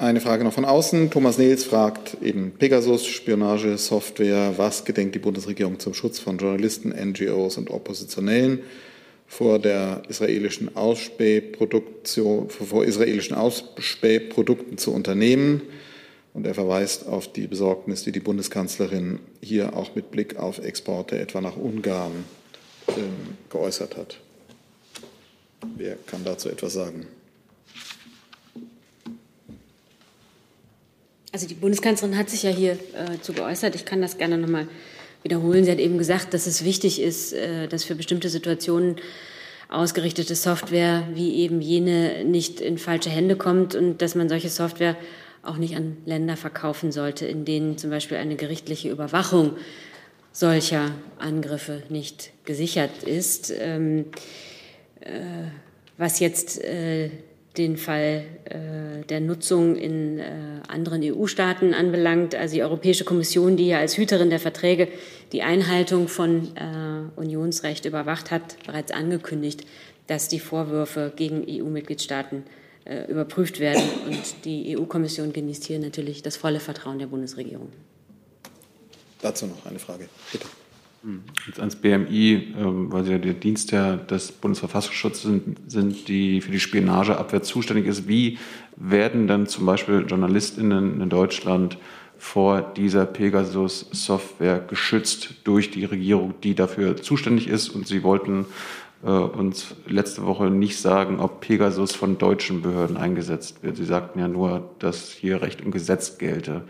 Eine 0.00 0.20
Frage 0.20 0.44
noch 0.44 0.52
von 0.52 0.64
außen. 0.64 1.10
Thomas 1.10 1.38
Nils 1.38 1.64
fragt 1.64 2.22
eben 2.22 2.52
Pegasus, 2.52 3.04
Spionagesoftware. 3.04 4.54
Was 4.56 4.84
gedenkt 4.84 5.16
die 5.16 5.18
Bundesregierung 5.18 5.80
zum 5.80 5.92
Schutz 5.92 6.20
von 6.20 6.38
Journalisten, 6.38 6.90
NGOs 6.90 7.56
und 7.56 7.68
Oppositionellen 7.68 8.60
vor 9.26 9.58
der 9.58 10.02
israelischen 10.08 10.76
Ausspähproduktion, 10.76 12.48
vor 12.48 12.84
israelischen 12.84 13.34
Ausspähprodukten 13.34 14.78
zu 14.78 14.92
unternehmen? 14.94 15.62
Und 16.32 16.46
er 16.46 16.54
verweist 16.54 17.08
auf 17.08 17.32
die 17.32 17.48
Besorgnis, 17.48 18.04
die 18.04 18.12
die 18.12 18.20
Bundeskanzlerin 18.20 19.18
hier 19.42 19.76
auch 19.76 19.96
mit 19.96 20.12
Blick 20.12 20.36
auf 20.36 20.60
Exporte 20.64 21.18
etwa 21.18 21.40
nach 21.40 21.56
Ungarn 21.56 22.24
äh, 22.86 22.92
geäußert 23.50 23.96
hat. 23.96 24.20
Wer 25.76 25.96
kann 26.06 26.20
dazu 26.24 26.48
etwas 26.48 26.74
sagen? 26.74 27.08
Also 31.32 31.46
die 31.46 31.54
Bundeskanzlerin 31.54 32.16
hat 32.16 32.30
sich 32.30 32.42
ja 32.42 32.50
hier 32.50 32.72
äh, 32.72 33.20
zu 33.20 33.34
geäußert. 33.34 33.74
Ich 33.74 33.84
kann 33.84 34.00
das 34.00 34.16
gerne 34.16 34.38
noch 34.38 34.48
mal 34.48 34.66
wiederholen. 35.22 35.64
Sie 35.64 35.70
hat 35.70 35.78
eben 35.78 35.98
gesagt, 35.98 36.32
dass 36.32 36.46
es 36.46 36.64
wichtig 36.64 37.02
ist, 37.02 37.34
äh, 37.34 37.68
dass 37.68 37.84
für 37.84 37.94
bestimmte 37.94 38.30
Situationen 38.30 38.96
ausgerichtete 39.68 40.34
Software 40.34 41.06
wie 41.12 41.36
eben 41.36 41.60
jene 41.60 42.24
nicht 42.24 42.60
in 42.62 42.78
falsche 42.78 43.10
Hände 43.10 43.36
kommt 43.36 43.74
und 43.74 44.00
dass 44.00 44.14
man 44.14 44.30
solche 44.30 44.48
Software 44.48 44.96
auch 45.42 45.58
nicht 45.58 45.76
an 45.76 45.98
Länder 46.06 46.38
verkaufen 46.38 46.92
sollte, 46.92 47.26
in 47.26 47.44
denen 47.44 47.76
zum 47.76 47.90
Beispiel 47.90 48.16
eine 48.16 48.36
gerichtliche 48.36 48.88
Überwachung 48.88 49.56
solcher 50.32 50.92
Angriffe 51.18 51.82
nicht 51.90 52.30
gesichert 52.44 53.02
ist. 53.04 53.52
Ähm, 53.58 54.06
äh, 55.00 55.10
was 55.98 56.20
jetzt 56.20 56.62
äh, 56.64 57.10
den 57.58 57.76
Fall 57.76 58.24
äh, 58.44 59.04
der 59.08 59.20
Nutzung 59.20 59.76
in 59.76 60.18
äh, 60.18 60.24
anderen 60.68 61.02
EU-Staaten 61.02 61.74
anbelangt. 61.74 62.34
Also 62.34 62.54
die 62.54 62.62
Europäische 62.62 63.04
Kommission, 63.04 63.56
die 63.56 63.68
ja 63.68 63.78
als 63.78 63.98
Hüterin 63.98 64.30
der 64.30 64.38
Verträge 64.38 64.88
die 65.32 65.42
Einhaltung 65.42 66.08
von 66.08 66.56
äh, 66.56 67.18
Unionsrecht 67.20 67.84
überwacht 67.84 68.30
hat, 68.30 68.56
bereits 68.64 68.92
angekündigt, 68.92 69.66
dass 70.06 70.28
die 70.28 70.40
Vorwürfe 70.40 71.12
gegen 71.14 71.44
EU-Mitgliedstaaten 71.46 72.44
äh, 72.84 73.04
überprüft 73.10 73.60
werden. 73.60 73.82
Und 74.06 74.44
die 74.44 74.78
EU-Kommission 74.78 75.32
genießt 75.32 75.64
hier 75.64 75.78
natürlich 75.78 76.22
das 76.22 76.36
volle 76.36 76.60
Vertrauen 76.60 76.98
der 76.98 77.06
Bundesregierung. 77.06 77.70
Dazu 79.20 79.46
noch 79.46 79.66
eine 79.66 79.78
Frage, 79.78 80.08
bitte. 80.32 80.46
Jetzt 81.46 81.60
ans 81.60 81.76
BMI, 81.76 82.54
ähm, 82.58 82.92
weil 82.92 83.04
Sie 83.04 83.12
ja 83.12 83.18
der 83.18 83.34
Dienstherr 83.34 83.96
des 83.96 84.32
Bundesverfassungsschutzes 84.32 85.22
sind, 85.22 85.58
sind, 85.70 86.08
die 86.08 86.40
für 86.40 86.50
die 86.50 86.60
Spionageabwehr 86.60 87.42
zuständig 87.42 87.86
ist. 87.86 88.08
Wie 88.08 88.38
werden 88.76 89.28
dann 89.28 89.46
zum 89.46 89.64
Beispiel 89.64 90.04
JournalistInnen 90.08 91.00
in 91.00 91.08
Deutschland 91.08 91.78
vor 92.18 92.62
dieser 92.62 93.06
Pegasus-Software 93.06 94.58
geschützt 94.58 95.34
durch 95.44 95.70
die 95.70 95.84
Regierung, 95.84 96.34
die 96.42 96.56
dafür 96.56 96.96
zuständig 96.96 97.46
ist? 97.46 97.68
Und 97.68 97.86
Sie 97.86 98.02
wollten 98.02 98.46
äh, 99.04 99.10
uns 99.10 99.76
letzte 99.86 100.26
Woche 100.26 100.50
nicht 100.50 100.78
sagen, 100.78 101.20
ob 101.20 101.40
Pegasus 101.40 101.94
von 101.94 102.18
deutschen 102.18 102.60
Behörden 102.60 102.96
eingesetzt 102.96 103.62
wird. 103.62 103.76
Sie 103.76 103.84
sagten 103.84 104.18
ja 104.18 104.26
nur, 104.26 104.70
dass 104.80 105.10
hier 105.10 105.42
Recht 105.42 105.64
und 105.64 105.70
Gesetz 105.70 106.18
gelte. 106.18 106.62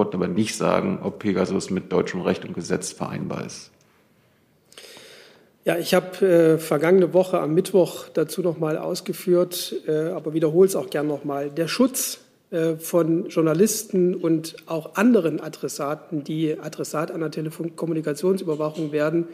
Konnten 0.00 0.16
aber 0.16 0.28
nicht 0.28 0.56
sagen, 0.56 1.00
ob 1.02 1.18
Pegasus 1.18 1.68
mit 1.68 1.92
deutschem 1.92 2.22
Recht 2.22 2.46
und 2.46 2.54
Gesetz 2.54 2.90
vereinbar 2.90 3.44
ist. 3.44 3.70
Ja, 5.66 5.76
ich 5.76 5.92
habe 5.92 6.26
äh, 6.26 6.58
vergangene 6.58 7.12
Woche 7.12 7.38
am 7.38 7.52
Mittwoch 7.52 8.08
dazu 8.08 8.40
noch 8.40 8.58
mal 8.58 8.78
ausgeführt, 8.78 9.74
äh, 9.86 10.08
aber 10.08 10.32
wiederhole 10.32 10.66
es 10.66 10.74
auch 10.74 10.88
gern 10.88 11.06
noch 11.06 11.24
mal. 11.24 11.50
Der 11.50 11.68
Schutz 11.68 12.20
äh, 12.50 12.76
von 12.76 13.28
Journalisten 13.28 14.14
und 14.14 14.56
auch 14.64 14.94
anderen 14.94 15.38
Adressaten, 15.38 16.24
die 16.24 16.58
Adressat 16.58 17.10
einer 17.10 17.30
Telekommunikationsüberwachung 17.30 18.92
werden, 18.92 19.28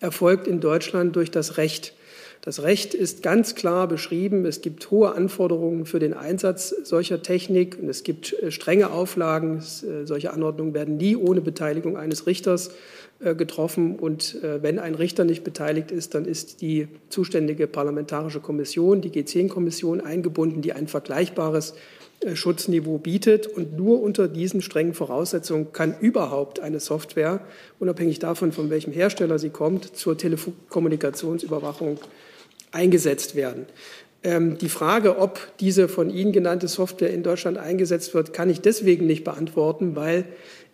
erfolgt 0.00 0.46
in 0.46 0.60
Deutschland 0.60 1.16
durch 1.16 1.30
das 1.30 1.56
Recht. 1.56 1.94
Das 2.42 2.62
Recht 2.62 2.94
ist 2.94 3.22
ganz 3.22 3.54
klar 3.54 3.86
beschrieben. 3.86 4.46
Es 4.46 4.62
gibt 4.62 4.90
hohe 4.90 5.14
Anforderungen 5.14 5.84
für 5.84 5.98
den 5.98 6.14
Einsatz 6.14 6.74
solcher 6.84 7.22
Technik 7.22 7.78
und 7.78 7.88
es 7.90 8.02
gibt 8.02 8.32
äh, 8.32 8.50
strenge 8.50 8.90
Auflagen. 8.90 9.58
Äh, 9.58 10.06
solche 10.06 10.32
Anordnungen 10.32 10.72
werden 10.72 10.96
nie 10.96 11.16
ohne 11.16 11.42
Beteiligung 11.42 11.98
eines 11.98 12.26
Richters 12.26 12.70
äh, 13.20 13.34
getroffen. 13.34 13.96
Und 13.96 14.38
wenn 14.42 14.78
ein 14.78 14.94
Richter 14.94 15.24
nicht 15.24 15.44
beteiligt 15.44 15.90
ist, 15.90 16.14
dann 16.14 16.24
ist 16.24 16.62
die 16.62 16.88
zuständige 17.10 17.66
parlamentarische 17.66 18.40
Kommission, 18.40 19.02
die 19.02 19.10
G10-Kommission, 19.10 20.00
eingebunden, 20.00 20.62
die 20.62 20.72
ein 20.72 20.88
vergleichbares 20.88 21.74
Schutzniveau 22.34 22.96
bietet. 22.98 23.46
Und 23.46 23.76
nur 23.76 24.00
unter 24.00 24.28
diesen 24.28 24.62
strengen 24.62 24.94
Voraussetzungen 24.94 25.72
kann 25.72 25.94
überhaupt 26.00 26.60
eine 26.60 26.80
Software, 26.80 27.40
unabhängig 27.78 28.18
davon, 28.18 28.52
von 28.52 28.70
welchem 28.70 28.92
Hersteller 28.92 29.38
sie 29.38 29.50
kommt, 29.50 29.96
zur 29.96 30.16
Telekommunikationsüberwachung 30.16 31.98
eingesetzt 32.72 33.34
werden. 33.34 33.66
Ähm, 34.22 34.58
die 34.58 34.68
Frage, 34.68 35.18
ob 35.18 35.40
diese 35.60 35.88
von 35.88 36.10
Ihnen 36.10 36.32
genannte 36.32 36.68
Software 36.68 37.10
in 37.10 37.22
Deutschland 37.22 37.56
eingesetzt 37.56 38.12
wird, 38.12 38.34
kann 38.34 38.50
ich 38.50 38.60
deswegen 38.60 39.06
nicht 39.06 39.24
beantworten, 39.24 39.96
weil 39.96 40.24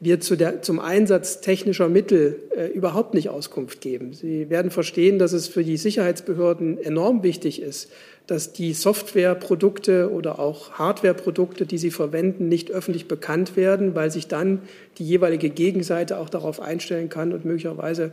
wir 0.01 0.21
zu 0.21 0.37
der, 0.37 0.63
zum 0.63 0.81
Einsatz 0.81 1.41
technischer 1.41 1.89
Mittel 1.89 2.41
äh, 2.57 2.67
überhaupt 2.67 3.15
nicht 3.15 3.29
Auskunft 3.29 3.81
geben. 3.81 4.13
Sie 4.13 4.51
werden 4.51 4.71
verstehen, 4.71 5.19
dass 5.19 5.33
es 5.33 5.47
für 5.47 5.63
die 5.63 5.77
Sicherheitsbehörden 5.77 6.79
enorm 6.79 7.23
wichtig 7.23 7.63
ist, 7.63 7.91
dass 8.27 8.53
die 8.53 8.73
Softwareprodukte 8.73 10.11
oder 10.11 10.41
auch 10.41 10.73
Hardwareprodukte, 10.73 11.65
die 11.65 11.79
sie 11.79 11.93
verwenden, 11.93 12.49
nicht 12.49 12.73
öffentlich 12.73 13.07
bekannt 13.07 13.57
werden, 13.57 13.95
weil 13.95 14.11
sich 14.11 14.27
dann 14.27 14.63
die 14.99 15.05
jeweilige 15.05 15.49
Gegenseite 15.49 16.19
auch 16.19 16.29
darauf 16.29 16.61
einstellen 16.61 17.09
kann 17.09 17.33
und 17.33 17.45
möglicherweise 17.45 18.11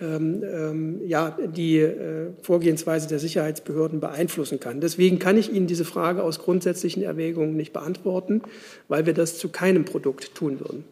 ähm, 0.00 0.42
ähm, 0.42 1.00
ja, 1.06 1.30
die 1.30 1.78
äh, 1.78 2.30
Vorgehensweise 2.42 3.08
der 3.08 3.18
Sicherheitsbehörden 3.18 4.00
beeinflussen 4.00 4.58
kann. 4.58 4.80
Deswegen 4.80 5.18
kann 5.18 5.38
ich 5.38 5.52
Ihnen 5.52 5.66
diese 5.66 5.84
Frage 5.84 6.22
aus 6.22 6.40
grundsätzlichen 6.40 7.02
Erwägungen 7.02 7.56
nicht 7.56 7.72
beantworten, 7.72 8.42
weil 8.88 9.06
wir 9.06 9.14
das 9.14 9.38
zu 9.38 9.50
keinem 9.50 9.84
Produkt 9.84 10.34
tun 10.34 10.58
würden. 10.60 10.84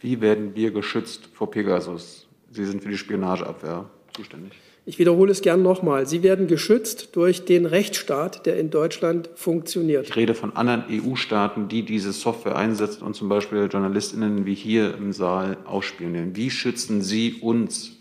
Wie 0.00 0.20
werden 0.20 0.54
wir 0.54 0.70
geschützt 0.70 1.28
vor 1.32 1.50
Pegasus? 1.50 2.26
Sie 2.50 2.64
sind 2.64 2.82
für 2.82 2.90
die 2.90 2.98
Spionageabwehr 2.98 3.88
zuständig. 4.14 4.52
Ich 4.88 4.98
wiederhole 4.98 5.30
es 5.30 5.42
gern 5.42 5.62
nochmal. 5.62 6.06
Sie 6.06 6.22
werden 6.22 6.46
geschützt 6.46 7.10
durch 7.12 7.44
den 7.44 7.66
Rechtsstaat, 7.66 8.46
der 8.46 8.58
in 8.58 8.70
Deutschland 8.70 9.28
funktioniert. 9.34 10.08
Ich 10.08 10.16
rede 10.16 10.32
von 10.32 10.56
anderen 10.56 10.84
EU-Staaten, 10.90 11.68
die 11.68 11.82
diese 11.82 12.10
Software 12.12 12.56
einsetzen 12.56 13.02
und 13.02 13.12
zum 13.12 13.28
Beispiel 13.28 13.68
JournalistInnen 13.70 14.46
wie 14.46 14.54
hier 14.54 14.94
im 14.94 15.12
Saal 15.12 15.58
ausspionieren. 15.66 16.34
Wie 16.36 16.50
schützen 16.50 17.02
Sie 17.02 17.34
uns 17.34 17.97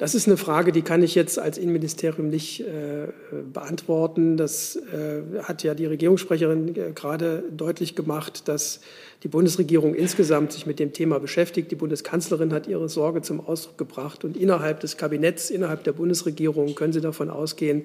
das 0.00 0.14
ist 0.14 0.26
eine 0.26 0.38
Frage, 0.38 0.72
die 0.72 0.80
kann 0.80 1.02
ich 1.02 1.14
jetzt 1.14 1.38
als 1.38 1.58
Innenministerium 1.58 2.30
nicht 2.30 2.60
äh, 2.60 3.08
beantworten. 3.52 4.38
Das 4.38 4.74
äh, 4.76 5.42
hat 5.42 5.62
ja 5.62 5.74
die 5.74 5.84
Regierungssprecherin 5.84 6.74
äh, 6.74 6.92
gerade 6.94 7.44
deutlich 7.54 7.96
gemacht, 7.96 8.48
dass 8.48 8.80
die 9.24 9.28
Bundesregierung 9.28 9.94
insgesamt 9.94 10.52
sich 10.52 10.64
mit 10.64 10.78
dem 10.78 10.94
Thema 10.94 11.20
beschäftigt. 11.20 11.70
Die 11.70 11.76
Bundeskanzlerin 11.76 12.54
hat 12.54 12.66
ihre 12.66 12.88
Sorge 12.88 13.20
zum 13.20 13.46
Ausdruck 13.46 13.76
gebracht. 13.76 14.24
Und 14.24 14.38
innerhalb 14.38 14.80
des 14.80 14.96
Kabinetts, 14.96 15.50
innerhalb 15.50 15.84
der 15.84 15.92
Bundesregierung 15.92 16.74
können 16.74 16.94
Sie 16.94 17.02
davon 17.02 17.28
ausgehen, 17.28 17.84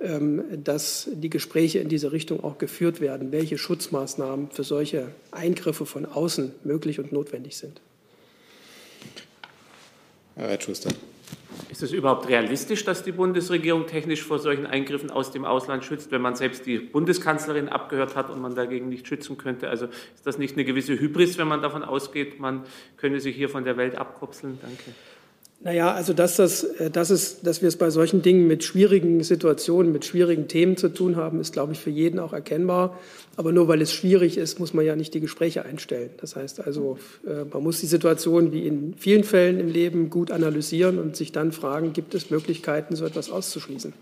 ähm, 0.00 0.44
dass 0.62 1.10
die 1.12 1.28
Gespräche 1.28 1.80
in 1.80 1.88
diese 1.88 2.12
Richtung 2.12 2.44
auch 2.44 2.58
geführt 2.58 3.00
werden, 3.00 3.32
welche 3.32 3.58
Schutzmaßnahmen 3.58 4.52
für 4.52 4.62
solche 4.62 5.08
Eingriffe 5.32 5.86
von 5.86 6.06
außen 6.06 6.52
möglich 6.62 7.00
und 7.00 7.10
notwendig 7.10 7.56
sind. 7.56 7.80
Herr 10.36 10.60
Schuster. 10.60 10.90
Ist 11.70 11.82
es 11.82 11.92
überhaupt 11.92 12.28
realistisch, 12.28 12.84
dass 12.84 13.02
die 13.02 13.12
Bundesregierung 13.12 13.86
technisch 13.86 14.22
vor 14.22 14.38
solchen 14.38 14.66
Eingriffen 14.66 15.10
aus 15.10 15.30
dem 15.32 15.44
Ausland 15.44 15.84
schützt, 15.84 16.10
wenn 16.10 16.22
man 16.22 16.34
selbst 16.34 16.66
die 16.66 16.78
Bundeskanzlerin 16.78 17.68
abgehört 17.68 18.16
hat 18.16 18.30
und 18.30 18.40
man 18.40 18.54
dagegen 18.54 18.88
nicht 18.88 19.06
schützen 19.06 19.36
könnte? 19.36 19.68
Also 19.68 19.86
ist 19.86 20.26
das 20.26 20.38
nicht 20.38 20.54
eine 20.54 20.64
gewisse 20.64 20.98
Hybris, 20.98 21.38
wenn 21.38 21.48
man 21.48 21.62
davon 21.62 21.84
ausgeht, 21.84 22.40
man 22.40 22.64
könne 22.96 23.20
sich 23.20 23.36
hier 23.36 23.48
von 23.48 23.64
der 23.64 23.76
Welt 23.76 23.96
abkopseln? 23.96 24.58
Danke. 24.62 24.94
Naja, 25.60 25.92
also 25.92 26.12
dass, 26.12 26.36
das, 26.36 26.62
äh, 26.62 26.88
dass, 26.90 27.10
es, 27.10 27.40
dass 27.40 27.62
wir 27.62 27.68
es 27.68 27.76
bei 27.76 27.90
solchen 27.90 28.22
Dingen 28.22 28.46
mit 28.46 28.62
schwierigen 28.62 29.24
Situationen, 29.24 29.90
mit 29.90 30.04
schwierigen 30.04 30.46
Themen 30.46 30.76
zu 30.76 30.88
tun 30.88 31.16
haben, 31.16 31.40
ist, 31.40 31.52
glaube 31.52 31.72
ich, 31.72 31.80
für 31.80 31.90
jeden 31.90 32.20
auch 32.20 32.32
erkennbar. 32.32 32.96
Aber 33.36 33.50
nur 33.50 33.66
weil 33.66 33.82
es 33.82 33.92
schwierig 33.92 34.38
ist, 34.38 34.60
muss 34.60 34.72
man 34.72 34.84
ja 34.84 34.94
nicht 34.94 35.14
die 35.14 35.20
Gespräche 35.20 35.64
einstellen. 35.64 36.10
Das 36.20 36.36
heißt 36.36 36.64
also, 36.64 36.98
äh, 37.26 37.44
man 37.52 37.62
muss 37.64 37.80
die 37.80 37.86
Situation 37.86 38.52
wie 38.52 38.68
in 38.68 38.94
vielen 38.94 39.24
Fällen 39.24 39.58
im 39.58 39.68
Leben 39.68 40.10
gut 40.10 40.30
analysieren 40.30 41.00
und 41.00 41.16
sich 41.16 41.32
dann 41.32 41.50
fragen, 41.50 41.92
gibt 41.92 42.14
es 42.14 42.30
Möglichkeiten, 42.30 42.94
so 42.94 43.04
etwas 43.04 43.28
auszuschließen. 43.28 43.92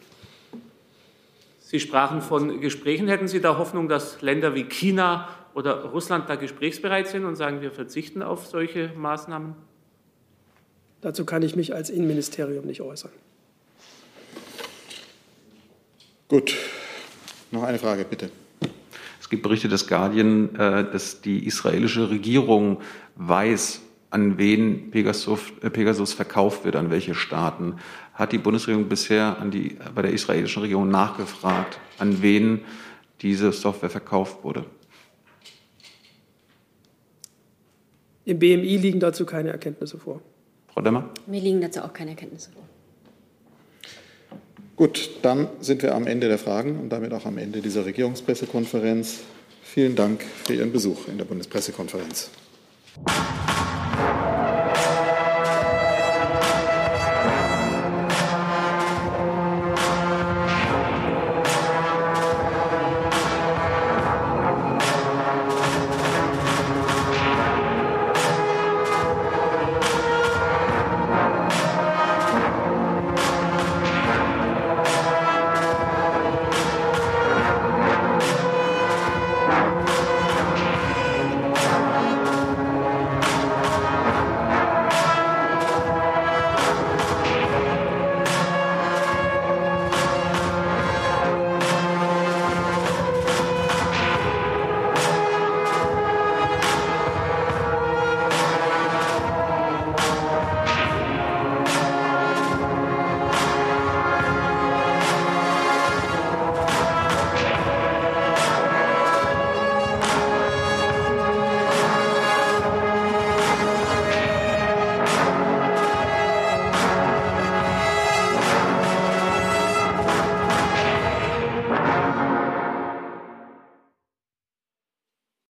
Sie 1.61 1.81
sprachen 1.81 2.21
von 2.21 2.61
Gesprächen. 2.61 3.09
Hätten 3.09 3.29
Sie 3.29 3.41
da 3.41 3.57
Hoffnung, 3.57 3.89
dass 3.89 4.21
Länder 4.21 4.55
wie 4.55 4.65
China 4.65 5.29
oder 5.55 5.85
Russland 5.87 6.29
da 6.29 6.35
gesprächsbereit 6.37 7.09
sind 7.09 7.25
und 7.25 7.35
sagen, 7.35 7.63
wir 7.63 7.73
verzichten 7.73 8.23
auf 8.23 8.47
solche 8.47 8.91
Maßnahmen? 8.95 9.55
Dazu 11.07 11.25
kann 11.25 11.43
ich 11.43 11.55
mich 11.55 11.73
als 11.73 11.89
Innenministerium 11.89 12.67
nicht 12.67 12.81
äußern. 12.81 13.13
Gut. 16.27 16.57
Noch 17.53 17.63
eine 17.63 17.79
Frage, 17.79 18.05
bitte. 18.05 18.29
Es 19.21 19.31
gibt 19.31 19.45
Berichte 19.45 19.69
des 19.69 19.87
Guardian, 19.87 20.53
äh, 20.57 20.91
dass 20.91 21.21
die 21.21 21.47
israelische 21.47 22.11
Regierung 22.11 22.79
weiß, 23.15 23.83
an 24.11 24.37
wen 24.37 24.91
Pegasus, 24.91 25.53
äh, 25.63 25.71
Pegasus 25.71 26.13
verkauft 26.13 26.65
wird, 26.65 26.75
an 26.75 26.91
welche 26.91 27.15
Staaten. 27.15 27.77
Hat 28.13 28.33
die 28.33 28.39
Bundesregierung 28.39 28.89
bisher 28.89 29.39
an 29.39 29.53
die, 29.53 29.79
bei 29.95 30.03
der 30.03 30.13
israelischen 30.13 30.63
Regierung 30.63 30.89
nachgefragt, 30.89 31.79
an 31.99 32.21
wen 32.21 32.63
diese 33.23 33.53
Software 33.53 33.91
verkauft 33.91 34.43
wurde? 34.43 34.65
Im 38.25 38.41
BMI 38.41 38.77
liegen 38.79 38.99
dazu 38.99 39.25
keine 39.25 39.51
Erkenntnisse 39.51 39.99
vor. 39.99 40.21
Frau 40.77 40.83
Demmer? 40.83 41.09
Mir 41.27 41.41
liegen 41.41 41.63
dazu 41.63 41.81
auch 41.81 41.93
keine 41.95 42.11
Erkenntnisse 42.11 42.51
vor. 42.51 42.63
Gut, 44.77 45.09
dann 45.23 45.49
sind 45.61 45.83
wir 45.83 45.95
am 45.95 46.07
Ende 46.07 46.29
der 46.29 46.37
Fragen 46.37 46.79
und 46.79 46.91
damit 46.91 47.15
auch 47.15 47.25
am 47.25 47.39
Ende 47.39 47.63
dieser 47.63 47.87
Regierungspressekonferenz. 47.87 49.21
Vielen 49.63 49.97
Dank 49.97 50.23
für 50.23 50.53
Ihren 50.53 50.73
Besuch 50.73 51.09
in 51.09 51.17
der 51.17 51.25
Bundespressekonferenz. 51.25 52.29